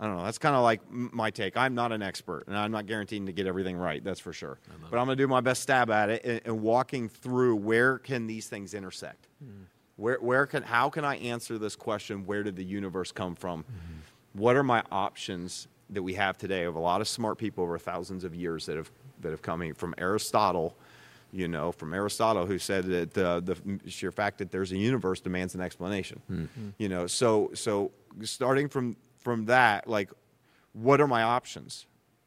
I 0.00 0.06
don't 0.06 0.16
know. 0.16 0.24
That's 0.24 0.38
kind 0.38 0.56
of 0.56 0.62
like 0.62 0.80
my 0.90 1.30
take. 1.30 1.56
I'm 1.56 1.74
not 1.74 1.92
an 1.92 2.02
expert, 2.02 2.44
and 2.48 2.56
I'm 2.56 2.72
not 2.72 2.86
guaranteeing 2.86 3.26
to 3.26 3.32
get 3.32 3.46
everything 3.46 3.76
right. 3.76 4.02
That's 4.02 4.20
for 4.20 4.32
sure. 4.32 4.58
But 4.90 4.98
I'm 4.98 5.06
going 5.06 5.16
to 5.16 5.22
do 5.22 5.28
my 5.28 5.40
best 5.40 5.62
stab 5.62 5.90
at 5.90 6.10
it 6.10 6.24
and, 6.24 6.40
and 6.44 6.60
walking 6.62 7.08
through 7.08 7.56
where 7.56 7.98
can 7.98 8.26
these 8.26 8.48
things 8.48 8.74
intersect. 8.74 9.28
Hmm. 9.38 9.64
Where, 9.96 10.18
where 10.20 10.46
can, 10.46 10.64
how 10.64 10.90
can 10.90 11.04
I 11.04 11.16
answer 11.18 11.58
this 11.58 11.76
question? 11.76 12.26
Where 12.26 12.42
did 12.42 12.56
the 12.56 12.64
universe 12.64 13.12
come 13.12 13.36
from? 13.36 13.62
Mm-hmm. 13.62 14.40
What 14.40 14.56
are 14.56 14.64
my 14.64 14.82
options 14.90 15.68
that 15.90 16.02
we 16.02 16.14
have 16.14 16.36
today 16.36 16.64
of 16.64 16.74
a 16.74 16.80
lot 16.80 17.00
of 17.00 17.06
smart 17.06 17.38
people 17.38 17.62
over 17.62 17.78
thousands 17.78 18.24
of 18.24 18.34
years 18.34 18.66
that 18.66 18.76
have 18.76 18.90
that 19.20 19.30
have 19.30 19.42
come 19.42 19.72
from 19.74 19.94
Aristotle, 19.96 20.76
you 21.32 21.48
know, 21.48 21.72
from 21.72 21.94
Aristotle, 21.94 22.46
who 22.46 22.58
said 22.58 22.84
that 22.86 23.18
uh, 23.18 23.40
the 23.40 23.56
sheer 23.86 24.10
fact 24.10 24.38
that 24.38 24.50
there's 24.50 24.72
a 24.72 24.76
universe 24.76 25.20
demands 25.20 25.54
an 25.54 25.60
explanation. 25.60 26.20
Hmm. 26.26 26.44
You 26.78 26.88
know, 26.88 27.06
so 27.06 27.50
so 27.54 27.92
starting 28.22 28.68
from 28.68 28.96
from 29.24 29.46
that, 29.46 29.88
like, 29.88 30.10
what 30.72 31.00
are 31.00 31.08
my 31.08 31.22
options? 31.22 31.86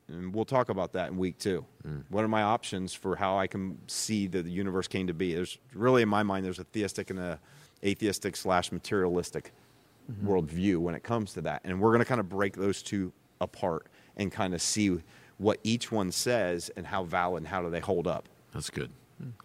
And 0.09 0.33
we'll 0.33 0.45
talk 0.45 0.69
about 0.69 0.93
that 0.93 1.09
in 1.09 1.17
week 1.17 1.37
two. 1.37 1.65
Mm. 1.85 2.03
What 2.09 2.23
are 2.23 2.29
my 2.29 2.41
options 2.41 2.93
for 2.93 3.15
how 3.15 3.37
I 3.37 3.47
can 3.47 3.77
see 3.87 4.27
that 4.27 4.43
the 4.43 4.51
universe 4.51 4.87
came 4.87 5.07
to 5.07 5.13
be? 5.13 5.33
There's 5.33 5.57
really, 5.73 6.01
in 6.01 6.09
my 6.09 6.23
mind, 6.23 6.45
there's 6.45 6.59
a 6.59 6.63
theistic 6.65 7.09
and 7.09 7.19
a 7.19 7.39
atheistic 7.83 8.35
slash 8.35 8.71
materialistic 8.71 9.53
mm-hmm. 10.11 10.27
worldview 10.27 10.77
when 10.77 10.95
it 10.95 11.03
comes 11.03 11.33
to 11.33 11.41
that, 11.41 11.61
and 11.63 11.79
we're 11.79 11.91
going 11.91 11.99
to 11.99 12.05
kind 12.05 12.19
of 12.19 12.29
break 12.29 12.55
those 12.55 12.81
two 12.81 13.11
apart 13.39 13.87
and 14.15 14.31
kind 14.31 14.53
of 14.53 14.61
see 14.61 14.97
what 15.37 15.59
each 15.63 15.91
one 15.91 16.11
says 16.11 16.71
and 16.75 16.87
how 16.87 17.03
valid 17.03 17.41
and 17.41 17.47
how 17.47 17.61
do 17.61 17.69
they 17.69 17.79
hold 17.79 18.07
up. 18.07 18.27
That's 18.53 18.69
good. 18.69 18.89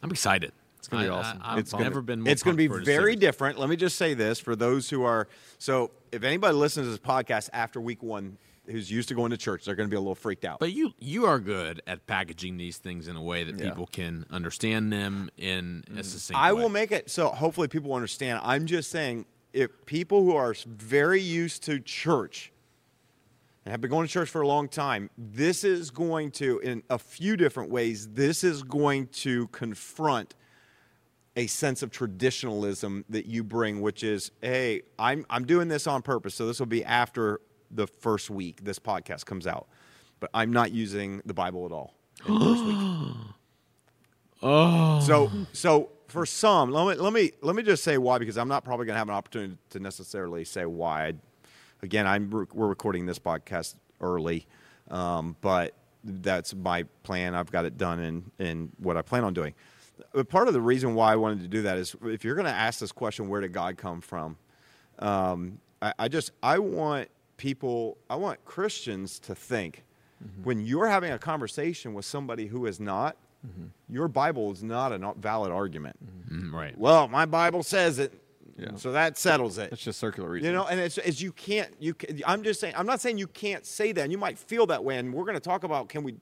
I'm 0.03 0.11
excited. 0.11 0.53
It's 0.83 0.89
gonna 0.89 1.05
be 1.05 1.11
awesome. 1.11 1.39
I, 1.45 1.55
have 1.55 1.71
gonna- 1.71 1.85
never 1.85 2.03
been. 2.03 2.23
More 2.23 2.33
It's 2.33 2.43
going 2.43 2.57
to 2.57 2.59
be 2.59 2.67
pumped 2.67 2.87
for 2.87 2.91
a 2.91 2.95
very 2.97 3.15
different. 3.15 3.57
Let 3.57 3.69
me 3.69 3.77
just 3.77 3.97
say 3.97 4.15
this 4.15 4.41
for 4.41 4.57
those 4.57 4.91
who 4.91 5.05
are 5.05 5.29
so. 5.59 5.93
If 6.11 6.25
anybody 6.25 6.55
listens 6.57 6.89
to 6.89 6.91
this 6.91 6.99
podcast 6.99 7.51
after 7.53 7.81
week 7.81 8.03
one, 8.03 8.37
who's 8.67 8.91
used 8.91 9.09
to 9.11 9.15
going 9.15 9.31
to 9.31 9.37
church, 9.37 9.65
they're 9.65 9.77
going 9.77 9.89
to 9.89 9.91
be 9.91 9.97
a 9.97 10.01
little 10.01 10.17
freaked 10.17 10.45
out. 10.45 10.59
But 10.59 10.73
you 10.73 10.93
you 10.99 11.27
are 11.27 11.39
good 11.39 11.83
at 11.87 12.09
packaging 12.09 12.57
these 12.57 12.79
things 12.79 13.07
in 13.07 13.15
a 13.15 13.23
way 13.23 13.45
that 13.45 13.57
Yeah. 13.57 13.69
people 13.69 13.87
can 13.87 14.27
understand 14.29 14.93
them 14.93 15.31
in 15.37 15.85
a 15.87 15.91
mm-hmm. 15.91 16.01
succinct 16.03 16.37
I 16.37 16.53
way. 16.53 16.63
will 16.63 16.69
make 16.69 16.91
it 16.91 17.09
so 17.09 17.29
hopefully 17.29 17.69
people 17.69 17.95
understand. 17.95 18.41
I'm 18.43 18.67
just 18.67 18.91
saying 18.91 19.27
if 19.53 19.87
people 19.87 20.25
who 20.25 20.35
are 20.35 20.53
very 20.67 21.21
used 21.21 21.63
to 21.67 21.79
church 21.79 22.53
and 23.65 23.71
have 23.71 23.81
been 23.81 23.91
going 23.91 24.09
to 24.09 24.13
church 24.13 24.31
for 24.31 24.41
a 24.41 24.49
long 24.49 24.69
time, 24.69 25.11
this 25.17 25.63
is 25.63 25.93
going 25.93 26.33
to, 26.33 26.59
in 26.59 26.83
a 26.91 26.99
few 26.99 27.37
different 27.37 27.71
ways, 27.71 28.09
this 28.09 28.43
is 28.43 28.65
going 28.65 29.07
to 29.09 29.47
confront 29.49 30.35
a 31.37 31.47
sense 31.47 31.83
of 31.83 31.91
traditionalism 31.91 33.05
that 33.09 33.27
you 33.27 33.43
bring, 33.43 33.81
which 33.81 34.03
is, 34.05 34.31
hey, 34.43 34.83
I'm, 34.99 35.25
I'm 35.31 35.45
doing 35.45 35.69
this 35.69 35.87
on 35.87 36.03
purpose. 36.03 36.35
So 36.35 36.47
this 36.47 36.59
will 36.59 36.67
be 36.67 36.85
after 36.85 37.41
the 37.71 37.87
first 37.87 38.31
week 38.31 38.65
this 38.65 38.79
podcast 38.79 39.25
comes 39.25 39.47
out. 39.47 39.67
But 40.21 40.31
I'm 40.35 40.53
not 40.53 40.73
using 40.73 41.23
the 41.25 41.35
Bible 41.35 41.67
at 41.67 41.73
all 41.73 41.95
in 42.27 42.35
the 42.35 42.41
first 42.41 42.65
week. 42.65 42.77
Oh. 44.45 44.99
So, 44.99 45.31
so 45.53 45.91
for 46.09 46.27
some, 46.27 46.73
let 46.73 46.97
me 46.97 47.01
let 47.01 47.13
me 47.13 47.31
let 47.43 47.55
me 47.55 47.63
just 47.63 47.85
say 47.85 47.97
why 47.97 48.19
because 48.19 48.37
I'm 48.37 48.49
not 48.49 48.65
probably 48.65 48.87
going 48.87 48.95
to 48.95 48.99
have 48.99 49.09
an 49.09 49.15
opportunity 49.15 49.57
to 49.71 49.79
necessarily 49.79 50.45
say 50.45 50.67
why. 50.67 51.15
Again, 51.81 52.09
I'm 52.09 52.29
we're 52.29 52.67
recording 52.67 53.07
this 53.07 53.21
podcast 53.21 53.77
early, 54.01 54.49
um, 54.91 55.37
but 55.41 55.75
that's 56.03 56.57
my 56.57 56.83
plan. 57.05 57.37
I've 57.37 57.53
got 57.53 57.65
it 57.65 57.79
done 57.79 58.01
in 58.01 58.31
in 58.41 58.73
what 58.79 58.97
I 58.97 59.03
plan 59.03 59.23
on 59.23 59.33
doing. 59.33 59.55
But 60.13 60.29
part 60.29 60.49
of 60.49 60.55
the 60.55 60.61
reason 60.61 60.95
why 60.95 61.13
I 61.13 61.17
wanted 61.17 61.41
to 61.41 61.49
do 61.49 61.63
that 61.63 61.79
is 61.79 61.95
if 62.05 62.25
you're 62.25 62.35
going 62.35 62.47
to 62.47 62.53
ask 62.53 62.81
this 62.81 62.93
question, 62.93 63.29
where 63.29 63.41
did 63.41 63.53
God 63.53 63.77
come 63.77 64.01
from? 64.01 64.37
Um, 64.99 65.59
I, 65.81 65.93
I 65.99 66.09
just 66.09 66.33
I 66.43 66.59
want 66.59 67.09
people, 67.37 67.97
I 68.09 68.17
want 68.17 68.45
Christians 68.45 69.19
to 69.21 69.35
think 69.35 69.85
when 70.45 70.65
you're 70.65 70.87
having 70.87 71.11
a 71.11 71.19
conversation 71.19 71.95
with 71.95 72.05
somebody 72.05 72.47
who 72.47 72.67
is 72.67 72.79
not, 72.79 73.17
your 73.89 74.07
Bible 74.07 74.53
is 74.53 74.63
not 74.63 74.93
a 74.93 75.15
valid 75.19 75.51
argument. 75.51 75.97
Mm, 76.33 76.53
right. 76.53 76.79
Well, 76.79 77.09
my 77.09 77.27
Bible 77.27 77.65
says 77.65 77.99
it, 77.99 78.13
Yeah. 78.57 78.77
so 78.77 78.93
that 78.93 79.19
settles 79.19 79.59
it. 79.59 79.73
It's 79.73 79.83
just 79.83 79.99
circular 79.99 80.29
reasoning. 80.31 80.53
You 80.53 80.59
know, 80.59 80.67
and 80.69 80.79
it's, 80.79 80.97
it's 80.99 81.21
you 81.21 81.33
can't. 81.33 81.75
You, 81.81 81.95
can, 81.95 82.21
I'm 82.25 82.45
just 82.45 82.61
saying. 82.61 82.75
I'm 82.77 82.87
not 82.87 83.01
saying 83.01 83.19
you 83.19 83.27
can't 83.27 83.67
say 83.67 83.91
that. 83.91 84.01
And 84.03 84.13
you 84.13 84.19
might 84.19 84.39
feel 84.39 84.67
that 84.67 84.85
way. 84.85 84.97
And 84.99 85.13
we're 85.13 85.25
going 85.25 85.35
to 85.35 85.41
talk 85.41 85.65
about 85.65 85.89
can 85.89 86.05
we, 86.05 86.15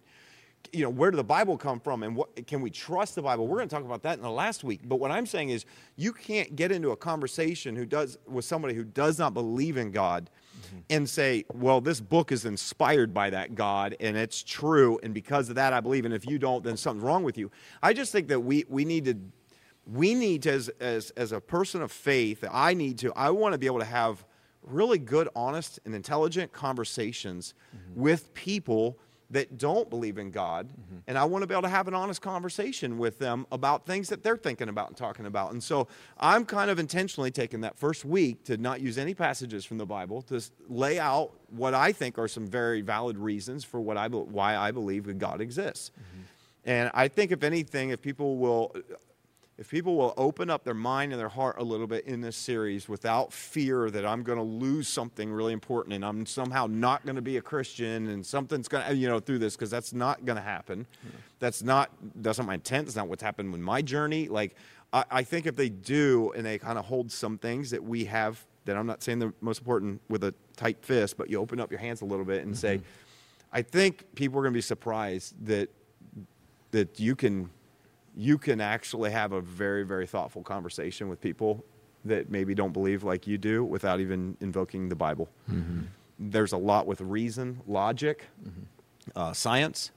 you 0.73 0.85
know, 0.85 0.91
where 0.91 1.11
did 1.11 1.17
the 1.17 1.25
Bible 1.25 1.57
come 1.57 1.81
from, 1.81 2.03
and 2.03 2.15
what 2.15 2.47
can 2.47 2.61
we 2.61 2.71
trust 2.71 3.15
the 3.15 3.23
Bible? 3.23 3.47
We're 3.47 3.59
going 3.59 3.69
to 3.69 3.75
talk 3.75 3.85
about 3.85 4.03
that 4.03 4.17
in 4.17 4.23
the 4.23 4.31
last 4.31 4.63
week. 4.63 4.81
But 4.85 4.97
what 4.97 5.11
I'm 5.11 5.27
saying 5.27 5.51
is, 5.51 5.65
you 5.97 6.13
can't 6.13 6.55
get 6.55 6.71
into 6.71 6.91
a 6.91 6.97
conversation 6.97 7.75
who 7.77 7.87
does 7.87 8.19
with 8.27 8.45
somebody 8.45 8.75
who 8.75 8.85
does 8.85 9.19
not 9.19 9.35
believe 9.35 9.77
in 9.77 9.91
God, 9.91 10.31
mm-hmm. 10.61 10.79
and 10.91 11.09
say, 11.09 11.45
well, 11.53 11.81
this 11.81 12.01
book 12.01 12.31
is 12.31 12.45
inspired 12.45 13.13
by 13.13 13.31
that 13.31 13.55
God, 13.55 13.97
and 14.01 14.17
it's 14.17 14.43
true, 14.43 15.01
and 15.03 15.13
because 15.13 15.49
of 15.49 15.57
that, 15.57 15.73
I 15.73 15.81
believe. 15.81 16.05
And 16.05 16.15
if 16.15 16.27
you 16.27 16.39
don't, 16.39 16.63
then 16.63 16.77
something's 16.77 17.05
wrong 17.05 17.25
with 17.25 17.37
you. 17.37 17.51
I 17.83 17.93
just 17.93 18.13
think 18.13 18.29
that 18.29 18.41
we 18.41 18.65
we 18.69 18.85
need 18.85 19.05
to 19.07 19.17
we 19.87 20.15
need 20.15 20.43
to, 20.43 20.53
as, 20.53 20.69
as, 20.81 21.11
as 21.17 21.33
a 21.33 21.41
person 21.41 21.83
of 21.83 21.91
faith, 21.91 22.45
I 22.51 22.75
need 22.75 22.99
to, 22.99 23.13
I 23.15 23.31
want 23.31 23.55
to 23.55 23.59
be 23.59 23.67
able 23.67 23.81
to 23.81 23.85
have 23.85 24.25
really 24.63 24.99
good, 24.99 25.29
honest, 25.35 25.81
and 25.85 25.95
intelligent 25.95 26.53
conversations 26.53 27.55
mm-hmm. 27.75 28.01
with 28.01 28.33
people 28.35 28.99
that 29.31 29.59
don't 29.59 29.89
believe 29.89 30.19
in 30.19 30.31
God. 30.31 30.69
Mm-hmm. 30.69 30.97
And 31.07 31.17
I 31.17 31.25
want 31.25 31.43
to 31.43 31.47
be 31.47 31.55
able 31.55 31.63
to 31.63 31.69
have 31.69 31.87
an 31.89 31.95
honest 31.95 32.21
conversation 32.21 32.99
with 32.99 33.19
them 33.19 33.47
about 33.53 33.87
things 33.87 34.09
that 34.09 34.23
they're 34.23 34.37
thinking 34.37 34.69
about 34.69 34.89
and 34.89 34.97
talking 34.97 35.27
about. 35.27 35.53
And 35.53 35.63
so 35.63 35.87
I'm 36.19 36.45
kind 36.45 36.71
of 36.71 36.79
intentionally 36.79 37.31
taking 37.31 37.61
that 37.61 37.79
first 37.79 38.05
week 38.05 38.45
to 38.45 38.57
not 38.57 38.81
use 38.81 38.99
any 38.99 39.15
passages 39.15 39.65
from 39.65 39.79
the 39.79 39.87
Bible, 39.87 40.23
to 40.23 40.43
lay 40.69 40.99
out 40.99 41.33
what 41.51 41.75
I 41.75 41.93
think 41.93 42.19
are 42.19 42.29
some 42.29 42.47
very 42.47 42.81
valid 42.81 43.17
reasons 43.19 43.65
for 43.65 43.81
what 43.81 43.97
I, 43.97 44.09
why 44.09 44.57
I 44.57 44.73
believe 44.73 45.05
that 45.05 45.19
God 45.19 45.41
exists. 45.41 45.91
Mm-hmm. 45.91 46.21
And 46.65 46.91
I 46.93 47.09
think, 47.09 47.33
if 47.33 47.43
anything, 47.43 47.91
if 47.91 48.03
people 48.03 48.37
will 48.37 48.75
if 49.61 49.71
people 49.71 49.95
will 49.95 50.15
open 50.17 50.49
up 50.49 50.65
their 50.65 50.73
mind 50.73 51.13
and 51.13 51.21
their 51.21 51.29
heart 51.29 51.57
a 51.59 51.63
little 51.63 51.87
bit 51.87 52.07
in 52.07 52.23
this 52.23 52.35
series 52.35 52.89
without 52.89 53.31
fear 53.31 53.91
that 53.91 54.07
I'm 54.07 54.23
going 54.23 54.39
to 54.39 54.43
lose 54.43 54.89
something 54.89 55.31
really 55.31 55.53
important 55.53 55.93
and 55.93 56.03
I'm 56.03 56.25
somehow 56.25 56.67
not 56.67 57.05
going 57.05 57.17
to 57.17 57.23
be 57.23 57.37
a 57.37 57.43
Christian 57.43 58.09
and 58.09 58.25
something's 58.25 58.69
going 58.69 58.87
to, 58.87 58.97
you 58.97 59.07
know, 59.07 59.21
through 59.21 59.39
this, 59.39 59.57
because 59.57 59.69
that's 59.69 59.93
not 59.93 60.25
going 60.25 60.37
to 60.37 60.43
happen. 60.43 60.87
Hmm. 61.03 61.09
That's 61.41 61.63
not, 61.63 61.91
that's 62.17 62.39
not 62.39 62.47
my 62.47 62.55
intent. 62.55 62.87
That's 62.87 62.97
not 62.97 63.09
what's 63.09 63.23
happened 63.23 63.53
with 63.53 63.61
my 63.61 63.83
journey. 63.83 64.29
Like, 64.29 64.57
I, 64.95 65.05
I 65.11 65.23
think 65.25 65.45
if 65.45 65.57
they 65.57 65.69
do 65.69 66.33
and 66.35 66.47
they 66.47 66.57
kind 66.57 66.79
of 66.79 66.87
hold 66.87 67.13
some 67.13 67.37
things 67.37 67.69
that 67.69 67.85
we 67.85 68.07
have, 68.07 68.43
that 68.65 68.79
I'm 68.79 68.87
not 68.87 69.03
saying 69.03 69.19
the 69.19 69.35
most 69.43 69.59
important 69.59 70.01
with 70.09 70.25
a 70.25 70.35
tight 70.57 70.79
fist, 70.81 71.19
but 71.19 71.29
you 71.29 71.39
open 71.39 71.61
up 71.61 71.71
your 71.71 71.81
hands 71.81 72.01
a 72.01 72.07
little 72.07 72.25
bit 72.25 72.47
and 72.47 72.57
say, 72.57 72.79
mm-hmm. 72.79 72.87
I 73.53 73.61
think 73.61 74.07
people 74.15 74.39
are 74.39 74.43
going 74.43 74.55
to 74.55 74.59
be 74.59 74.63
surprised 74.63 75.35
that 75.47 75.69
that 76.71 77.01
you 77.01 77.17
can 77.17 77.51
you 78.17 78.39
can 78.39 78.61
actually 78.61 79.11
have 79.11 79.33
a 79.33 79.41
very 79.41 79.85
very 79.85 80.07
thoughtful 80.07 80.43
conversation 80.43 81.09
with 81.09 81.21
people 81.21 81.65
that 82.05 82.31
maybe 82.31 82.55
don't 82.55 82.73
believe 82.73 83.03
like 83.03 83.27
you 83.27 83.39
do 83.39 83.65
without 83.65 84.01
even 84.01 84.37
invoking 84.41 84.89
the 84.89 84.97
bible 84.97 85.29
mm-hmm. 85.51 85.83
there's 86.19 86.53
a 86.53 86.57
lot 86.57 86.87
with 86.87 87.01
reason 87.01 87.61
logic 87.67 88.27
mm-hmm. 88.43 88.63
uh, 89.15 89.33
science 89.33 89.91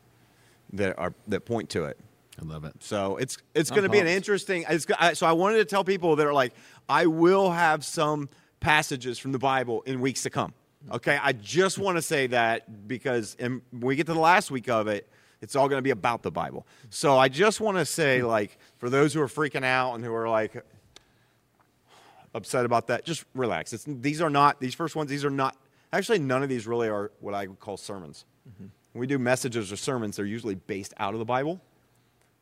that 0.72 0.97
are 0.97 1.14
that 1.28 1.45
point 1.45 1.70
to 1.70 1.86
it 1.86 1.97
I 2.41 2.45
love 2.45 2.66
it. 2.66 2.74
so 2.80 3.18
it's 3.18 3.38
it's 3.53 3.70
going 3.70 3.84
to 3.84 3.89
be 3.89 3.99
an 3.99 4.07
interesting. 4.07 4.66
It's, 4.68 4.88
I- 4.97 5.14
so 5.14 5.28
I 5.28 5.34
wanted 5.34 5.57
to 5.57 5.66
tell 5.66 5.84
people 5.84 6.16
that 6.16 6.26
are 6.26 6.34
like, 6.34 6.53
I 6.89 7.05
will 7.05 7.51
have 7.51 7.86
some 7.86 8.30
passages 8.59 9.20
from 9.20 9.34
the 9.34 9.39
Bible 9.39 9.84
in 9.84 10.01
weeks 10.01 10.24
to 10.24 10.30
come. 10.30 10.53
Mm-hmm. 10.86 10.95
Okay, 10.95 11.20
I 11.22 11.34
just 11.34 11.78
want 11.78 11.97
to 11.97 12.01
say 12.01 12.28
that 12.28 12.88
because 12.88 13.36
when 13.39 13.61
we 13.72 13.95
get 13.95 14.07
to 14.07 14.14
the 14.14 14.20
last 14.20 14.49
week 14.49 14.68
of 14.68 14.88
it, 14.88 15.07
it's 15.44 15.58
all 15.58 15.68
going 15.68 15.78
to 15.78 15.84
be 15.84 15.89
about 15.89 16.24
the 16.24 16.32
Bible. 16.32 16.66
So 16.89 17.18
I 17.18 17.28
just 17.28 17.60
want 17.60 17.78
to 17.78 17.86
say, 17.86 18.24
like, 18.24 18.58
for 18.78 18.89
those 18.89 19.14
who 19.14 19.22
are 19.22 19.28
freaking 19.28 19.66
out 19.66 19.94
and 19.94 20.04
who 20.04 20.14
are 20.16 20.30
like 20.30 20.56
upset 22.34 22.64
about 22.66 22.88
that, 22.88 23.04
just 23.04 23.26
relax. 23.36 23.74
It's, 23.74 23.84
these 23.86 24.22
are 24.22 24.30
not 24.30 24.62
these 24.62 24.74
first 24.74 24.96
ones. 24.96 25.10
These 25.10 25.26
are 25.26 25.30
not 25.30 25.58
actually 25.91 26.20
none 26.20 26.44
of 26.44 26.50
these 26.50 26.66
really 26.66 26.88
are 26.88 27.12
what 27.20 27.34
I 27.34 27.48
would 27.48 27.60
call 27.60 27.76
sermons. 27.76 28.24
Mm-hmm. 28.50 28.68
When 28.94 29.00
we 29.02 29.06
do 29.06 29.20
messages 29.20 29.70
or 29.70 29.76
sermons, 29.76 30.16
they're 30.16 30.26
usually 30.26 30.56
based 30.56 30.94
out 30.98 31.14
of 31.14 31.20
the 31.20 31.26
Bible 31.26 31.60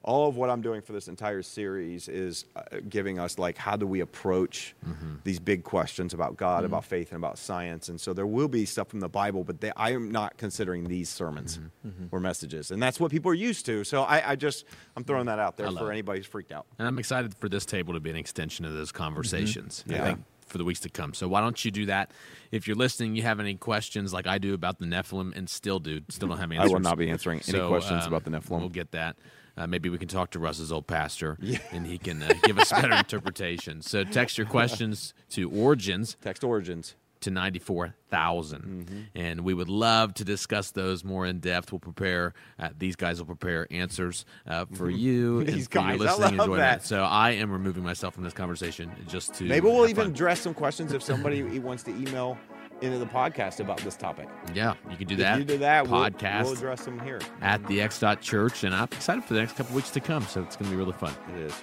all 0.04 0.28
of 0.28 0.36
what 0.36 0.50
I'm 0.50 0.62
doing 0.62 0.82
for 0.82 0.94
this 0.94 1.08
entire 1.08 1.42
series 1.42 2.08
is 2.08 2.46
uh, 2.56 2.62
giving 2.90 3.20
us 3.20 3.38
like 3.38 3.58
how 3.58 3.76
do 3.76 3.86
we 3.86 4.00
approach 4.00 4.76
mm-hmm. 4.88 5.16
these 5.24 5.40
big 5.40 5.64
questions 5.64 6.14
about 6.14 6.38
God, 6.38 6.58
mm-hmm. 6.58 6.66
about 6.68 6.86
faith, 6.86 7.12
and 7.12 7.18
about 7.18 7.38
science. 7.38 7.90
And 7.90 8.02
so 8.02 8.14
there 8.14 8.26
will 8.26 8.48
be 8.48 8.66
stuff 8.66 8.88
from 8.88 9.00
the 9.00 9.10
Bible, 9.10 9.44
but 9.44 9.62
they, 9.62 9.72
I 9.76 9.92
am 9.92 10.12
not 10.12 10.38
considering 10.38 10.86
these 10.86 11.10
sermons 11.10 11.60
mm-hmm. 11.86 12.06
or 12.12 12.20
messages, 12.20 12.72
and 12.72 12.82
that's 12.82 13.00
what 13.00 13.12
people 13.12 13.32
are 13.32 13.36
used 13.36 13.66
to. 13.68 13.84
So 13.84 14.04
I, 14.04 14.32
I 14.32 14.36
just 14.36 14.66
I'm 14.96 15.04
throwing 15.04 15.28
that 15.28 15.40
out 15.40 15.58
there 15.58 15.72
for 15.72 15.90
it. 15.90 15.94
anybody 15.94 16.20
who's 16.20 16.28
freaked 16.28 16.52
out. 16.52 16.66
And 16.80 16.88
I'm 16.88 16.98
excited 16.98 17.36
for 17.40 17.50
this 17.50 17.66
table 17.66 17.94
to 17.94 18.00
be 18.00 18.10
an 18.10 18.16
extension 18.16 18.66
of 18.66 18.74
those 18.74 18.92
conversations. 18.92 19.84
I 19.88 19.94
Yeah. 19.94 20.06
think 20.06 20.20
for 20.52 20.58
the 20.58 20.66
weeks 20.66 20.82
to 20.82 20.90
come. 20.90 21.14
So 21.14 21.28
why 21.28 21.42
don't 21.42 21.64
you 21.64 21.72
do 21.72 21.86
that? 21.88 22.12
If 22.52 22.68
you're 22.68 22.76
listening, 22.76 23.16
you 23.16 23.24
have 23.24 23.40
any 23.40 23.56
questions 23.56 24.14
like 24.14 24.28
I 24.28 24.38
do 24.38 24.54
about 24.54 24.80
the 24.80 24.86
Nephilim, 24.86 25.36
and 25.36 25.50
still 25.50 25.80
do, 25.80 26.02
still 26.10 26.28
don't 26.28 26.38
have 26.38 26.52
I 26.52 26.56
answers. 26.56 26.74
will 26.74 26.80
not 26.82 26.98
be 26.98 27.10
answering 27.10 27.40
any 27.40 27.58
So, 27.58 27.70
questions 27.70 28.04
um, 28.04 28.14
about 28.14 28.26
the 28.26 28.32
Nephilim. 28.32 28.60
We'll 28.60 28.70
get 28.70 28.92
that. 28.92 29.16
Uh, 29.58 29.68
maybe 29.68 29.90
we 29.90 29.98
can 29.98 30.08
talk 30.08 30.32
to 30.32 30.40
Russ's 30.40 30.72
old 30.72 30.88
pastor, 30.88 31.38
and 31.72 31.86
he 31.86 31.98
can 31.98 32.24
uh, 32.24 32.34
give 32.44 32.58
us 32.58 32.72
better 32.72 32.94
interpretation. 32.98 33.82
So 33.82 34.04
text 34.04 34.38
your 34.38 34.48
questions 34.48 35.14
to 35.32 35.50
Origins 35.52 36.16
Text 36.22 36.44
origins. 36.44 36.96
to 37.22 37.30
94,000. 37.32 38.62
Mm-hmm. 38.62 39.00
And 39.16 39.42
we 39.42 39.54
would 39.54 39.70
love 39.70 40.14
to 40.16 40.24
discuss 40.24 40.72
those 40.72 41.04
more 41.04 41.26
in 41.26 41.40
depth. 41.40 41.72
We'll 41.72 41.80
prepare, 41.80 42.34
uh, 42.60 42.70
these 42.78 42.96
guys 42.96 43.20
will 43.20 43.26
prepare 43.28 43.68
answers 43.72 44.26
uh, 44.48 44.66
for 44.74 44.90
you. 44.90 45.40
and 45.40 45.50
These 45.50 45.68
for 45.68 45.80
your 45.80 45.90
guys, 45.90 46.00
listening 46.00 46.18
love 46.38 46.48
enjoyment. 46.48 46.58
that. 46.58 46.84
So 46.86 47.04
I 47.04 47.32
am 47.32 47.52
removing 47.52 47.84
myself 47.84 48.14
from 48.16 48.24
this 48.24 48.34
conversation 48.34 48.92
just 49.08 49.34
to. 49.36 49.44
Maybe 49.46 49.68
we'll 49.68 49.88
even 49.88 50.06
fun. 50.06 50.12
address 50.14 50.42
some 50.42 50.54
questions 50.54 50.94
if 50.94 51.04
somebody 51.04 51.44
wants 51.60 51.84
to 51.84 51.92
email 51.92 52.38
into 52.82 52.98
the 52.98 53.06
podcast 53.06 53.60
about 53.60 53.78
this 53.80 53.96
topic. 53.96 54.28
Yeah, 54.54 54.74
you 54.90 54.98
can 54.98 55.08
do 55.08 55.14
If 55.16 55.20
that. 55.20 55.38
you 55.40 55.46
do 55.46 55.58
that, 55.60 55.88
we'll- 55.88 56.02
podcast 56.02 56.44
we'll, 56.44 56.54
address 56.54 56.86
them 56.86 57.00
here. 57.00 57.20
at 57.42 57.66
the 57.68 57.82
X 57.82 58.00
dot 58.00 58.22
church, 58.22 58.64
and 58.64 58.74
I'm 58.74 58.86
excited 58.92 59.24
for 59.24 59.34
the 59.34 59.40
next 59.42 59.56
couple 59.56 59.76
weeks 59.76 59.92
to 59.92 60.00
come. 60.00 60.24
So 60.24 60.42
it's 60.42 60.56
going 60.56 60.70
to 60.70 60.76
be 60.76 60.78
really 60.82 60.94
fun. 60.98 61.14
It 61.36 61.42
is. 61.42 61.54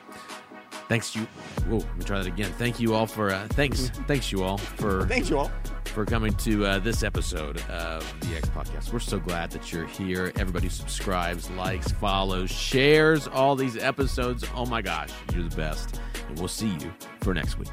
Thanks 0.89 1.15
you. 1.15 1.23
Whoa, 1.69 1.79
let 1.79 1.99
me 1.99 2.05
try 2.05 2.19
that 2.19 2.27
again. 2.27 2.51
Thank 2.53 2.81
you 2.81 2.95
all 2.95 3.07
for 3.07 3.31
uh, 3.31 3.47
thanks, 3.51 3.89
thanks 4.07 4.33
you 4.33 4.43
all 4.43 4.57
for 4.57 5.05
Thanks, 5.07 5.29
you 5.29 5.37
all. 5.39 5.51
for 5.85 6.07
coming 6.07 6.33
to 6.35 6.65
uh, 6.65 6.79
this 6.79 7.03
episode 7.03 7.61
of 7.69 8.03
the 8.21 8.35
X 8.37 8.49
Podcast. 8.49 8.91
We're 8.91 8.99
so 9.01 9.19
glad 9.19 9.51
that 9.51 9.71
you're 9.71 9.87
here. 9.87 10.33
Everybody 10.37 10.71
subscribes, 10.71 11.51
likes, 11.51 11.93
follows, 11.93 12.51
shares 12.51 13.29
all 13.29 13.55
these 13.55 13.77
episodes. 13.77 14.45
Oh 14.55 14.65
my 14.65 14.81
gosh, 14.81 15.11
you're 15.35 15.43
the 15.47 15.57
best. 15.57 16.01
And 16.27 16.39
we'll 16.39 16.49
see 16.49 16.69
you 16.69 16.91
for 17.21 17.35
next 17.35 17.59
week. 17.59 17.69